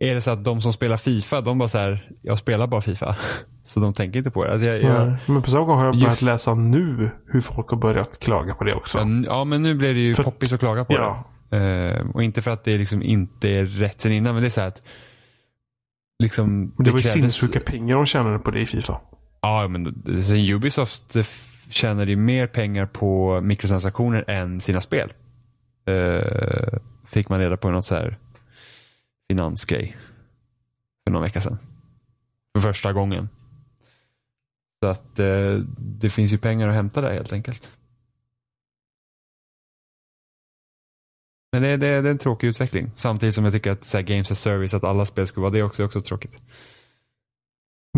Är 0.00 0.14
det 0.14 0.20
så 0.20 0.30
att 0.30 0.44
de 0.44 0.62
som 0.62 0.72
spelar 0.72 0.96
Fifa, 0.96 1.40
de 1.40 1.58
bara 1.58 1.68
så 1.68 1.78
här, 1.78 2.10
jag 2.22 2.38
spelar 2.38 2.66
bara 2.66 2.80
Fifa. 2.80 3.16
Så 3.64 3.80
de 3.80 3.94
tänker 3.94 4.18
inte 4.18 4.30
på 4.30 4.44
det. 4.44 4.50
Alltså 4.52 4.66
jag, 4.66 4.82
jag, 4.82 5.16
Men 5.26 5.42
på 5.42 5.50
samma 5.50 5.64
gång 5.64 5.78
har 5.78 5.84
jag 5.84 5.94
börjat 5.94 6.08
Just- 6.10 6.22
läsa 6.22 6.54
nu 6.54 7.10
hur 7.26 7.40
folk 7.40 7.68
har 7.70 7.76
börjat 7.76 8.18
klaga 8.18 8.54
på 8.54 8.64
det 8.64 8.74
också. 8.74 8.98
Ja, 8.98 9.02
n- 9.02 9.24
Ja, 9.28 9.44
men 9.44 9.62
nu 9.62 9.74
blir 9.74 9.94
det 9.94 10.00
ju 10.00 10.14
För- 10.14 10.22
poppis 10.22 10.52
att 10.52 10.60
klaga 10.60 10.84
på 10.84 10.92
Ja. 10.92 11.00
det. 11.00 11.37
Eh, 11.50 12.06
och 12.14 12.22
inte 12.22 12.42
för 12.42 12.50
att 12.50 12.64
det 12.64 12.78
liksom 12.78 13.02
inte 13.02 13.48
är 13.48 13.64
rätt 13.64 14.00
sen 14.00 14.12
innan, 14.12 14.34
men 14.34 14.42
det 14.42 14.48
är 14.48 14.50
så 14.50 14.60
här 14.60 14.68
att 14.68 14.82
liksom, 16.22 16.60
Men 16.76 16.84
det 16.84 16.90
var 16.90 16.98
ju 16.98 17.02
krävdes- 17.02 17.12
sinnessjuka 17.12 17.60
pengar 17.60 17.96
de 17.96 18.06
tjänade 18.06 18.38
på 18.38 18.50
det 18.50 18.60
i 18.60 18.66
Fifa. 18.66 19.00
Ja, 19.40 19.68
men 19.68 20.02
det- 20.04 20.22
sen 20.22 20.36
Ubisoft 20.54 21.16
eh, 21.16 21.26
tjänade 21.70 22.10
ju 22.10 22.16
mer 22.16 22.46
pengar 22.46 22.86
på 22.86 23.40
mikrotransaktioner 23.40 24.24
än 24.30 24.60
sina 24.60 24.80
spel. 24.80 25.12
Eh, 25.86 26.78
fick 27.06 27.28
man 27.28 27.38
reda 27.40 27.56
på 27.56 27.70
något 27.70 27.84
så 27.84 27.94
här 27.94 28.18
finansgrej 29.30 29.96
för 31.06 31.12
någon 31.12 31.22
vecka 31.22 31.40
sedan. 31.40 31.58
För 32.56 32.62
första 32.68 32.92
gången. 32.92 33.28
Så 34.82 34.88
att 34.88 35.18
eh, 35.18 35.54
det 35.78 36.10
finns 36.10 36.32
ju 36.32 36.38
pengar 36.38 36.68
att 36.68 36.74
hämta 36.74 37.00
där 37.00 37.12
helt 37.12 37.32
enkelt. 37.32 37.68
Men 41.52 41.62
det, 41.62 41.68
det, 41.76 42.00
det 42.00 42.08
är 42.08 42.10
en 42.10 42.18
tråkig 42.18 42.48
utveckling. 42.48 42.90
Samtidigt 42.96 43.34
som 43.34 43.44
jag 43.44 43.52
tycker 43.52 43.70
att 43.70 43.84
så 43.84 43.96
här, 43.96 44.04
Games 44.04 44.30
as 44.30 44.40
Service, 44.40 44.74
att 44.74 44.84
alla 44.84 45.06
spel 45.06 45.26
ska 45.26 45.40
vara 45.40 45.50
det 45.50 45.62
också, 45.62 45.82
är 45.82 45.86
också 45.86 46.02
tråkigt. 46.02 46.38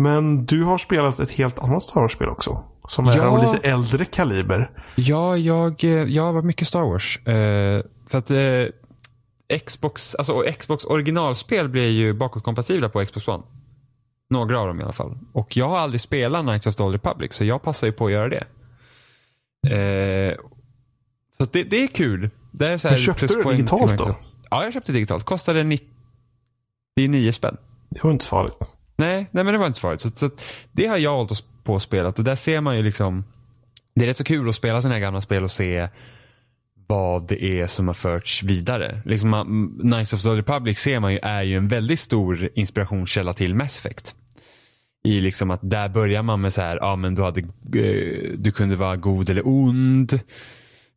Men 0.01 0.45
du 0.45 0.63
har 0.63 0.77
spelat 0.77 1.19
ett 1.19 1.31
helt 1.31 1.59
annat 1.59 1.83
Star 1.83 2.01
Wars-spel 2.01 2.29
också. 2.29 2.63
Som 2.87 3.07
är 3.07 3.17
Ja. 3.17 3.23
av 3.23 3.53
lite 3.53 3.67
äldre 3.67 4.05
kaliber. 4.05 4.71
Ja, 4.95 5.37
jag, 5.37 5.83
eh, 5.83 5.89
jag 5.89 6.23
har 6.23 6.33
varit 6.33 6.45
mycket 6.45 6.67
Star 6.67 6.81
Wars. 6.81 7.27
Eh, 7.27 7.83
för 8.07 8.17
att 8.17 8.31
eh, 8.31 9.57
Xbox, 9.65 10.15
alltså 10.15 10.43
Xbox 10.59 10.85
originalspel 10.85 11.69
blir 11.69 11.89
ju 11.89 12.13
bakåtkompatibla 12.13 12.89
på 12.89 13.05
Xbox 13.05 13.27
One. 13.27 13.43
Några 14.29 14.59
av 14.59 14.67
dem 14.67 14.79
i 14.79 14.83
alla 14.83 14.93
fall. 14.93 15.17
Och 15.33 15.57
jag 15.57 15.69
har 15.69 15.77
aldrig 15.77 16.01
spelat 16.01 16.41
Knights 16.41 16.67
of 16.67 16.75
the 16.75 16.83
Old 16.83 16.93
Republic, 16.93 17.33
så 17.33 17.45
jag 17.45 17.61
passar 17.61 17.87
ju 17.87 17.93
på 17.93 18.05
att 18.05 18.11
göra 18.11 18.29
det. 18.29 18.43
Eh, 19.69 20.37
så 21.41 21.47
det, 21.51 21.63
det 21.63 21.83
är 21.83 21.87
kul. 21.87 22.29
Det 22.51 22.67
är 22.67 22.77
så 22.77 22.87
här 22.87 22.95
Men 22.95 23.01
köpte 23.01 23.27
du 23.27 23.43
det 23.43 23.51
digitalt 23.51 23.97
då? 23.97 24.15
Ja, 24.49 24.63
jag 24.63 24.73
köpte 24.73 24.91
digitalt. 24.91 25.23
Kostade 25.23 25.63
99 26.97 27.31
spänn. 27.31 27.57
Det 27.89 28.03
var 28.03 28.11
inte 28.11 28.25
så 28.25 28.29
farligt. 28.29 28.55
Nej, 28.95 29.27
nej 29.31 29.43
men 29.43 29.53
det 29.53 29.57
var 29.57 29.67
inte 29.67 29.79
så 29.79 29.81
farligt. 29.81 30.01
Så, 30.01 30.11
så 30.15 30.29
det 30.71 30.87
har 30.87 30.97
jag 30.97 31.15
hållit 31.15 31.43
på 31.63 31.73
och 31.73 31.81
spelat 31.81 32.19
och 32.19 32.25
där 32.25 32.35
ser 32.35 32.61
man 32.61 32.77
ju 32.77 32.83
liksom 32.83 33.23
Det 33.95 34.03
är 34.03 34.07
rätt 34.07 34.17
så 34.17 34.23
kul 34.23 34.49
att 34.49 34.55
spela 34.55 34.81
sådana 34.81 34.95
här 34.95 35.01
gamla 35.01 35.21
spel 35.21 35.43
och 35.43 35.51
se 35.51 35.87
vad 36.87 37.27
det 37.27 37.43
är 37.43 37.67
som 37.67 37.87
har 37.87 37.93
förts 37.93 38.43
vidare. 38.43 39.01
Liksom, 39.05 39.29
man, 39.29 39.77
Knights 39.81 40.13
of 40.13 40.21
the 40.21 40.29
Republic 40.29 40.79
ser 40.79 40.99
man 40.99 41.13
ju 41.13 41.19
är 41.23 41.43
ju 41.43 41.57
en 41.57 41.67
väldigt 41.67 41.99
stor 41.99 42.49
inspirationskälla 42.55 43.33
till 43.33 43.55
Mass 43.55 43.77
Effect. 43.77 44.15
I 45.03 45.21
liksom 45.21 45.51
att 45.51 45.59
där 45.63 45.89
börjar 45.89 46.23
man 46.23 46.41
med 46.41 46.53
så 46.53 46.61
här, 46.61 46.77
ja 46.81 46.95
men 46.95 47.15
du 47.15 47.21
hade, 47.21 47.41
eh, 47.41 48.31
du 48.37 48.51
kunde 48.51 48.75
vara 48.75 48.95
god 48.95 49.29
eller 49.29 49.47
ond. 49.47 50.19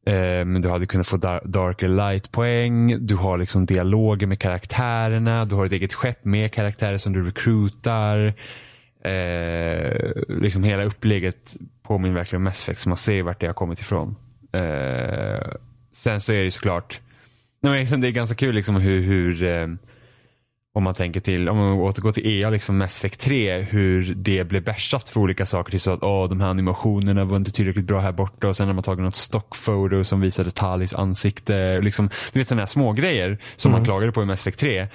Eh, 0.06 0.44
men 0.44 0.62
du 0.62 0.68
hade 0.68 0.86
kunnat 0.86 1.06
få 1.06 1.16
darker 1.44 1.88
light 1.88 2.32
poäng. 2.32 3.06
Du 3.06 3.14
har 3.14 3.38
liksom 3.38 3.66
dialoger 3.66 4.26
med 4.26 4.38
karaktärerna. 4.38 5.44
Du 5.44 5.54
har 5.54 5.66
ett 5.66 5.72
eget 5.72 5.94
skepp 5.94 6.24
med 6.24 6.52
karaktärer 6.52 6.98
som 6.98 7.12
du 7.12 7.26
recruitar. 7.26 8.34
Eh, 9.04 10.12
liksom 10.28 10.64
hela 10.64 10.84
upplägget 10.84 11.56
påminner 11.82 12.14
verkligen 12.14 12.40
om 12.40 12.44
Mass 12.44 12.62
Effect 12.62 12.80
så 12.80 12.88
man 12.88 12.98
ser 12.98 13.22
vart 13.22 13.40
det 13.40 13.46
har 13.46 13.54
kommit 13.54 13.80
ifrån. 13.80 14.16
Eh, 14.52 15.54
sen 15.92 16.20
så 16.20 16.32
är 16.32 16.36
det 16.36 16.44
ju 16.44 16.50
såklart, 16.50 17.00
nej, 17.62 17.70
men 17.70 17.80
liksom 17.80 18.00
det 18.00 18.08
är 18.08 18.12
ganska 18.12 18.36
kul 18.36 18.54
liksom 18.54 18.76
hur, 18.76 19.00
hur 19.00 19.42
eh, 19.42 19.66
om 20.76 20.82
man 20.82 20.94
tänker 20.94 21.20
till, 21.20 21.48
om 21.48 21.56
man 21.56 21.72
återgår 21.72 22.12
till 22.12 22.26
EA, 22.26 22.50
liksom 22.50 22.78
Mass 22.78 22.98
Effect 22.98 23.20
3, 23.20 23.62
hur 23.62 24.14
det 24.14 24.48
blev 24.48 24.64
bärsat 24.64 25.08
för 25.08 25.20
olika 25.20 25.46
saker. 25.46 25.70
Till 25.70 25.80
så 25.80 25.92
att 25.92 26.02
åh, 26.02 26.28
de 26.28 26.40
här 26.40 26.48
animationerna 26.48 27.24
var 27.24 27.36
inte 27.36 27.50
tillräckligt 27.50 27.84
bra 27.84 28.00
här 28.00 28.12
borta 28.12 28.48
och 28.48 28.56
sen 28.56 28.66
har 28.66 28.74
man 28.74 28.84
tagit 28.84 29.04
något 29.04 29.16
stockfoto 29.16 30.04
som 30.04 30.20
visade 30.20 30.50
Talis 30.50 30.94
ansikte. 30.94 31.80
Liksom, 31.80 32.10
du 32.32 32.38
vet 32.38 32.48
sådana 32.48 32.62
här 32.62 32.66
små 32.66 32.92
grejer 32.92 33.38
som 33.56 33.72
man 33.72 33.84
klagade 33.84 34.12
på 34.12 34.22
i 34.22 34.26
Mass 34.26 34.40
Effect 34.40 34.60
3. 34.60 34.88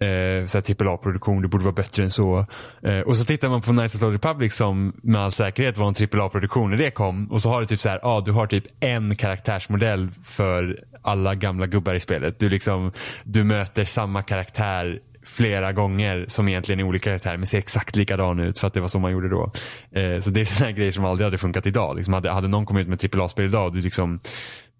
Eh, 0.00 0.46
så 0.46 0.58
AAA-produktion, 0.58 1.42
det 1.42 1.48
borde 1.48 1.64
vara 1.64 1.74
bättre 1.74 2.04
än 2.04 2.10
så. 2.10 2.46
Eh, 2.82 3.00
och 3.00 3.16
så 3.16 3.24
tittar 3.24 3.48
man 3.48 3.62
på 3.62 3.72
Nice 3.72 3.96
of 3.96 4.00
the 4.00 4.16
Republic 4.16 4.54
som 4.54 4.92
med 5.02 5.20
all 5.20 5.32
säkerhet 5.32 5.78
var 5.78 5.88
en 5.88 6.20
AAA-produktion 6.20 6.70
när 6.70 6.76
det 6.76 6.90
kom. 6.90 7.32
Och 7.32 7.42
så 7.42 7.50
har 7.50 7.60
du 7.60 7.66
typ 7.66 7.80
så 7.80 7.88
här, 7.88 8.00
ah, 8.02 8.20
du 8.20 8.32
har 8.32 8.46
typ 8.46 8.64
en 8.80 9.16
karaktärsmodell 9.16 10.08
för 10.24 10.78
alla 11.02 11.34
gamla 11.34 11.66
gubbar 11.66 11.94
i 11.94 12.00
spelet. 12.00 12.38
Du, 12.38 12.48
liksom, 12.48 12.92
du 13.24 13.44
möter 13.44 13.84
samma 13.84 14.22
karaktär 14.22 15.00
flera 15.24 15.72
gånger 15.72 16.24
som 16.28 16.48
egentligen 16.48 16.80
är 16.80 16.84
olika 16.84 17.10
karaktärer 17.10 17.36
men 17.36 17.46
ser 17.46 17.58
exakt 17.58 17.96
likadan 17.96 18.40
ut 18.40 18.58
för 18.58 18.66
att 18.66 18.74
det 18.74 18.80
var 18.80 18.88
så 18.88 18.98
man 18.98 19.12
gjorde 19.12 19.28
då. 19.28 19.52
Eh, 19.92 20.20
så 20.20 20.30
det 20.30 20.40
är 20.40 20.44
sådana 20.44 20.72
grejer 20.72 20.92
som 20.92 21.04
aldrig 21.04 21.26
hade 21.26 21.38
funkat 21.38 21.66
idag. 21.66 21.96
Liksom 21.96 22.14
hade, 22.14 22.30
hade 22.30 22.48
någon 22.48 22.66
kommit 22.66 22.88
ut 22.88 22.88
med 22.88 23.20
AAA-spel 23.20 23.44
idag 23.44 23.72
du 23.72 23.80
liksom 23.80 24.20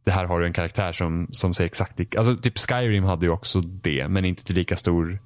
det 0.04 0.10
här 0.10 0.24
har 0.24 0.40
du 0.40 0.46
en 0.46 0.52
karaktär 0.52 0.92
som, 0.92 1.28
som 1.32 1.54
ser 1.54 1.64
exakt 1.64 1.98
lika, 1.98 2.18
alltså 2.18 2.36
typ 2.36 2.58
Skyrim 2.58 3.04
hade 3.04 3.26
ju 3.26 3.32
också 3.32 3.60
det 3.60 4.08
men 4.08 4.24
inte 4.24 4.44
till 4.44 4.54
lika 4.54 4.76
stor, 4.76 5.18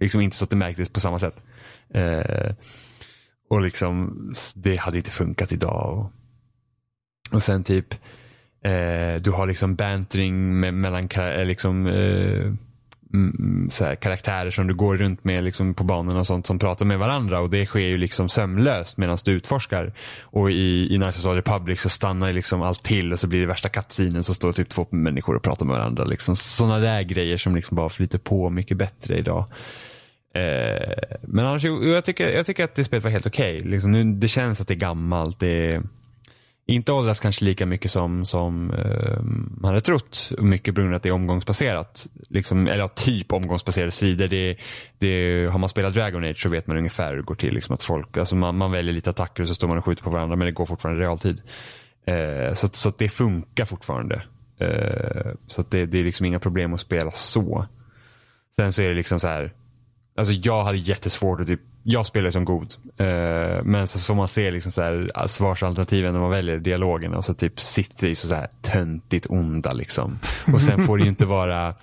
liksom 0.00 0.20
inte 0.20 0.36
så 0.36 0.44
att 0.44 0.50
det 0.50 0.56
märktes 0.56 0.88
på 0.88 1.00
samma 1.00 1.18
sätt. 1.18 1.44
Eh, 1.94 2.54
och 3.50 3.60
liksom 3.62 4.16
det 4.54 4.76
hade 4.76 4.96
inte 4.96 5.10
funkat 5.10 5.52
idag. 5.52 5.98
Och, 5.98 6.12
och 7.34 7.42
sen 7.42 7.64
typ 7.64 7.94
eh, 8.64 9.14
du 9.20 9.30
har 9.30 9.46
liksom 9.46 9.74
bantering 9.74 10.60
med, 10.60 10.74
mellan 10.74 11.08
eh, 11.10 11.44
liksom 11.44 11.86
eh, 11.86 12.52
Mm, 13.14 13.36
mm, 13.38 13.70
så 13.70 13.84
här, 13.84 13.94
karaktärer 13.94 14.50
som 14.50 14.66
du 14.66 14.74
går 14.74 14.96
runt 14.96 15.24
med 15.24 15.44
liksom, 15.44 15.74
på 15.74 15.84
banorna 15.84 16.20
och 16.20 16.26
sånt 16.26 16.46
som 16.46 16.58
pratar 16.58 16.86
med 16.86 16.98
varandra 16.98 17.40
och 17.40 17.50
det 17.50 17.66
sker 17.66 17.80
ju 17.80 17.96
liksom 17.96 18.28
sömlöst 18.28 18.96
medan 18.96 19.18
du 19.24 19.32
utforskar. 19.32 19.92
Och 20.22 20.50
i, 20.50 20.94
i 20.94 20.98
Nice 20.98 21.28
of 21.28 21.36
Republic 21.36 21.80
så 21.80 21.88
stannar 21.88 22.32
liksom 22.32 22.62
allt 22.62 22.82
till 22.82 23.12
och 23.12 23.20
så 23.20 23.26
blir 23.26 23.40
det 23.40 23.46
värsta 23.46 23.68
kattsinen 23.68 24.24
så 24.24 24.34
står 24.34 24.52
typ 24.52 24.68
två 24.68 24.86
människor 24.90 25.36
och 25.36 25.42
pratar 25.42 25.66
med 25.66 25.76
varandra. 25.76 26.04
Liksom. 26.04 26.36
Sådana 26.36 26.78
där 26.78 27.02
grejer 27.02 27.36
som 27.36 27.54
liksom 27.54 27.74
bara 27.74 27.88
flyter 27.88 28.18
på 28.18 28.50
mycket 28.50 28.76
bättre 28.76 29.18
idag. 29.18 29.44
Eh, 30.34 31.18
men 31.22 31.46
annars, 31.46 31.64
jag 31.64 32.04
tycker, 32.04 32.32
jag 32.32 32.46
tycker 32.46 32.64
att 32.64 32.74
det 32.74 32.84
spelet 32.84 33.04
var 33.04 33.10
helt 33.10 33.26
okej. 33.26 33.58
Okay. 33.58 33.70
Liksom, 33.70 34.20
det 34.20 34.28
känns 34.28 34.60
att 34.60 34.68
det 34.68 34.74
är 34.74 34.78
gammalt. 34.78 35.40
Det 35.40 35.72
är, 35.72 35.82
inte 36.70 36.92
åldras 36.92 37.20
kanske 37.20 37.44
lika 37.44 37.66
mycket 37.66 37.90
som, 37.90 38.24
som 38.24 38.70
eh, 38.70 39.20
man 39.60 39.68
hade 39.68 39.80
trott. 39.80 40.32
Mycket 40.38 40.74
beroende 40.74 40.94
på 40.94 40.96
att 40.96 41.02
det 41.02 41.08
är 41.08 41.12
omgångsbaserat. 41.12 42.06
Liksom, 42.28 42.66
eller 42.66 42.78
ja, 42.78 42.88
typ 42.88 43.32
omgångsbaserade 43.32 43.92
strider. 43.92 44.28
Det, 44.28 44.56
det, 44.98 45.46
har 45.50 45.58
man 45.58 45.68
spelat 45.68 45.94
Dragon 45.94 46.24
Age 46.24 46.42
så 46.42 46.48
vet 46.48 46.66
man 46.66 46.76
ungefär 46.76 47.10
hur 47.10 47.16
det 47.16 47.22
går 47.22 47.34
till. 47.34 47.54
Liksom 47.54 47.74
att 47.74 47.82
folk, 47.82 48.16
alltså 48.16 48.36
man, 48.36 48.56
man 48.56 48.70
väljer 48.70 48.92
lite 48.92 49.10
attacker 49.10 49.42
och 49.42 49.48
så 49.48 49.54
står 49.54 49.68
man 49.68 49.78
och 49.78 49.84
skjuter 49.84 50.02
på 50.02 50.10
varandra 50.10 50.36
men 50.36 50.46
det 50.46 50.52
går 50.52 50.66
fortfarande 50.66 51.02
i 51.02 51.04
realtid. 51.04 51.42
Eh, 52.06 52.52
så, 52.52 52.68
så 52.68 52.92
det 52.98 53.08
funkar 53.08 53.64
fortfarande. 53.64 54.22
Eh, 54.60 55.32
så 55.46 55.62
det, 55.62 55.86
det 55.86 56.00
är 56.00 56.04
liksom 56.04 56.26
inga 56.26 56.38
problem 56.38 56.74
att 56.74 56.80
spela 56.80 57.10
så. 57.10 57.66
Sen 58.56 58.72
så 58.72 58.82
är 58.82 58.88
det 58.88 58.94
liksom 58.94 59.20
så 59.20 59.28
här. 59.28 59.52
Alltså 60.16 60.32
jag 60.32 60.64
hade 60.64 60.78
jättesvårt 60.78 61.40
att 61.40 61.46
typ 61.46 61.60
jag 61.82 62.06
spelar 62.06 62.30
som 62.30 62.44
god. 62.44 62.74
Uh, 63.00 63.62
men 63.64 63.86
så 63.86 63.98
får 63.98 64.14
man 64.14 64.28
se 64.28 64.50
liksom 64.50 64.72
så 64.72 64.82
här, 64.82 65.26
svarsalternativen 65.26 66.12
när 66.12 66.20
man 66.20 66.30
väljer 66.30 66.58
dialogen 66.58 67.14
och 67.14 67.24
så 67.24 67.34
typ 67.34 67.60
sitter 67.60 68.06
i 68.06 68.14
så, 68.14 68.28
så 68.28 68.34
här 68.34 68.48
töntigt 68.62 69.26
onda 69.28 69.72
liksom. 69.72 70.18
Och 70.52 70.62
sen 70.62 70.86
får 70.86 70.96
det 70.96 71.02
ju 71.02 71.08
inte 71.08 71.26
vara, 71.36 71.74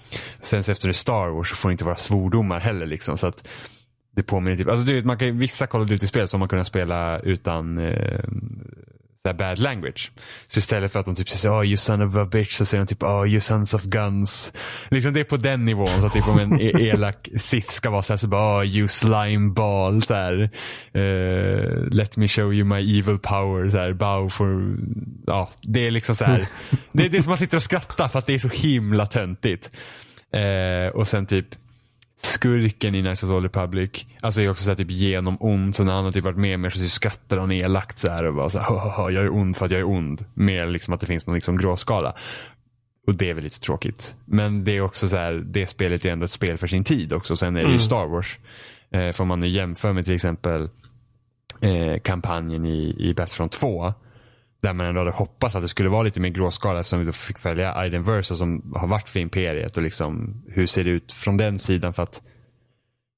sen 0.42 0.64
så 0.64 0.72
efter 0.72 0.88
det 0.88 0.94
Star 0.94 1.28
Wars 1.28 1.50
så 1.50 1.56
får 1.56 1.70
det 1.70 1.72
inte 1.72 1.86
vara 1.86 1.96
svordomar 1.96 2.60
heller 2.60 2.86
liksom. 2.86 3.18
Så 3.18 3.28
att 3.28 3.48
det 4.16 4.24
påminner 4.24 4.58
typ, 4.58 4.70
alltså 4.70 4.86
du 4.86 4.96
vet, 4.96 5.06
man 5.06 5.18
kan, 5.18 5.38
vissa 5.38 5.68
Call 5.68 5.82
of 5.82 5.88
Duty-spel 5.90 6.28
som 6.28 6.40
man 6.40 6.50
kunna 6.50 6.66
spela 6.66 7.20
utan 7.20 7.78
uh, 7.78 8.20
så 9.26 9.34
bad 9.34 9.60
language. 9.60 10.12
Så 10.48 10.60
istället 10.60 10.92
för 10.92 11.00
att 11.00 11.06
de 11.06 11.16
typ 11.16 11.30
säger 11.30 11.62
oh 11.62 11.66
you 11.66 11.78
son 11.78 12.02
of 12.02 12.16
a 12.16 12.26
bitch 12.26 12.58
så 12.58 12.66
säger 12.66 12.84
de 12.84 12.88
typ 12.88 13.04
oh 13.04 13.28
you 13.28 13.40
sons 13.40 13.74
of 13.74 13.84
guns. 13.84 14.54
Liksom 14.90 15.14
det 15.14 15.20
är 15.20 15.24
på 15.24 15.38
den 15.38 15.66
nivån 15.66 16.02
så 16.02 16.08
att 16.08 16.14
typ 16.14 16.28
om 16.28 16.40
en 16.40 16.62
e- 16.62 16.90
elak 16.90 17.30
Sith 17.36 17.70
ska 17.70 17.90
vara 17.90 18.02
så 18.02 18.14
här 18.14 18.18
så 18.18 18.28
bara 18.28 18.60
oh 18.60 18.66
you 18.66 18.88
slime 18.88 19.54
ball 19.54 20.04
så 20.04 20.14
här. 20.14 20.50
Uh, 20.96 21.90
let 21.90 22.18
me 22.18 22.28
show 22.28 22.54
you 22.54 22.66
my 22.66 23.00
evil 23.00 23.18
power 23.18 23.70
så 23.70 23.78
här 23.78 23.94
bow 23.94 24.30
for 24.30 24.78
ja 25.28 25.50
det 25.62 25.88
är 25.88 25.92
liksom 25.92 26.16
så 26.16 26.26
här. 26.26 26.44
det 26.92 27.06
är 27.06 27.10
det 27.10 27.24
som 27.24 27.30
man 27.30 27.38
sitter 27.38 27.58
och 27.58 27.64
skrattar 27.64 28.08
för 28.08 28.20
att 28.20 28.26
det 28.26 28.34
är 28.34 28.40
så 28.40 28.50
himla 28.50 29.06
töntigt. 29.06 29.72
Uh, 30.36 30.96
och 30.96 31.08
sen 31.08 31.26
typ 31.26 31.48
skurken 32.26 32.96
i 32.96 33.02
Nice 33.02 33.26
of 33.26 33.32
the 33.32 33.48
Republic. 33.48 34.06
Alltså 34.22 34.42
är 34.42 34.50
också 34.50 34.64
så 34.64 34.70
här, 34.70 34.76
typ 34.78 34.92
genom 34.92 35.38
ond. 35.40 35.76
Så 35.76 35.84
när 35.84 35.94
han 35.94 36.06
har 36.06 36.12
typ 36.12 36.24
varit 36.24 36.38
med 36.38 36.60
mer 36.60 36.70
så 36.70 36.90
skrattar 36.90 37.38
han 37.38 37.52
elakt 37.52 37.98
så 37.98 38.10
här 38.10 38.24
och 38.24 38.34
bara 38.34 38.50
så 38.50 38.60
här, 38.60 39.10
jag 39.10 39.24
är 39.24 39.34
ond 39.34 39.58
för 39.58 39.66
att 39.66 39.72
jag 39.72 39.80
är 39.80 39.90
ond. 39.90 40.26
Mer 40.34 40.68
liksom 40.68 40.94
att 40.94 41.00
det 41.00 41.06
finns 41.06 41.28
någon 41.28 41.36
liksom 41.36 41.58
gråskala. 41.58 42.16
Och 43.08 43.16
det 43.16 43.30
är 43.30 43.34
väl 43.34 43.44
lite 43.44 43.60
tråkigt. 43.60 44.16
Men 44.26 44.64
det 44.64 44.78
är 44.78 44.82
också 44.82 45.08
så 45.08 45.16
här, 45.16 45.34
det 45.34 45.68
spelet 45.68 46.06
är 46.06 46.10
ändå 46.10 46.26
ett 46.26 46.32
spel 46.32 46.58
för 46.58 46.68
sin 46.68 46.84
tid 46.84 47.14
också. 47.14 47.38
Sen 47.38 47.56
är 47.56 47.60
det 47.60 47.68
ju 47.68 47.74
mm. 47.74 47.80
Star 47.80 48.08
Wars. 48.08 48.38
Eh, 48.92 49.12
får 49.12 49.26
man 49.26 49.40
nu 49.40 49.48
jämföra 49.48 49.94
med 49.94 50.06
till 50.06 50.16
exempel 50.16 50.70
eh, 51.62 52.00
kampanjen 52.04 52.66
i, 52.66 52.96
i 53.00 53.14
Battlefront 53.14 53.52
2 53.52 53.94
där 54.66 54.74
man 54.74 54.86
ändå 54.86 55.02
hade 55.02 55.12
hoppats 55.12 55.56
att 55.56 55.62
det 55.62 55.68
skulle 55.68 55.90
vara 55.90 56.04
lite 56.04 56.20
mer 56.20 56.30
gråskala 56.30 56.80
eftersom 56.80 57.00
vi 57.00 57.06
då 57.06 57.12
fick 57.12 57.40
följa 57.40 57.74
Aiden 57.74 58.04
Versa 58.04 58.36
som 58.36 58.74
har 58.76 58.88
varit 58.88 59.10
för 59.10 59.20
Imperiet 59.20 59.78
och 59.78 59.84
liksom 59.84 60.44
hur 60.48 60.68
ser 60.68 60.84
det 60.84 60.90
ut 60.90 61.12
från 61.14 61.38
den 61.38 61.60
sidan 61.60 61.94
för 61.94 62.04
att 62.04 62.22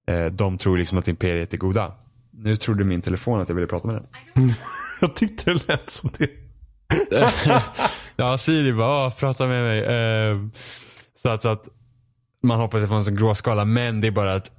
eh, 0.07 0.25
de 0.25 0.57
tror 0.57 0.77
liksom 0.77 0.97
att 0.97 1.07
Imperiet 1.07 1.53
är 1.53 1.57
goda. 1.57 1.93
Nu 2.31 2.57
trodde 2.57 2.83
min 2.83 3.01
telefon 3.01 3.41
att 3.41 3.49
jag 3.49 3.55
ville 3.55 3.67
prata 3.67 3.87
med 3.87 3.95
den. 3.95 4.49
jag 5.01 5.15
tyckte 5.15 5.53
det 5.53 5.67
lät 5.67 5.89
som 5.89 6.09
det. 6.17 6.29
ja, 8.15 8.37
Siri 8.37 8.73
bara, 8.73 9.09
prata 9.09 9.47
med 9.47 9.63
mig. 9.63 9.79
Eh, 9.79 10.37
så, 11.13 11.29
att, 11.29 11.41
så 11.41 11.49
att 11.49 11.67
man 12.43 12.59
hoppas 12.59 12.83
att 12.83 12.89
få 12.89 12.95
en 12.95 13.03
sån 13.03 13.15
gråskala 13.15 13.65
men 13.65 14.01
det 14.01 14.07
är 14.07 14.11
bara 14.11 14.33
att 14.33 14.51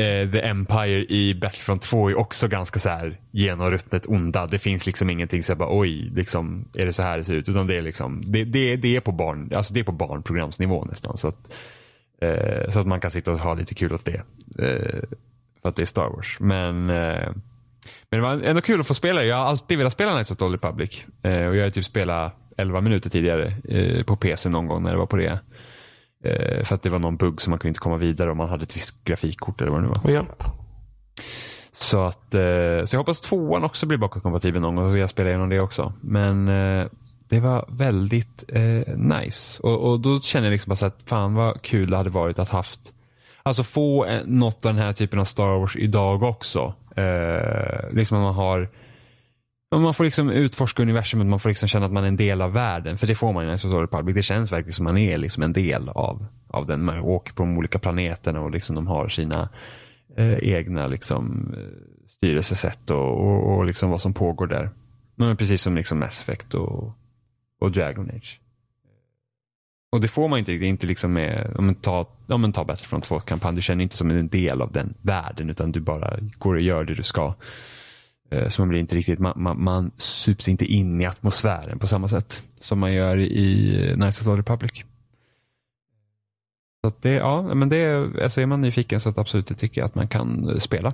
eh, 0.00 0.30
The 0.30 0.40
Empire 0.40 1.04
i 1.04 1.34
Battlefront 1.34 1.82
2 1.82 2.10
är 2.10 2.18
också 2.18 2.48
ganska 2.48 2.78
så 2.78 2.88
här 2.88 3.18
genomruttet 3.30 4.06
onda. 4.06 4.46
Det 4.46 4.58
finns 4.58 4.86
liksom 4.86 5.10
ingenting 5.10 5.42
så 5.42 5.54
bara 5.54 5.78
oj, 5.78 6.10
liksom, 6.14 6.68
är 6.74 6.86
det 6.86 6.92
så 6.92 7.02
här 7.02 7.18
det 7.18 7.24
ser 7.24 7.34
ut? 7.34 7.48
Utan 7.48 7.66
det 7.66 7.76
är 7.76 7.82
liksom, 7.82 8.22
det, 8.24 8.44
det, 8.44 8.76
det 8.76 8.96
är 8.96 9.00
på 9.00 9.12
barn, 9.12 9.52
alltså 9.54 9.74
det 9.74 9.80
är 9.80 9.84
på 9.84 9.92
barnprogramsnivå 9.92 10.84
nästan. 10.84 11.16
Så 11.16 11.28
att, 11.28 11.54
eh, 12.22 12.70
så 12.70 12.80
att 12.80 12.86
man 12.86 13.00
kan 13.00 13.10
sitta 13.10 13.32
och 13.32 13.38
ha 13.38 13.54
lite 13.54 13.74
kul 13.74 13.92
åt 13.92 14.04
det. 14.04 14.22
Eh, 14.58 15.00
för 15.62 15.68
att 15.68 15.76
det 15.76 15.82
är 15.82 15.86
Star 15.86 16.08
Wars. 16.08 16.36
Men, 16.40 16.90
eh, 16.90 17.32
men 18.10 18.20
det 18.20 18.20
var 18.20 18.40
ändå 18.44 18.60
kul 18.60 18.80
att 18.80 18.86
få 18.86 18.94
spela. 18.94 19.24
Jag 19.24 19.36
har 19.36 19.44
alltid 19.44 19.78
velat 19.78 19.92
spela 19.92 20.12
Knights 20.12 20.30
of 20.30 20.38
the 20.38 20.44
Old 20.44 20.52
Republic. 20.52 21.04
Eh, 21.22 21.46
och 21.46 21.56
jag 21.56 21.62
har 21.62 21.70
typ 21.70 21.84
spelat 21.84 22.36
11 22.56 22.80
minuter 22.80 23.10
tidigare 23.10 23.54
eh, 23.68 24.04
på 24.04 24.16
PC 24.16 24.48
någon 24.48 24.66
gång 24.66 24.82
när 24.82 24.90
det 24.90 24.98
var 24.98 25.06
på 25.06 25.16
det. 25.16 25.38
Eh, 26.24 26.64
för 26.64 26.74
att 26.74 26.82
det 26.82 26.90
var 26.90 26.98
någon 26.98 27.16
bugg 27.16 27.40
som 27.40 27.50
man 27.50 27.58
kunde 27.58 27.70
inte 27.70 27.80
komma 27.80 27.96
vidare 27.96 28.30
om 28.30 28.36
man 28.36 28.48
hade 28.48 28.62
ett 28.62 28.76
visst 28.76 29.04
grafikkort 29.04 29.60
eller 29.60 29.70
vad 29.70 29.82
det 29.82 29.88
nu 29.88 29.94
var. 30.02 30.10
Hjälp. 30.10 30.44
Så 31.72 32.00
att, 32.00 32.34
eh, 32.34 32.84
så 32.84 32.94
jag 32.94 32.98
hoppas 32.98 33.20
tvåan 33.20 33.64
också 33.64 33.86
blir 33.86 33.98
bakåtkompatibel 33.98 34.60
någon 34.60 34.76
gång 34.76 34.90
så 34.90 34.96
jag 34.96 35.10
spelar 35.10 35.30
igenom 35.30 35.48
det 35.48 35.60
också. 35.60 35.92
Men 36.00 36.48
eh, 36.48 36.86
det 37.28 37.40
var 37.40 37.64
väldigt 37.68 38.44
eh, 38.48 38.96
nice. 38.96 39.62
Och, 39.62 39.90
och, 39.90 40.00
då 40.00 40.20
känner 40.20 40.46
jag 40.46 40.52
liksom 40.52 40.70
bara 40.70 40.76
så 40.76 40.86
att 40.86 40.98
fan 41.06 41.34
vad 41.34 41.62
kul 41.62 41.90
det 41.90 41.96
hade 41.96 42.10
varit 42.10 42.38
att 42.38 42.48
haft 42.48 42.94
Alltså 43.42 43.62
få 43.62 44.04
eh, 44.04 44.20
något 44.24 44.66
av 44.66 44.74
den 44.74 44.82
här 44.82 44.92
typen 44.92 45.18
av 45.18 45.24
Star 45.24 45.58
Wars 45.58 45.76
idag 45.76 46.22
också. 46.22 46.74
Eh, 46.96 47.88
liksom 47.90 48.18
att 48.18 48.24
man 48.24 48.34
har 48.34 48.68
man 49.78 49.94
får 49.94 50.04
liksom 50.04 50.30
utforska 50.30 50.82
universumet, 50.82 51.26
man 51.26 51.40
får 51.40 51.48
liksom 51.48 51.68
känna 51.68 51.86
att 51.86 51.92
man 51.92 52.04
är 52.04 52.08
en 52.08 52.16
del 52.16 52.42
av 52.42 52.52
världen. 52.52 52.98
För 52.98 53.06
det 53.06 53.14
får 53.14 53.32
man 53.32 53.44
i 53.44 53.46
Knights 53.46 53.64
of 53.64 53.74
Republic. 53.74 54.16
Det 54.16 54.22
känns 54.22 54.52
verkligen 54.52 54.72
som 54.72 54.86
att 54.86 54.92
man 54.92 55.02
är 55.02 55.18
liksom 55.18 55.42
en 55.42 55.52
del 55.52 55.88
av, 55.88 56.26
av 56.48 56.66
den. 56.66 56.84
Man 56.84 57.00
åker 57.00 57.32
på 57.32 57.42
de 57.42 57.58
olika 57.58 57.78
planeterna 57.78 58.40
och 58.40 58.50
liksom 58.50 58.74
de 58.74 58.86
har 58.86 59.08
sina 59.08 59.48
eh, 60.16 60.38
egna 60.42 60.86
liksom, 60.86 61.54
eh, 61.56 62.08
styrelsesätt 62.08 62.90
och, 62.90 63.26
och, 63.26 63.56
och 63.56 63.64
liksom 63.64 63.90
vad 63.90 64.00
som 64.00 64.14
pågår 64.14 64.46
där. 64.46 64.70
Men 65.14 65.36
precis 65.36 65.62
som 65.62 65.76
liksom 65.76 65.98
Mass 65.98 66.20
Effect 66.20 66.54
och, 66.54 66.92
och 67.60 67.72
Dragon 67.72 68.10
Age. 68.10 68.40
Och 69.92 70.00
det 70.00 70.08
får 70.08 70.28
man 70.28 70.38
inte, 70.38 70.52
riktigt, 70.52 70.68
inte 70.68 70.86
liksom 70.86 71.12
med, 71.12 71.54
om 71.56 71.66
man 71.66 71.74
tar, 71.74 72.06
om 72.28 72.40
man 72.40 72.52
tar 72.52 72.64
Battlefront 72.64 73.08
2-kampanj, 73.08 73.56
du 73.56 73.62
känner 73.62 73.82
inte 73.82 73.96
som 73.96 74.10
en 74.10 74.28
del 74.28 74.62
av 74.62 74.72
den 74.72 74.94
världen 75.02 75.50
utan 75.50 75.72
du 75.72 75.80
bara 75.80 76.18
går 76.38 76.54
och 76.54 76.60
gör 76.60 76.84
det 76.84 76.94
du 76.94 77.02
ska. 77.02 77.34
Eh, 78.30 78.48
så 78.48 78.62
man 78.62 78.68
blir 78.68 78.80
inte 78.80 78.96
riktigt, 78.96 79.18
man, 79.18 79.32
man, 79.36 79.62
man 79.62 79.90
sups 79.96 80.48
inte 80.48 80.64
in 80.64 81.00
i 81.00 81.06
atmosfären 81.06 81.78
på 81.78 81.86
samma 81.86 82.08
sätt 82.08 82.44
som 82.60 82.78
man 82.78 82.92
gör 82.92 83.18
i 83.18 83.92
Knights 83.94 84.20
of 84.20 84.26
the 84.26 84.32
Republic. 84.32 84.84
Så 86.84 86.92
det, 87.00 87.14
ja, 87.14 87.54
men 87.54 87.68
det, 87.68 88.10
alltså 88.22 88.40
är 88.40 88.46
man 88.46 88.60
nyfiken 88.60 89.00
så 89.00 89.08
att 89.08 89.18
absolut 89.18 89.46
det 89.46 89.54
tycker 89.54 89.80
jag 89.80 89.86
att 89.86 89.94
man 89.94 90.08
kan 90.08 90.48
eh, 90.48 90.56
spela. 90.56 90.92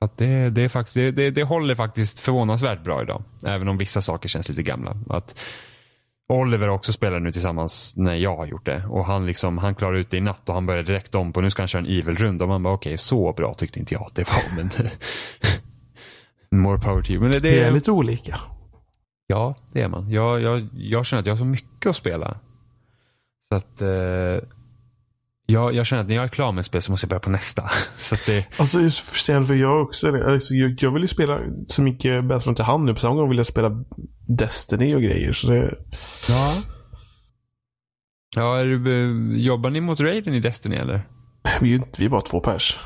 Att 0.00 0.16
det, 0.16 0.50
det, 0.50 0.62
är 0.62 0.68
faktiskt, 0.68 0.94
det, 0.94 1.10
det, 1.10 1.30
det 1.30 1.42
håller 1.42 1.74
faktiskt 1.74 2.18
förvånansvärt 2.18 2.84
bra 2.84 3.02
idag. 3.02 3.22
Även 3.46 3.68
om 3.68 3.78
vissa 3.78 4.02
saker 4.02 4.28
känns 4.28 4.48
lite 4.48 4.62
gamla. 4.62 4.96
Att 5.08 5.34
Oliver 6.28 6.68
också 6.68 6.92
spelar 6.92 7.20
nu 7.20 7.32
tillsammans 7.32 7.96
när 7.96 8.14
jag 8.14 8.36
har 8.36 8.46
gjort 8.46 8.66
det. 8.66 8.84
Och 8.88 9.04
han 9.04 9.26
liksom, 9.26 9.58
han 9.58 9.74
klarar 9.74 9.96
ut 9.96 10.10
det 10.10 10.16
i 10.16 10.20
natt 10.20 10.48
och 10.48 10.54
han 10.54 10.66
börjar 10.66 10.82
direkt 10.82 11.14
om 11.14 11.32
på 11.32 11.40
nu 11.40 11.50
ska 11.50 11.62
han 11.62 11.68
köra 11.68 11.82
en 11.82 11.98
evil-runda. 11.98 12.44
Och 12.44 12.48
man 12.48 12.62
bara 12.62 12.74
okej, 12.74 12.90
okay, 12.90 12.98
så 12.98 13.32
bra 13.32 13.54
tyckte 13.54 13.78
inte 13.78 13.94
jag 13.94 14.02
att 14.02 14.14
det 14.14 14.28
var. 14.28 14.56
Men 14.56 14.90
More 16.50 16.78
power 16.78 17.02
to 17.02 17.10
you. 17.10 17.20
Men 17.22 17.30
det, 17.30 17.40
det, 17.40 17.50
Vi 17.50 17.60
är 17.60 17.70
lite 17.70 17.90
olika. 17.90 18.40
Ja, 19.26 19.54
det 19.72 19.82
är 19.82 19.88
man. 19.88 20.10
Jag, 20.10 20.40
jag, 20.42 20.68
jag 20.72 21.06
känner 21.06 21.20
att 21.20 21.26
jag 21.26 21.32
har 21.32 21.38
så 21.38 21.44
mycket 21.44 21.90
att 21.90 21.96
spela. 21.96 22.36
Så 23.48 23.54
att 23.54 23.80
eh, 23.80 24.48
jag, 25.46 25.74
jag 25.74 25.86
känner 25.86 26.02
att 26.02 26.08
när 26.08 26.14
jag 26.14 26.24
är 26.24 26.28
klar 26.28 26.52
med 26.52 26.60
ett 26.60 26.66
spel 26.66 26.82
så 26.82 26.90
måste 26.90 27.04
jag 27.04 27.08
börja 27.08 27.20
på 27.20 27.30
nästa. 27.30 27.70
Så 27.98 28.14
att 28.14 28.26
det, 28.26 28.46
Alltså 28.58 28.80
just 28.80 28.98
förstående 28.98 29.48
för 29.48 29.54
jag 29.54 29.82
också. 29.82 30.16
Alltså, 30.16 30.54
jag, 30.54 30.76
jag 30.78 30.90
vill 30.90 31.02
ju 31.02 31.08
spela 31.08 31.40
så 31.66 31.82
mycket 31.82 32.24
Battlefront 32.24 32.60
i 32.60 32.62
hand 32.62 32.84
nu. 32.84 32.94
På 32.94 33.00
samma 33.00 33.14
gång 33.14 33.28
vill 33.28 33.38
jag 33.38 33.46
spela 33.46 33.84
Destiny 34.26 34.94
och 34.94 35.02
grejer. 35.02 35.32
Så 35.32 35.50
det, 35.50 35.74
ja. 36.28 36.54
Ja, 38.36 38.58
är 38.58 38.86
eh, 38.86 39.36
jobbar 39.40 39.70
ni 39.70 39.80
mot 39.80 40.00
Raiden 40.00 40.34
i 40.34 40.40
Destiny 40.40 40.76
eller? 40.76 41.08
vi 41.60 41.74
är 41.74 41.78
ju 41.78 41.84
vi 41.98 42.04
är 42.04 42.08
bara 42.08 42.20
två 42.20 42.40
pers. 42.40 42.78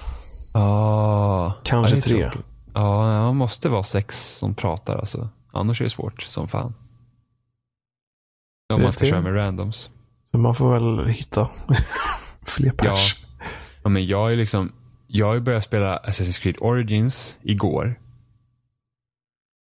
Ja. 0.54 1.54
Kanske 1.64 1.94
ja, 1.94 1.98
är 1.98 2.02
tre. 2.02 2.30
tråkigt. 2.30 2.51
Ja, 2.74 3.22
man 3.22 3.36
måste 3.36 3.68
vara 3.68 3.82
sex 3.82 4.36
som 4.38 4.54
pratar 4.54 4.98
alltså. 4.98 5.28
Annars 5.52 5.80
är 5.80 5.84
det 5.84 5.90
svårt 5.90 6.22
som 6.22 6.48
fan. 6.48 6.74
Om 8.74 8.82
man 8.82 8.92
ska 8.92 9.06
köra 9.06 9.20
med 9.20 9.34
randoms. 9.34 9.90
Så 10.30 10.38
man 10.38 10.54
får 10.54 10.72
väl 10.72 11.06
hitta 11.06 11.50
fler 12.46 12.70
pers. 12.70 13.16
Ja, 13.82 13.88
men 13.88 14.06
jag 14.06 14.32
är 14.32 14.36
liksom, 14.36 14.72
jag 15.06 15.26
har 15.26 15.40
börjat 15.40 15.64
spela 15.64 15.98
Assassin's 15.98 16.42
Creed 16.42 16.56
Origins 16.60 17.36
igår. 17.42 17.98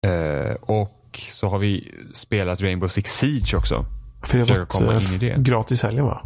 Eh, 0.06 0.54
och 0.54 1.18
så 1.30 1.48
har 1.48 1.58
vi 1.58 1.94
spelat 2.14 2.60
Rainbow 2.60 2.88
Six 2.88 3.10
Siege 3.10 3.54
också. 3.54 3.86
För 4.22 4.38
det 4.38 4.44
har 4.44 4.56
varit 4.56 4.68
komma 4.68 4.92
eh, 4.94 5.08
in 5.08 5.14
i 5.14 5.18
det. 5.18 5.36
gratis 5.38 5.82
helgen 5.82 6.04
va? 6.04 6.20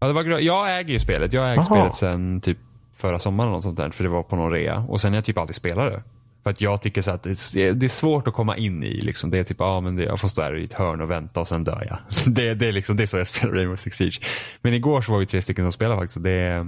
Ja, 0.00 0.06
det 0.06 0.12
var, 0.12 0.38
jag 0.38 0.78
äger 0.78 0.94
ju 0.94 1.00
spelet. 1.00 1.32
Jag 1.32 1.52
ägt 1.52 1.58
Aha. 1.58 1.64
spelet 1.64 1.96
sedan 1.96 2.40
typ 2.40 2.58
förra 3.00 3.18
sommaren 3.18 3.52
något 3.52 3.62
sånt 3.62 3.76
där. 3.76 3.90
För 3.90 4.04
det 4.04 4.10
var 4.10 4.22
på 4.22 4.36
någon 4.36 4.52
rea. 4.52 4.78
Och 4.88 5.00
sen 5.00 5.12
har 5.12 5.16
jag 5.16 5.24
typ 5.24 5.38
aldrig 5.38 5.56
spelat 5.56 5.92
det. 5.92 6.02
För 6.42 6.50
att 6.50 6.60
jag 6.60 6.82
tycker 6.82 7.02
så 7.02 7.10
att 7.10 7.22
det 7.22 7.30
är, 7.56 7.84
är 7.84 7.88
svårt 7.88 8.28
att 8.28 8.34
komma 8.34 8.56
in 8.56 8.82
i. 8.84 9.00
Liksom. 9.00 9.30
Det 9.30 9.38
är 9.38 9.44
typ, 9.44 9.56
ja 9.60 9.80
men 9.80 9.96
det, 9.96 10.04
jag 10.04 10.20
får 10.20 10.28
stå 10.28 10.42
där 10.42 10.56
i 10.56 10.64
ett 10.64 10.72
hörn 10.72 11.00
och 11.00 11.10
vänta 11.10 11.40
och 11.40 11.48
sen 11.48 11.64
dör 11.64 11.86
jag. 11.88 11.98
Det, 12.34 12.54
det, 12.54 12.68
är, 12.68 12.72
liksom, 12.72 12.96
det 12.96 13.02
är 13.02 13.06
så 13.06 13.16
jag 13.18 13.26
spelar 13.26 13.52
Rainbow 13.54 13.76
Six 13.76 13.96
Siege. 13.96 14.20
Men 14.62 14.74
igår 14.74 15.02
så 15.02 15.12
var 15.12 15.18
vi 15.18 15.26
tre 15.26 15.42
stycken 15.42 15.64
som 15.64 15.72
spelade 15.72 15.96
faktiskt. 16.00 16.16
och 16.16 16.22
Det, 16.22 16.30
är- 16.32 16.60
eh, 16.60 16.66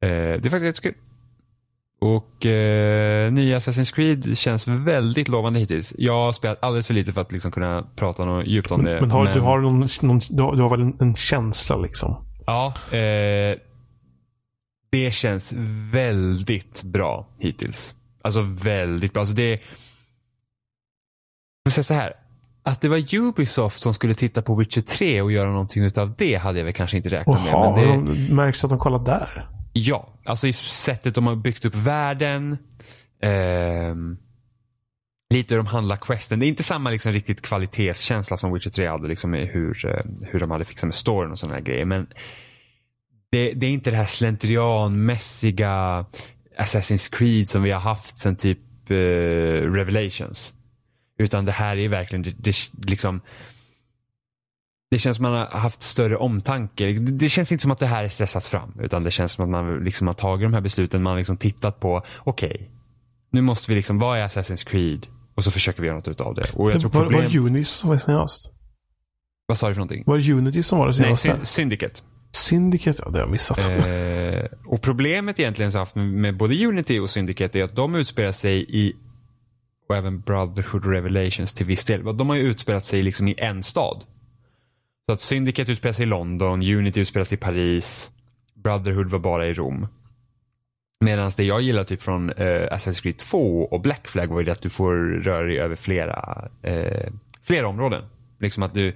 det 0.00 0.44
är 0.44 0.50
faktiskt 0.50 0.64
rätt 0.64 0.76
så 0.76 0.82
kul. 0.82 0.94
Och 2.00 2.46
eh, 2.46 3.32
nya 3.32 3.58
Assassin's 3.58 3.94
Creed 3.94 4.38
känns 4.38 4.68
väldigt 4.68 5.28
lovande 5.28 5.60
hittills. 5.60 5.94
Jag 5.98 6.12
har 6.12 6.32
spelat 6.32 6.64
alldeles 6.64 6.86
för 6.86 6.94
lite 6.94 7.12
för 7.12 7.20
att 7.20 7.32
liksom 7.32 7.50
kunna 7.50 7.86
prata 7.96 8.24
något 8.24 8.46
djupt 8.46 8.70
om 8.70 8.84
det. 8.84 9.00
Men, 9.00 9.10
har, 9.10 9.34
Du, 9.34 9.40
har 9.40 9.58
någon, 9.58 9.88
någon, 10.02 10.20
du, 10.30 10.42
har, 10.42 10.56
du 10.56 10.62
har 10.62 10.70
väl 10.70 10.80
en, 10.80 10.96
en 11.00 11.14
känsla 11.14 11.76
liksom? 11.76 12.24
Ja, 12.46 12.74
eh, 12.90 13.56
det 14.94 15.10
känns 15.10 15.52
väldigt 15.92 16.82
bra 16.82 17.26
hittills. 17.38 17.94
Alltså 18.22 18.40
väldigt 18.42 19.12
bra. 19.12 19.20
Alltså 19.20 19.34
det, 19.34 19.60
jag 21.64 21.72
säga 21.72 21.84
så 21.84 21.94
här. 21.94 22.12
Att 22.62 22.80
det 22.80 22.88
var 22.88 23.14
Ubisoft 23.14 23.82
som 23.82 23.94
skulle 23.94 24.14
titta 24.14 24.42
på 24.42 24.54
Witcher 24.54 24.80
3 24.80 25.22
och 25.22 25.32
göra 25.32 25.50
någonting 25.50 25.84
utav 25.84 26.14
det 26.18 26.34
hade 26.34 26.58
jag 26.58 26.64
väl 26.64 26.74
kanske 26.74 26.96
inte 26.96 27.08
räknat 27.08 27.42
med. 27.42 27.52
Jaha, 27.52 27.76
Men 27.76 28.04
det, 28.04 28.12
de, 28.12 28.34
märks 28.34 28.64
att 28.64 28.70
de 28.70 28.78
kollar 28.78 28.98
där? 28.98 29.48
ja, 29.72 30.08
alltså 30.24 30.46
i 30.46 30.52
sättet 30.52 31.14
de 31.14 31.26
har 31.26 31.36
byggt 31.36 31.64
upp 31.64 31.74
världen. 31.74 32.58
ehm, 33.22 34.16
lite 35.34 35.54
hur 35.54 35.58
de 35.58 35.66
handlar 35.66 35.96
questen. 35.96 36.38
Det 36.40 36.46
är 36.46 36.48
inte 36.48 36.62
samma 36.62 36.90
liksom 36.90 37.12
riktigt 37.12 37.42
kvalitetskänsla 37.42 38.36
som 38.36 38.52
Witcher 38.52 38.70
3 38.70 38.88
hade 38.88 39.08
liksom 39.08 39.32
hur, 39.32 39.86
eh, 39.86 40.28
hur 40.30 40.40
de 40.40 40.50
hade 40.50 40.64
fixat 40.64 40.86
med 40.86 40.94
storyn 40.94 41.32
och 41.32 41.38
sådana 41.38 41.60
grejer. 41.60 41.84
Men 41.84 42.06
det, 43.34 43.52
det 43.52 43.66
är 43.66 43.70
inte 43.70 43.90
det 43.90 43.96
här 43.96 44.06
slentrianmässiga 44.06 46.04
Assassin's 46.58 47.12
Creed 47.12 47.48
som 47.48 47.62
vi 47.62 47.70
har 47.70 47.80
haft 47.80 48.18
sen 48.18 48.36
typ 48.36 48.58
eh, 48.90 48.94
Revelations. 48.94 50.54
Utan 51.18 51.44
det 51.44 51.52
här 51.52 51.76
är 51.76 51.88
verkligen, 51.88 52.22
det, 52.22 52.34
det, 52.38 52.54
liksom, 52.86 53.20
det 54.90 54.98
känns 54.98 55.16
som 55.16 55.22
man 55.22 55.32
har 55.32 55.46
haft 55.46 55.82
större 55.82 56.16
omtanke. 56.16 56.86
Det, 56.86 56.92
det 56.98 57.28
känns 57.28 57.52
inte 57.52 57.62
som 57.62 57.70
att 57.70 57.78
det 57.78 57.86
här 57.86 58.04
är 58.04 58.08
stressat 58.08 58.46
fram. 58.46 58.72
Utan 58.80 59.04
det 59.04 59.10
känns 59.10 59.32
som 59.32 59.44
att 59.44 59.50
man 59.50 59.84
liksom 59.84 60.06
har 60.06 60.14
tagit 60.14 60.46
de 60.46 60.54
här 60.54 60.60
besluten. 60.60 61.02
Man 61.02 61.10
har 61.10 61.18
liksom 61.18 61.36
tittat 61.36 61.80
på, 61.80 62.02
okej, 62.18 62.70
nu 63.30 63.40
måste 63.40 63.70
vi 63.70 63.74
liksom, 63.76 63.98
vad 63.98 64.18
är 64.18 64.28
Assassin's 64.28 64.66
Creed? 64.66 65.06
Och 65.34 65.44
så 65.44 65.50
försöker 65.50 65.82
vi 65.82 65.86
göra 65.86 65.96
något 65.96 66.08
utav 66.08 66.34
det. 66.34 66.54
Och 66.54 66.70
jag 66.70 66.80
tror 66.80 66.90
var, 66.90 67.02
problem... 67.02 67.22
var 67.22 67.30
det 67.30 67.38
Unis 67.38 67.68
som 67.68 67.88
var 67.88 67.98
senast? 67.98 68.50
Vad 69.46 69.58
sa 69.58 69.68
du 69.68 69.74
för 69.74 69.78
någonting? 69.78 70.04
Var 70.06 70.18
det 70.18 70.32
Unity 70.32 70.62
som 70.62 70.78
var 70.78 70.86
det 70.86 70.98
Nej, 70.98 71.16
senaste? 71.16 71.46
Sy- 71.46 71.54
Syndicate. 71.54 72.02
Syndicate? 72.34 73.02
Ja, 73.04 73.10
det 73.10 73.18
har 73.18 73.24
jag 73.24 73.30
missat. 73.30 73.68
Eh, 73.68 74.44
och 74.66 74.82
problemet 74.82 75.40
egentligen 75.40 75.72
så 75.72 75.78
haft 75.78 75.94
med, 75.94 76.06
med 76.06 76.36
både 76.36 76.66
Unity 76.66 76.98
och 76.98 77.10
Syndicate 77.10 77.58
är 77.58 77.64
att 77.64 77.76
de 77.76 77.94
utspelar 77.94 78.32
sig 78.32 78.66
i 78.68 78.92
och 79.88 79.96
även 79.96 80.20
Brotherhood 80.20 80.86
Revelations 80.86 81.52
till 81.52 81.66
viss 81.66 81.84
del. 81.84 82.16
De 82.16 82.28
har 82.28 82.36
ju 82.36 82.42
utspelat 82.42 82.84
sig 82.84 83.02
liksom 83.02 83.28
i 83.28 83.34
en 83.38 83.62
stad. 83.62 84.04
Så 85.06 85.12
att 85.12 85.20
Syndicate 85.20 85.72
utspelar 85.72 85.92
sig 85.92 86.02
i 86.02 86.06
London, 86.06 86.62
Unity 86.62 87.00
utspelar 87.00 87.24
sig 87.24 87.38
i 87.38 87.40
Paris, 87.40 88.10
Brotherhood 88.54 89.10
var 89.10 89.18
bara 89.18 89.46
i 89.46 89.54
Rom. 89.54 89.86
Medan 91.00 91.32
det 91.36 91.44
jag 91.44 91.60
gillar 91.60 91.84
typ 91.84 92.02
från 92.02 92.30
eh, 92.30 92.68
Assassin's 92.70 93.02
Creed 93.02 93.16
2 93.16 93.62
och 93.64 93.80
Black 93.80 94.08
Flag 94.08 94.26
var 94.26 94.38
ju 94.38 94.44
det 94.44 94.52
att 94.52 94.62
du 94.62 94.70
får 94.70 94.94
röra 95.22 95.44
dig 95.44 95.58
över 95.58 95.76
flera, 95.76 96.48
eh, 96.62 97.12
flera 97.42 97.68
områden. 97.68 98.04
Liksom 98.38 98.62
att 98.62 98.74
du, 98.74 98.94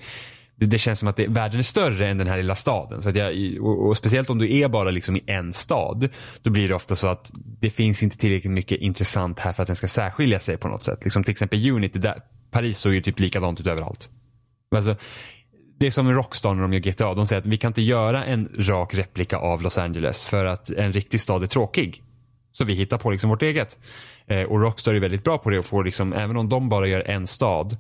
det, 0.59 0.67
det 0.67 0.79
känns 0.79 0.99
som 0.99 1.09
att 1.09 1.17
det, 1.17 1.27
världen 1.27 1.59
är 1.59 1.63
större 1.63 2.09
än 2.09 2.19
den 2.19 2.27
här 2.27 2.37
lilla 2.37 2.55
staden. 2.55 3.03
Så 3.03 3.09
att 3.09 3.17
jag, 3.17 3.59
och, 3.61 3.89
och 3.89 3.97
speciellt 3.97 4.31
om 4.31 4.39
du 4.39 4.59
är 4.59 4.69
bara 4.69 4.91
liksom 4.91 5.17
i 5.17 5.23
en 5.27 5.53
stad, 5.53 6.09
då 6.43 6.51
blir 6.51 6.69
det 6.69 6.75
ofta 6.75 6.97
så 6.97 7.07
att 7.07 7.31
det 7.35 7.71
finns 7.71 8.03
inte 8.03 8.17
tillräckligt 8.17 8.53
mycket 8.53 8.81
intressant 8.81 9.39
här 9.39 9.53
för 9.53 9.63
att 9.63 9.67
den 9.67 9.77
ska 9.77 9.89
särskilja 9.89 10.41
sig 10.41 10.57
på 10.57 10.69
något 10.69 10.83
sätt. 10.83 10.99
Liksom 11.03 11.25
till 11.25 11.33
exempel 11.33 11.71
Unity, 11.71 11.99
där, 11.99 12.23
Paris 12.51 12.79
såg 12.79 12.95
ju 12.95 13.01
typ 13.01 13.21
likadant 13.21 13.61
ut 13.61 13.67
överallt. 13.67 14.11
Alltså, 14.77 14.97
det 15.79 15.87
är 15.87 15.91
som 15.91 16.13
Rockstar 16.13 16.55
när 16.55 16.63
de 16.63 16.73
gör 16.73 16.81
GTA. 16.81 17.15
De 17.15 17.27
säger 17.27 17.41
att 17.41 17.47
vi 17.47 17.57
kan 17.57 17.71
inte 17.71 17.83
göra 17.83 18.25
en 18.25 18.49
rak 18.59 18.95
replika 18.95 19.39
av 19.39 19.63
Los 19.63 19.79
Angeles 19.79 20.27
för 20.27 20.45
att 20.45 20.71
en 20.71 20.93
riktig 20.93 21.21
stad 21.21 21.43
är 21.43 21.47
tråkig. 21.47 22.03
Så 22.53 22.65
vi 22.65 22.75
hittar 22.75 22.99
på 22.99 23.11
liksom 23.11 23.31
vårt 23.31 23.43
eget. 23.43 23.79
Eh, 24.27 24.43
och 24.43 24.61
Rockstar 24.61 24.95
är 24.95 25.01
väldigt 25.01 25.25
bra 25.25 25.39
på 25.39 25.51
det 25.51 25.59
och 25.59 25.67
får 25.67 25.85
liksom, 25.85 26.13
även 26.13 26.37
om 26.37 26.49
de 26.49 26.69
bara 26.69 26.87
gör 26.87 27.01
en 27.01 27.27
stad 27.27 27.77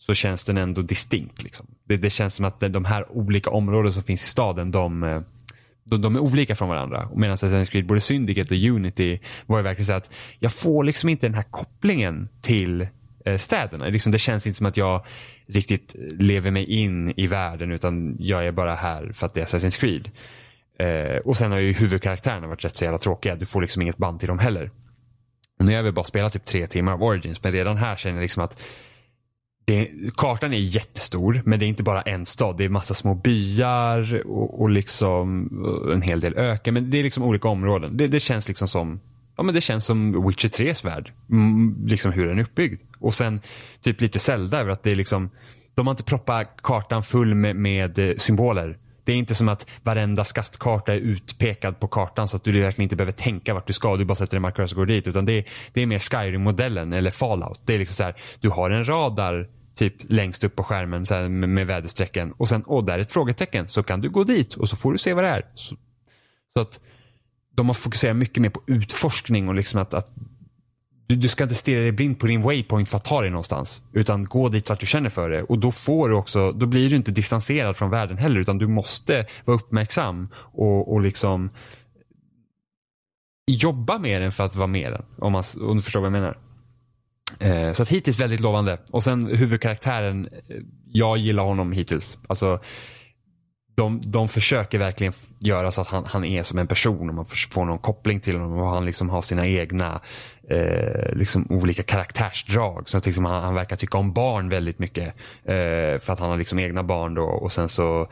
så 0.00 0.14
känns 0.14 0.44
den 0.44 0.56
ändå 0.56 0.82
distinkt. 0.82 1.42
Liksom. 1.42 1.66
Det, 1.84 1.96
det 1.96 2.10
känns 2.10 2.34
som 2.34 2.44
att 2.44 2.60
de, 2.60 2.84
här 2.84 3.12
olika 3.12 3.50
områden 3.50 3.92
som 3.92 4.02
finns 4.02 4.24
i 4.24 4.26
staden, 4.26 4.70
de, 4.70 5.02
eh, 5.02 5.20
de, 5.84 6.02
de 6.02 6.16
är 6.16 6.20
olika 6.20 6.56
från 6.56 6.68
varandra. 6.68 7.08
Medan 7.14 7.36
Assassin's 7.36 7.70
Creed, 7.70 7.86
både 7.86 8.00
Syndicate 8.00 8.54
och 8.54 8.60
Unity 8.60 9.18
var 9.46 9.58
ju 9.58 9.62
verkligen 9.62 9.86
så 9.86 9.92
att 9.92 10.10
jag 10.38 10.52
får 10.52 10.84
liksom 10.84 11.08
inte 11.08 11.26
den 11.26 11.34
här 11.34 11.44
kopplingen 11.50 12.28
till 12.40 12.88
eh, 13.24 13.36
städerna. 13.36 13.86
Liksom, 13.86 14.12
det 14.12 14.18
känns 14.18 14.46
inte 14.46 14.56
som 14.56 14.66
att 14.66 14.76
jag 14.76 15.04
riktigt 15.46 15.96
lever 16.18 16.50
mig 16.50 16.64
in 16.64 17.12
i 17.16 17.26
världen 17.26 17.72
utan 17.72 18.16
jag 18.18 18.46
är 18.46 18.52
bara 18.52 18.74
här 18.74 19.12
för 19.12 19.26
att 19.26 19.34
det 19.34 19.40
är 19.40 19.44
Assassin's 19.44 19.80
Creed. 19.80 20.10
Eh, 20.78 21.16
och 21.16 21.36
sen 21.36 21.52
har 21.52 21.58
ju 21.58 21.72
huvudkaraktärerna 21.72 22.46
varit 22.46 22.64
rätt 22.64 22.76
så 22.76 22.84
jävla 22.84 22.98
tråkiga. 22.98 23.36
Du 23.36 23.46
får 23.46 23.60
liksom 23.60 23.82
inget 23.82 23.96
band 23.96 24.18
till 24.18 24.28
dem 24.28 24.38
heller. 24.38 24.70
Och 25.58 25.64
nu 25.64 25.76
har 25.76 25.82
vi 25.82 25.92
bara 25.92 26.04
spelat 26.04 26.32
typ 26.32 26.44
tre 26.44 26.66
timmar 26.66 26.92
av 26.92 27.02
Origins 27.02 27.42
men 27.42 27.52
redan 27.52 27.76
här 27.76 27.96
känner 27.96 28.16
jag 28.16 28.22
liksom 28.22 28.44
att 28.44 28.62
det, 29.64 29.90
kartan 30.16 30.52
är 30.52 30.58
jättestor 30.58 31.42
men 31.44 31.58
det 31.58 31.64
är 31.64 31.68
inte 31.68 31.82
bara 31.82 32.02
en 32.02 32.26
stad. 32.26 32.56
Det 32.56 32.64
är 32.64 32.68
massa 32.68 32.94
små 32.94 33.14
byar 33.14 34.22
och, 34.26 34.60
och 34.60 34.70
liksom 34.70 35.50
eh, 35.86 35.94
en 35.94 36.02
hel 36.02 36.20
del 36.20 36.34
öken. 36.34 36.74
Men 36.74 36.90
det 36.90 36.98
är 36.98 37.02
liksom 37.02 37.22
olika 37.22 37.48
områden. 37.48 37.96
Det, 37.96 38.08
det 38.08 38.20
känns 38.20 38.48
liksom 38.48 38.68
som 38.68 39.00
Ja 39.36 39.42
men 39.44 39.54
det 39.54 39.60
känns 39.60 39.84
som 39.84 40.26
Witcher 40.26 40.48
3s 40.48 40.84
värld. 40.84 41.12
Mm, 41.30 41.86
liksom 41.86 42.12
hur 42.12 42.26
den 42.26 42.38
är 42.38 42.42
uppbyggd. 42.42 42.80
Och 42.98 43.14
sen 43.14 43.40
typ 43.82 44.00
lite 44.00 44.18
Zelda 44.18 44.60
över 44.60 44.70
att 44.70 44.82
det 44.82 44.90
är 44.90 44.96
liksom 44.96 45.30
De 45.74 45.86
har 45.86 45.92
inte 45.92 46.04
proppat 46.04 46.62
kartan 46.62 47.02
full 47.02 47.34
med, 47.34 47.56
med 47.56 47.98
eh, 47.98 48.16
symboler. 48.16 48.78
Det 49.04 49.12
är 49.12 49.16
inte 49.16 49.34
som 49.34 49.48
att 49.48 49.66
varenda 49.82 50.24
skattkarta 50.24 50.94
är 50.94 50.98
utpekad 50.98 51.80
på 51.80 51.88
kartan 51.88 52.28
så 52.28 52.36
att 52.36 52.44
du 52.44 52.60
verkligen 52.60 52.82
inte 52.82 52.96
behöver 52.96 53.12
tänka 53.12 53.54
vart 53.54 53.66
du 53.66 53.72
ska. 53.72 53.96
Du 53.96 54.04
bara 54.04 54.14
sätter 54.14 54.36
en 54.36 54.42
markör 54.42 54.64
och 54.64 54.70
går 54.70 54.86
dit. 54.86 55.06
Utan 55.06 55.24
det 55.24 55.32
är, 55.32 55.44
det 55.72 55.82
är 55.82 55.86
mer 55.86 55.98
Skyrim-modellen 55.98 56.92
eller 56.92 57.10
Fallout. 57.10 57.60
Det 57.64 57.74
är 57.74 57.78
liksom 57.78 57.94
så 57.94 58.02
här, 58.02 58.14
du 58.40 58.48
har 58.48 58.70
en 58.70 58.84
radar 58.84 59.48
typ 59.74 59.94
längst 60.02 60.44
upp 60.44 60.56
på 60.56 60.64
skärmen 60.64 61.06
så 61.06 61.14
här, 61.14 61.28
med, 61.28 61.48
med 61.48 61.66
väderstrecken 61.66 62.32
och 62.32 62.48
sen, 62.48 62.62
åh 62.66 62.84
där 62.84 62.94
är 62.94 62.98
ett 62.98 63.10
frågetecken. 63.10 63.68
Så 63.68 63.82
kan 63.82 64.00
du 64.00 64.08
gå 64.08 64.24
dit 64.24 64.54
och 64.54 64.68
så 64.68 64.76
får 64.76 64.92
du 64.92 64.98
se 64.98 65.14
vad 65.14 65.24
det 65.24 65.28
är. 65.28 65.42
Så, 65.54 65.76
så 66.52 66.60
att 66.60 66.80
de 67.54 67.66
har 67.66 67.74
fokuserat 67.74 68.16
mycket 68.16 68.42
mer 68.42 68.50
på 68.50 68.62
utforskning 68.66 69.48
och 69.48 69.54
liksom 69.54 69.80
att, 69.80 69.94
att 69.94 70.12
du, 71.10 71.16
du 71.16 71.28
ska 71.28 71.42
inte 71.42 71.54
stirra 71.54 71.80
dig 71.80 71.92
blind 71.92 72.18
på 72.18 72.26
din 72.26 72.42
waypoint 72.42 72.88
för 72.88 72.96
att 72.96 73.04
ta 73.04 73.20
dig 73.20 73.30
någonstans. 73.30 73.82
Utan 73.92 74.24
gå 74.24 74.48
dit 74.48 74.68
vart 74.68 74.80
du 74.80 74.86
känner 74.86 75.10
för 75.10 75.30
det. 75.30 75.42
Och 75.42 75.58
då 75.58 75.72
får 75.72 76.08
du 76.08 76.14
också, 76.14 76.52
då 76.52 76.66
blir 76.66 76.90
du 76.90 76.96
inte 76.96 77.10
distanserad 77.10 77.76
från 77.76 77.90
världen 77.90 78.18
heller. 78.18 78.40
Utan 78.40 78.58
du 78.58 78.66
måste 78.66 79.26
vara 79.44 79.56
uppmärksam 79.56 80.28
och, 80.34 80.92
och 80.92 81.00
liksom 81.00 81.50
jobba 83.46 83.98
med 83.98 84.22
den 84.22 84.32
för 84.32 84.44
att 84.44 84.56
vara 84.56 84.66
med 84.66 84.92
den. 84.92 85.02
Om, 85.18 85.32
man, 85.32 85.42
om 85.60 85.76
du 85.76 85.82
förstår 85.82 86.00
vad 86.00 86.06
jag 86.06 86.12
menar. 86.12 86.38
Eh, 87.38 87.72
så 87.72 87.82
att 87.82 87.88
hittills 87.88 88.20
väldigt 88.20 88.40
lovande. 88.40 88.78
Och 88.90 89.02
sen 89.02 89.26
huvudkaraktären, 89.26 90.28
eh, 90.48 90.56
jag 90.86 91.18
gillar 91.18 91.42
honom 91.42 91.72
hittills. 91.72 92.18
Alltså, 92.26 92.60
de, 93.80 94.00
de 94.04 94.28
försöker 94.28 94.78
verkligen 94.78 95.12
göra 95.38 95.72
så 95.72 95.80
att 95.80 95.88
han, 95.88 96.04
han 96.04 96.24
är 96.24 96.42
som 96.42 96.58
en 96.58 96.66
person 96.66 97.08
och 97.08 97.14
man 97.14 97.24
får 97.50 97.64
någon 97.64 97.78
koppling 97.78 98.20
till 98.20 98.36
honom 98.36 98.58
och 98.58 98.68
han 98.68 98.86
liksom 98.86 99.10
har 99.10 99.22
sina 99.22 99.46
egna 99.46 100.00
eh, 100.50 101.12
liksom 101.12 101.46
olika 101.50 101.82
karaktärsdrag. 101.82 102.88
Så 102.88 102.98
att 102.98 103.06
liksom 103.06 103.24
han, 103.24 103.42
han 103.42 103.54
verkar 103.54 103.76
tycka 103.76 103.98
om 103.98 104.12
barn 104.12 104.48
väldigt 104.48 104.78
mycket. 104.78 105.06
Eh, 105.44 106.00
för 106.00 106.10
att 106.10 106.20
han 106.20 106.30
har 106.30 106.36
liksom 106.36 106.58
egna 106.58 106.82
barn 106.82 107.14
då 107.14 107.22
och 107.22 107.52
sen 107.52 107.68
så 107.68 108.08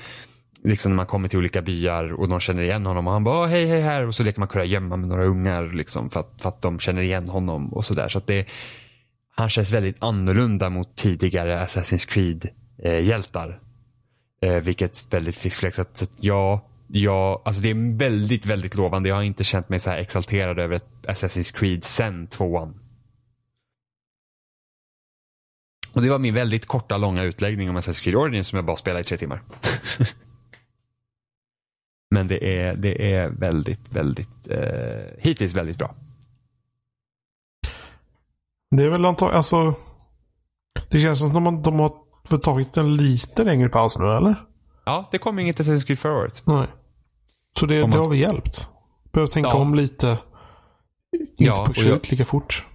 liksom 0.65 0.93
när 0.93 0.97
man 0.97 1.07
kommer 1.07 1.29
till 1.29 1.39
olika 1.39 1.63
byar 1.63 2.13
och 2.13 2.29
de 2.29 2.41
känner 2.41 2.63
igen 2.63 2.87
honom 2.87 3.07
och 3.07 3.13
han 3.13 3.25
bara 3.25 3.47
hej 3.47 3.67
hej 3.67 3.81
här 3.81 4.07
och 4.07 4.15
så 4.15 4.23
leker 4.23 4.39
man 4.39 4.49
kurragömma 4.49 4.97
med 4.97 5.09
några 5.09 5.25
ungar 5.25 5.71
liksom 5.71 6.11
för 6.11 6.21
att, 6.21 6.35
för 6.39 6.49
att 6.49 6.63
de 6.63 6.79
känner 6.79 7.03
igen 7.03 7.29
honom 7.29 7.73
och 7.75 7.85
sådär. 7.85 8.09
Så 8.09 8.19
att 8.19 8.27
det, 8.27 8.47
han 9.37 9.51
känns 9.51 9.71
väldigt 9.71 9.97
annorlunda 10.03 10.71
mot 10.71 10.97
tidigare 10.97 11.65
Assassin's 11.65 12.09
Creed-hjältar. 12.09 13.49
Eh, 13.49 13.68
eh, 14.41 14.55
vilket 14.55 15.13
väldigt 15.13 15.37
fiskflex 15.37 15.79
att, 15.79 16.03
att 16.03 16.13
ja, 16.21 16.69
ja, 16.87 17.43
alltså 17.45 17.63
det 17.63 17.71
är 17.71 17.99
väldigt, 17.99 18.47
väldigt 18.47 18.75
lovande. 18.75 19.09
Jag 19.09 19.17
har 19.17 19.23
inte 19.23 19.45
känt 19.45 19.69
mig 19.69 19.81
så 19.81 19.91
här 19.91 19.99
exalterad 19.99 20.59
över 20.59 20.77
ett 20.77 20.89
Assassin's 21.03 21.57
Creed 21.57 21.85
sen 21.85 22.27
tvåan. 22.27 22.81
Och 25.93 26.03
det 26.03 26.11
var 26.11 26.19
min 26.19 26.35
väldigt 26.35 26.67
korta, 26.67 26.97
långa 26.97 27.23
utläggning 27.23 27.71
om 27.71 27.77
Assassin's 27.77 28.03
Creed 28.03 28.17
Origins 28.17 28.49
som 28.49 28.57
jag 28.57 28.65
bara 28.65 28.77
spelade 28.77 29.01
i 29.01 29.05
tre 29.05 29.19
timmar. 29.19 29.43
Men 32.11 32.29
det 32.29 32.61
är, 32.61 32.77
det 32.77 33.13
är 33.15 33.29
väldigt, 33.29 33.93
väldigt, 33.93 34.49
eh, 34.51 35.05
hittills 35.19 35.55
väldigt 35.55 35.79
bra. 35.79 35.95
Det 38.71 38.83
är 38.83 38.89
väl 38.89 39.05
antagligen, 39.05 39.37
alltså. 39.37 39.75
Det 40.89 41.01
känns 41.01 41.19
som 41.19 41.29
att 41.37 41.45
de, 41.45 41.63
de 41.63 41.81
har 41.81 42.08
tagit 42.37 42.77
en 42.77 42.97
lite 42.97 43.45
längre 43.45 43.69
paus 43.69 43.99
nu, 43.99 44.05
eller? 44.17 44.35
Ja, 44.87 45.09
det 45.13 45.19
kom 45.19 45.39
inget 45.39 45.61
Assassin's 45.61 45.87
Creed 45.87 45.99
förra 45.99 46.13
året. 46.17 46.43
Nej. 46.45 46.67
Så 47.59 47.67
det, 47.67 47.83
Om 47.83 47.91
det 47.91 47.97
man- 47.97 48.05
har 48.07 48.11
väl 48.11 48.19
hjälpt? 48.21 48.69
Behöver 49.13 49.33
tänka 49.33 49.49
Ja. 49.51 49.55
om 49.57 49.75
lite. 49.75 50.09
Inte 51.13 51.45
Ja, 51.45 51.67
pusha 51.67 51.87
jag- 51.89 51.97
ut 51.97 52.11
lika 52.11 52.25
fort. 52.25 52.67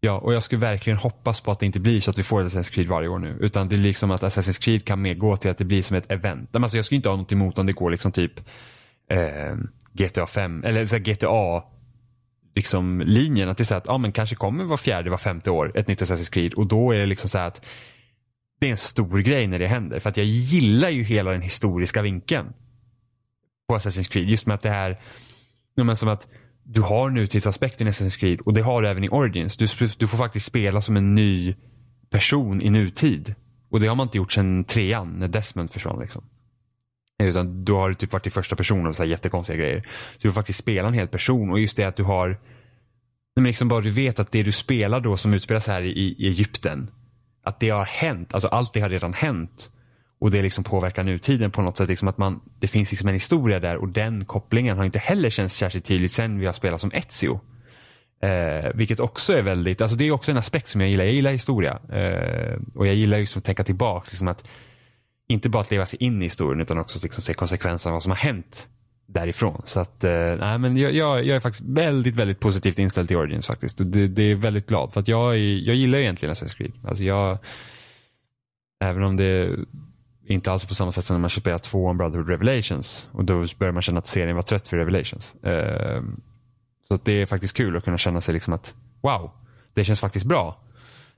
Ja, 0.00 0.18
och 0.18 0.34
jag 0.34 0.42
skulle 0.42 0.60
verkligen 0.60 0.98
hoppas 0.98 1.40
på 1.40 1.50
att 1.52 1.58
det 1.60 1.66
inte 1.66 1.80
blir 1.80 2.00
så 2.00 2.10
att 2.10 2.18
vi 2.18 2.22
får 2.22 2.40
ett 2.44 2.52
Assassin's 2.52 2.72
Creed 2.72 2.88
varje 2.88 3.08
år 3.08 3.18
nu. 3.18 3.38
Utan 3.40 3.68
det 3.68 3.74
är 3.74 3.78
liksom 3.78 4.10
att 4.10 4.22
Assassin's 4.22 4.60
Creed 4.62 4.84
kan 4.84 5.02
mer 5.02 5.14
gå 5.14 5.36
till 5.36 5.50
att 5.50 5.58
det 5.58 5.64
blir 5.64 5.82
som 5.82 5.96
ett 5.96 6.10
event. 6.12 6.48
Men 6.52 6.62
Alltså 6.62 6.78
jag 6.78 6.84
skulle 6.84 6.96
inte 6.96 7.08
ha 7.08 7.16
något 7.16 7.32
emot 7.32 7.58
om 7.58 7.66
det 7.66 7.72
går 7.72 7.90
liksom 7.90 8.12
typ 8.12 8.32
eh, 9.10 9.56
GTA 9.92 10.26
5, 10.26 10.64
eller 10.64 10.86
så 10.86 10.98
GTA 10.98 11.62
liksom 12.54 13.00
linjen. 13.06 13.48
Att 13.48 13.56
det 13.56 13.62
är 13.62 13.64
så 13.64 13.74
att 13.74 13.86
ja, 13.86 13.98
men 13.98 14.12
kanske 14.12 14.36
kommer 14.36 14.64
var 14.64 14.76
fjärde, 14.76 15.10
var 15.10 15.18
femte 15.18 15.50
år 15.50 15.72
ett 15.74 15.88
nytt 15.88 16.02
Assassin's 16.02 16.30
Creed. 16.32 16.54
Och 16.54 16.66
då 16.66 16.92
är 16.92 16.98
det 16.98 17.06
liksom 17.06 17.28
så 17.30 17.38
här 17.38 17.46
att 17.48 17.64
det 18.66 18.70
är 18.70 18.72
en 18.72 18.76
stor 18.76 19.18
grej 19.18 19.46
när 19.46 19.58
det 19.58 19.66
händer. 19.66 20.00
För 20.00 20.10
att 20.10 20.16
jag 20.16 20.26
gillar 20.26 20.88
ju 20.88 21.02
hela 21.02 21.30
den 21.30 21.42
historiska 21.42 22.02
vinkeln 22.02 22.52
på 23.68 23.76
Assassin's 23.76 24.10
Creed. 24.10 24.28
Just 24.28 24.46
med 24.46 24.54
att 24.54 24.62
det 24.62 24.70
här, 24.70 25.00
ja, 25.74 25.84
men 25.84 25.96
som 25.96 26.08
att 26.08 26.28
du 26.64 26.80
har 26.80 27.10
nutidsaspekten 27.10 27.86
i 27.86 27.90
Assassin's 27.90 28.18
Creed 28.18 28.40
och 28.40 28.54
det 28.54 28.60
har 28.60 28.82
du 28.82 28.88
även 28.88 29.04
i 29.04 29.08
Origins. 29.08 29.56
Du, 29.56 29.66
du 29.98 30.08
får 30.08 30.18
faktiskt 30.18 30.46
spela 30.46 30.80
som 30.80 30.96
en 30.96 31.14
ny 31.14 31.54
person 32.10 32.62
i 32.62 32.70
nutid. 32.70 33.34
Och 33.70 33.80
det 33.80 33.86
har 33.86 33.94
man 33.94 34.06
inte 34.06 34.18
gjort 34.18 34.32
sedan 34.32 34.64
trean 34.64 35.18
när 35.18 35.28
Desmond 35.28 35.70
försvann. 35.70 36.00
Liksom. 36.00 36.24
Utan 37.22 37.64
du 37.64 37.72
har 37.72 37.92
typ 37.92 38.12
varit 38.12 38.26
i 38.26 38.30
första 38.30 38.56
person 38.56 38.86
och 38.86 38.96
så 38.96 39.02
här 39.02 39.10
jättekonstiga 39.10 39.58
grejer. 39.58 39.88
Så 40.12 40.18
du 40.18 40.28
får 40.28 40.40
faktiskt 40.40 40.58
spela 40.58 40.88
en 40.88 40.94
hel 40.94 41.08
person 41.08 41.50
och 41.50 41.60
just 41.60 41.76
det 41.76 41.84
att 41.84 41.96
du 41.96 42.02
har 42.02 42.38
men 43.36 43.44
liksom 43.44 43.68
bara 43.68 43.80
du 43.80 43.90
vet 43.90 44.18
att 44.18 44.32
det 44.32 44.42
du 44.42 44.52
spelar 44.52 45.00
då 45.00 45.16
som 45.16 45.34
utspelas 45.34 45.66
här 45.66 45.82
i, 45.82 45.90
i 45.90 46.26
Egypten. 46.28 46.90
Att 47.46 47.60
det 47.60 47.70
har 47.70 47.84
hänt, 47.84 48.34
alltså 48.34 48.48
allt 48.48 48.72
det 48.72 48.80
har 48.80 48.88
redan 48.88 49.12
hänt. 49.12 49.70
Och 50.20 50.30
det 50.30 50.42
liksom 50.42 50.64
påverkar 50.64 51.04
nutiden 51.04 51.50
på 51.50 51.62
något 51.62 51.76
sätt. 51.76 51.88
Liksom 51.88 52.08
att 52.08 52.18
man, 52.18 52.40
det 52.58 52.68
finns 52.68 52.90
liksom 52.90 53.08
en 53.08 53.14
historia 53.14 53.60
där 53.60 53.76
och 53.76 53.88
den 53.88 54.24
kopplingen 54.24 54.76
har 54.76 54.84
inte 54.84 54.98
heller 54.98 55.30
känts 55.30 55.54
särskilt 55.54 55.84
tydligt 55.84 56.12
sen 56.12 56.38
vi 56.38 56.46
har 56.46 56.52
spelat 56.52 56.80
som 56.80 56.90
Ezio. 56.92 57.40
Eh, 58.22 58.70
vilket 58.74 59.00
också 59.00 59.32
är 59.32 59.42
väldigt, 59.42 59.80
alltså 59.80 59.96
det 59.96 60.06
är 60.06 60.10
också 60.10 60.30
en 60.30 60.36
aspekt 60.36 60.68
som 60.68 60.80
jag 60.80 60.90
gillar. 60.90 61.04
Jag 61.04 61.14
gillar 61.14 61.32
historia. 61.32 61.72
Eh, 61.72 62.58
och 62.74 62.86
jag 62.86 62.94
gillar 62.94 63.18
liksom 63.18 63.40
att 63.40 63.44
tänka 63.44 63.64
tillbaks. 63.64 64.12
Liksom 64.12 64.28
att, 64.28 64.44
inte 65.28 65.48
bara 65.48 65.60
att 65.60 65.70
leva 65.70 65.86
sig 65.86 66.02
in 66.02 66.22
i 66.22 66.24
historien 66.24 66.60
utan 66.60 66.78
också 66.78 66.98
liksom 67.02 67.22
se 67.22 67.34
konsekvenserna 67.34 67.90
av 67.90 67.94
vad 67.94 68.02
som 68.02 68.10
har 68.10 68.16
hänt 68.16 68.68
därifrån. 69.06 69.62
Så 69.64 69.80
att, 69.80 70.04
eh, 70.04 70.36
nej 70.40 70.58
men 70.58 70.76
jag, 70.76 70.92
jag, 70.92 71.24
jag 71.24 71.36
är 71.36 71.40
faktiskt 71.40 71.64
väldigt, 71.68 72.14
väldigt 72.14 72.40
positivt 72.40 72.78
inställd 72.78 73.08
till 73.08 73.16
Origins 73.16 73.46
faktiskt. 73.46 73.80
Och 73.80 73.86
det, 73.86 74.08
det 74.08 74.22
är 74.22 74.34
väldigt 74.34 74.66
glad 74.66 74.92
för 74.92 75.00
att 75.00 75.08
jag, 75.08 75.38
jag 75.38 75.76
gillar 75.76 75.98
egentligen 75.98 76.34
Assassin's 76.34 76.56
Creed. 76.56 76.72
Alltså 76.84 77.04
jag, 77.04 77.38
även 78.84 79.02
om 79.02 79.16
det 79.16 79.56
inte 80.26 80.52
alls 80.52 80.64
på 80.64 80.74
samma 80.74 80.92
sätt 80.92 81.04
som 81.04 81.14
när 81.14 81.20
man 81.20 81.30
spelar 81.30 81.58
två 81.58 81.86
om 81.86 81.98
Brotherhood 81.98 82.28
Revelations. 82.28 83.08
Och 83.12 83.24
då 83.24 83.46
börjar 83.58 83.72
man 83.72 83.82
känna 83.82 83.98
att 83.98 84.08
serien 84.08 84.36
var 84.36 84.42
trött 84.42 84.68
för 84.68 84.76
Revelations. 84.76 85.34
Eh, 85.34 86.02
så 86.88 86.94
att 86.94 87.04
det 87.04 87.22
är 87.22 87.26
faktiskt 87.26 87.56
kul 87.56 87.76
att 87.76 87.84
kunna 87.84 87.98
känna 87.98 88.20
sig 88.20 88.34
liksom 88.34 88.52
att 88.52 88.74
wow, 89.00 89.30
det 89.74 89.84
känns 89.84 90.00
faktiskt 90.00 90.26
bra. 90.26 90.58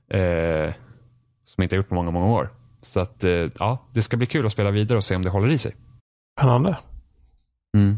Eh, 0.09 0.73
som 1.45 1.61
jag 1.61 1.65
inte 1.65 1.75
har 1.75 1.77
gjort 1.77 1.89
på 1.89 1.95
många, 1.95 2.11
många 2.11 2.27
år. 2.27 2.49
Så 2.81 2.99
att 2.99 3.23
eh, 3.23 3.31
ja, 3.59 3.87
det 3.93 4.01
ska 4.01 4.17
bli 4.17 4.27
kul 4.27 4.45
att 4.45 4.51
spela 4.51 4.71
vidare 4.71 4.97
och 4.97 5.03
se 5.03 5.15
om 5.15 5.23
det 5.23 5.29
håller 5.29 5.49
i 5.49 5.57
sig. 5.57 5.75
Spännande. 6.39 6.77
Mm. 7.77 7.97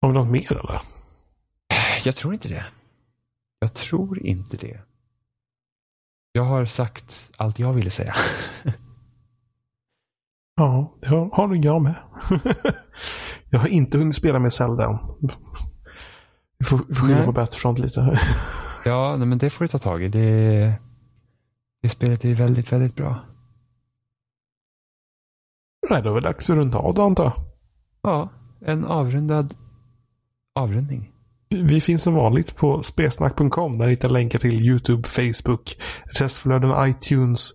Har 0.00 0.08
vi 0.08 0.14
något 0.14 0.30
mer 0.30 0.52
eller? 0.52 0.82
Jag 2.04 2.16
tror 2.16 2.34
inte 2.34 2.48
det. 2.48 2.64
Jag 3.58 3.74
tror 3.74 4.26
inte 4.26 4.56
det. 4.56 4.80
Jag 6.32 6.44
har 6.44 6.66
sagt 6.66 7.30
allt 7.36 7.58
jag 7.58 7.72
ville 7.72 7.90
säga. 7.90 8.14
Ja, 10.60 10.96
det 11.00 11.08
har, 11.08 11.30
har 11.32 11.46
nog 11.46 11.64
jag 11.64 11.82
med. 11.82 11.94
jag 13.50 13.58
har 13.58 13.68
inte 13.68 13.98
hunnit 13.98 14.16
spela 14.16 14.38
med 14.38 14.52
Zelda 14.52 14.84
än. 14.84 14.98
Vi 16.58 16.64
får, 16.64 16.78
vi 16.88 16.94
får 16.94 17.06
skylla 17.06 17.24
på 17.24 17.32
Battlefront 17.32 17.78
lite. 17.78 18.18
ja, 18.84 19.16
nej, 19.16 19.26
men 19.26 19.38
det 19.38 19.50
får 19.50 19.64
du 19.64 19.68
ta 19.68 19.78
tag 19.78 20.02
i. 20.02 20.08
Det, 20.08 20.74
det 21.82 21.88
spelet 21.88 22.24
är 22.24 22.34
väldigt, 22.34 22.72
väldigt 22.72 22.94
bra. 22.96 23.24
Nej, 25.90 26.02
då 26.02 26.10
är 26.10 26.14
det 26.14 26.28
dags 26.28 26.50
att 26.50 26.56
runda 26.56 26.78
av 26.78 26.94
då 26.94 27.02
antar 27.02 27.24
jag. 27.24 27.34
Ja, 28.02 28.28
en 28.66 28.84
avrundad 28.84 29.54
avrundning. 30.54 31.10
Vi 31.54 31.80
finns 31.80 32.02
som 32.02 32.14
vanligt 32.14 32.56
på 32.56 32.82
spesnack.com. 32.82 33.78
Där 33.78 33.88
hittar 33.88 34.08
länkar 34.08 34.38
till 34.38 34.60
YouTube, 34.60 35.08
Facebook, 35.08 35.76
Restflöden, 36.20 36.90
iTunes. 36.90 37.50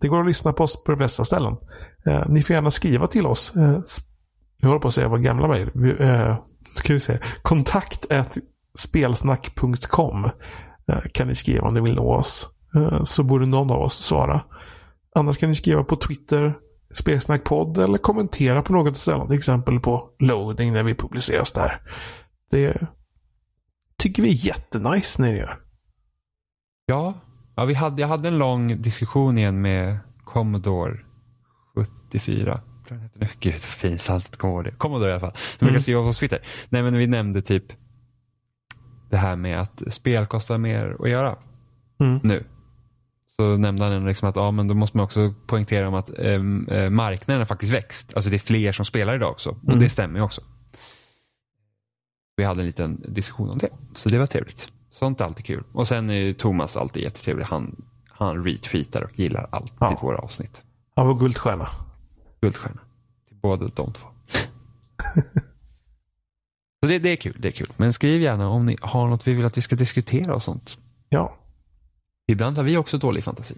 Det 0.00 0.08
går 0.08 0.20
att 0.20 0.26
lyssna 0.26 0.52
på 0.52 0.64
oss 0.64 0.84
på 0.84 0.92
de 0.92 0.96
flesta 0.98 1.24
ställen. 1.24 1.56
Eh, 2.06 2.28
ni 2.28 2.42
får 2.42 2.54
gärna 2.54 2.70
skriva 2.70 3.06
till 3.06 3.26
oss. 3.26 3.56
Eh, 3.56 3.80
jag 4.60 4.68
håller 4.68 4.80
på 4.80 4.88
att 4.88 4.94
säga 4.94 5.08
vad 5.08 5.22
gamla 5.22 5.48
mejl. 5.48 5.70
Eh, 5.98 6.36
ska 6.74 6.92
vi 6.92 7.00
se. 7.00 7.18
Kontakt 7.42 8.06
spelsnack.com 8.78 10.24
eh, 10.88 11.00
kan 11.12 11.28
ni 11.28 11.34
skriva 11.34 11.68
om 11.68 11.74
ni 11.74 11.80
vill 11.80 11.94
nå 11.94 12.14
oss. 12.14 12.46
Eh, 12.74 13.04
så 13.04 13.22
borde 13.22 13.46
någon 13.46 13.70
av 13.70 13.80
oss 13.80 13.94
svara. 13.94 14.40
Annars 15.14 15.38
kan 15.38 15.48
ni 15.48 15.54
skriva 15.54 15.84
på 15.84 15.96
Twitter, 15.96 16.54
Spelsnackpodd 16.94 17.78
eller 17.78 17.98
kommentera 17.98 18.62
på 18.62 18.72
något 18.72 18.96
ställe. 18.96 19.26
Till 19.26 19.36
exempel 19.36 19.80
på 19.80 20.10
loading 20.18 20.72
när 20.72 20.82
vi 20.82 20.94
publiceras 20.94 21.52
där. 21.52 21.82
Det 22.50 22.86
tycker 23.96 24.22
vi 24.22 24.30
är 24.30 24.46
jättenice 24.46 25.22
när 25.22 25.32
ni 25.32 25.38
gör. 25.38 25.58
Ja, 26.86 27.14
ja 27.56 27.64
vi 27.64 27.74
hade, 27.74 28.00
jag 28.00 28.08
hade 28.08 28.28
en 28.28 28.38
lång 28.38 28.82
diskussion 28.82 29.38
igen 29.38 29.60
med 29.60 29.98
Commodore 30.24 30.98
74. 31.74 32.44
Tror 32.44 32.60
jag 32.88 32.98
den 32.98 33.00
heter 33.00 33.20
nu. 33.20 33.28
Gud, 33.40 33.52
vad 33.54 33.80
pinsamt 33.90 34.26
att 34.26 34.36
komma 34.36 34.52
ihåg 34.52 34.64
det. 34.64 34.70
Commodore 34.70 35.08
i 35.10 35.12
alla 35.12 35.20
fall. 35.20 35.32
Brukar 35.58 35.72
Mm. 35.72 35.80
skriva 35.80 36.02
på 36.02 36.12
Twitter. 36.12 36.38
Nej, 36.68 36.82
men 36.82 36.96
vi 36.96 37.06
nämnde 37.06 37.42
typ 37.42 37.64
det 39.10 39.16
här 39.16 39.36
med 39.36 39.60
att 39.60 39.82
spel 39.88 40.26
kostar 40.26 40.58
mer 40.58 40.96
att 41.00 41.10
göra 41.10 41.36
Mm. 42.00 42.20
nu. 42.22 42.44
Så 43.40 43.56
nämnde 43.56 43.84
han 43.84 44.04
liksom 44.06 44.28
att 44.28 44.36
ja, 44.36 44.50
men 44.50 44.68
då 44.68 44.74
måste 44.74 44.96
man 44.96 45.04
också 45.04 45.34
poängtera 45.46 45.88
om 45.88 45.94
att 45.94 46.10
ehm, 46.18 46.68
eh, 46.68 46.90
marknaden 46.90 47.40
har 47.40 47.46
faktiskt 47.46 47.72
växt. 47.72 48.14
Alltså 48.14 48.30
det 48.30 48.36
är 48.36 48.40
fler 48.40 48.72
som 48.72 48.84
spelar 48.84 49.14
idag 49.14 49.30
också. 49.30 49.50
Och 49.50 49.64
Mm. 49.68 49.78
det 49.78 49.88
stämmer 49.90 50.18
ju 50.18 50.24
också. 50.24 50.40
Vi 52.36 52.44
hade 52.44 52.60
en 52.62 52.66
liten 52.66 53.12
diskussion 53.12 53.50
om 53.50 53.58
det. 53.58 53.68
Så 53.94 54.08
det 54.08 54.18
var 54.18 54.26
trevligt. 54.26 54.72
Sånt 54.90 55.20
är 55.20 55.24
alltid 55.24 55.44
kul. 55.44 55.64
Och 55.72 55.88
sen 55.88 56.10
är 56.10 56.14
ju 56.14 56.32
Thomas 56.32 56.76
alltid 56.76 57.02
jättetrevlig. 57.02 57.44
Han, 57.44 57.82
han 58.08 58.44
retweetar 58.44 59.02
och 59.02 59.18
gillar 59.18 59.48
alltid 59.52 59.76
Ja. 59.80 59.98
våra 60.02 60.18
avsnitt. 60.18 60.64
Han 60.96 61.06
var 61.06 61.14
guldstjärna. 61.14 61.68
Guldstjärna. 62.40 62.80
Till 63.28 63.36
båda 63.36 63.66
de 63.74 63.92
två. 63.92 64.06
Så 66.82 66.88
det, 66.88 66.98
det 66.98 67.08
är 67.08 67.16
kul. 67.16 67.36
Det 67.38 67.48
är 67.48 67.52
kul. 67.52 67.72
Men 67.76 67.92
skriv 67.92 68.22
gärna 68.22 68.48
om 68.48 68.66
ni 68.66 68.76
har 68.80 69.08
något 69.08 69.26
vi 69.26 69.34
vill 69.34 69.46
att 69.46 69.56
vi 69.56 69.60
ska 69.60 69.76
diskutera 69.76 70.34
och 70.34 70.42
sånt. 70.42 70.78
Ja. 71.08 71.37
Ibland 72.28 72.56
har 72.56 72.64
vi 72.64 72.76
också 72.76 72.98
dålig 72.98 73.24
fantasi. 73.24 73.54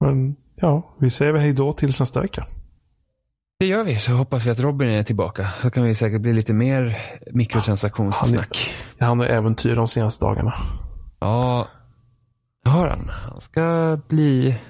Men 0.00 0.36
ja, 0.54 0.94
vi 0.98 1.10
säger 1.10 1.32
väl 1.32 1.42
hej 1.42 1.52
då 1.52 1.72
tills 1.72 2.00
nästa 2.00 2.20
vecka. 2.20 2.46
Det 3.58 3.66
gör 3.66 3.84
vi, 3.84 3.98
så 3.98 4.12
hoppas 4.12 4.46
vi 4.46 4.50
att 4.50 4.60
Robin 4.60 4.88
är 4.88 5.02
tillbaka. 5.02 5.50
Så 5.60 5.70
kan 5.70 5.84
vi 5.84 5.94
säkert 5.94 6.20
bli 6.20 6.32
lite 6.32 6.52
mer 6.52 6.98
mikrotransaktionssnack. 7.32 8.74
Jag 8.98 9.06
hann 9.06 9.20
äventyr 9.20 9.76
de 9.76 9.88
senaste 9.88 10.24
dagarna. 10.24 10.54
Ja, 11.20 11.68
det 12.64 12.70
har 12.70 12.88
han. 12.88 13.08
Han 13.08 13.40
ska 13.40 13.98
bli... 14.08 14.60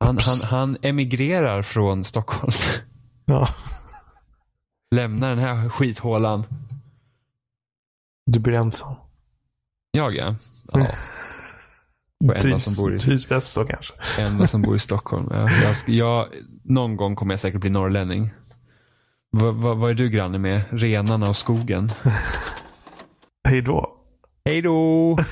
Han, 0.00 0.18
han, 0.18 0.36
han 0.50 0.76
emigrerar 0.82 1.62
från 1.62 2.04
Stockholm. 2.04 2.52
Ja. 3.24 3.46
Lämnar 4.90 5.30
den 5.30 5.38
här 5.38 5.68
skithålan. 5.68 6.44
Du 8.26 8.38
blir 8.38 8.54
ensam. 8.54 8.94
Jag 9.96 10.16
ja. 10.16 10.34
ja. 10.72 10.86
Trivs, 12.40 12.80
i, 12.80 12.98
trivs 12.98 13.28
bäst 13.28 13.58
kanske. 13.68 13.94
Enda 14.18 14.46
som 14.46 14.62
bor 14.62 14.76
i 14.76 14.78
Stockholm. 14.78 15.28
Jag, 15.30 15.50
jag, 15.50 15.76
jag, 15.86 16.28
någon 16.64 16.96
gång 16.96 17.16
kommer 17.16 17.32
jag 17.32 17.40
säkert 17.40 17.60
bli 17.60 17.70
norrlänning. 17.70 18.30
V, 19.36 19.50
v, 19.50 19.74
vad 19.74 19.90
är 19.90 19.94
du 19.94 20.08
granne 20.08 20.38
med? 20.38 20.62
Renarna 20.70 21.28
och 21.28 21.36
skogen? 21.36 21.92
Hej 23.48 23.62
då. 23.62 23.92
Hej 24.44 24.62
då. 24.62 25.18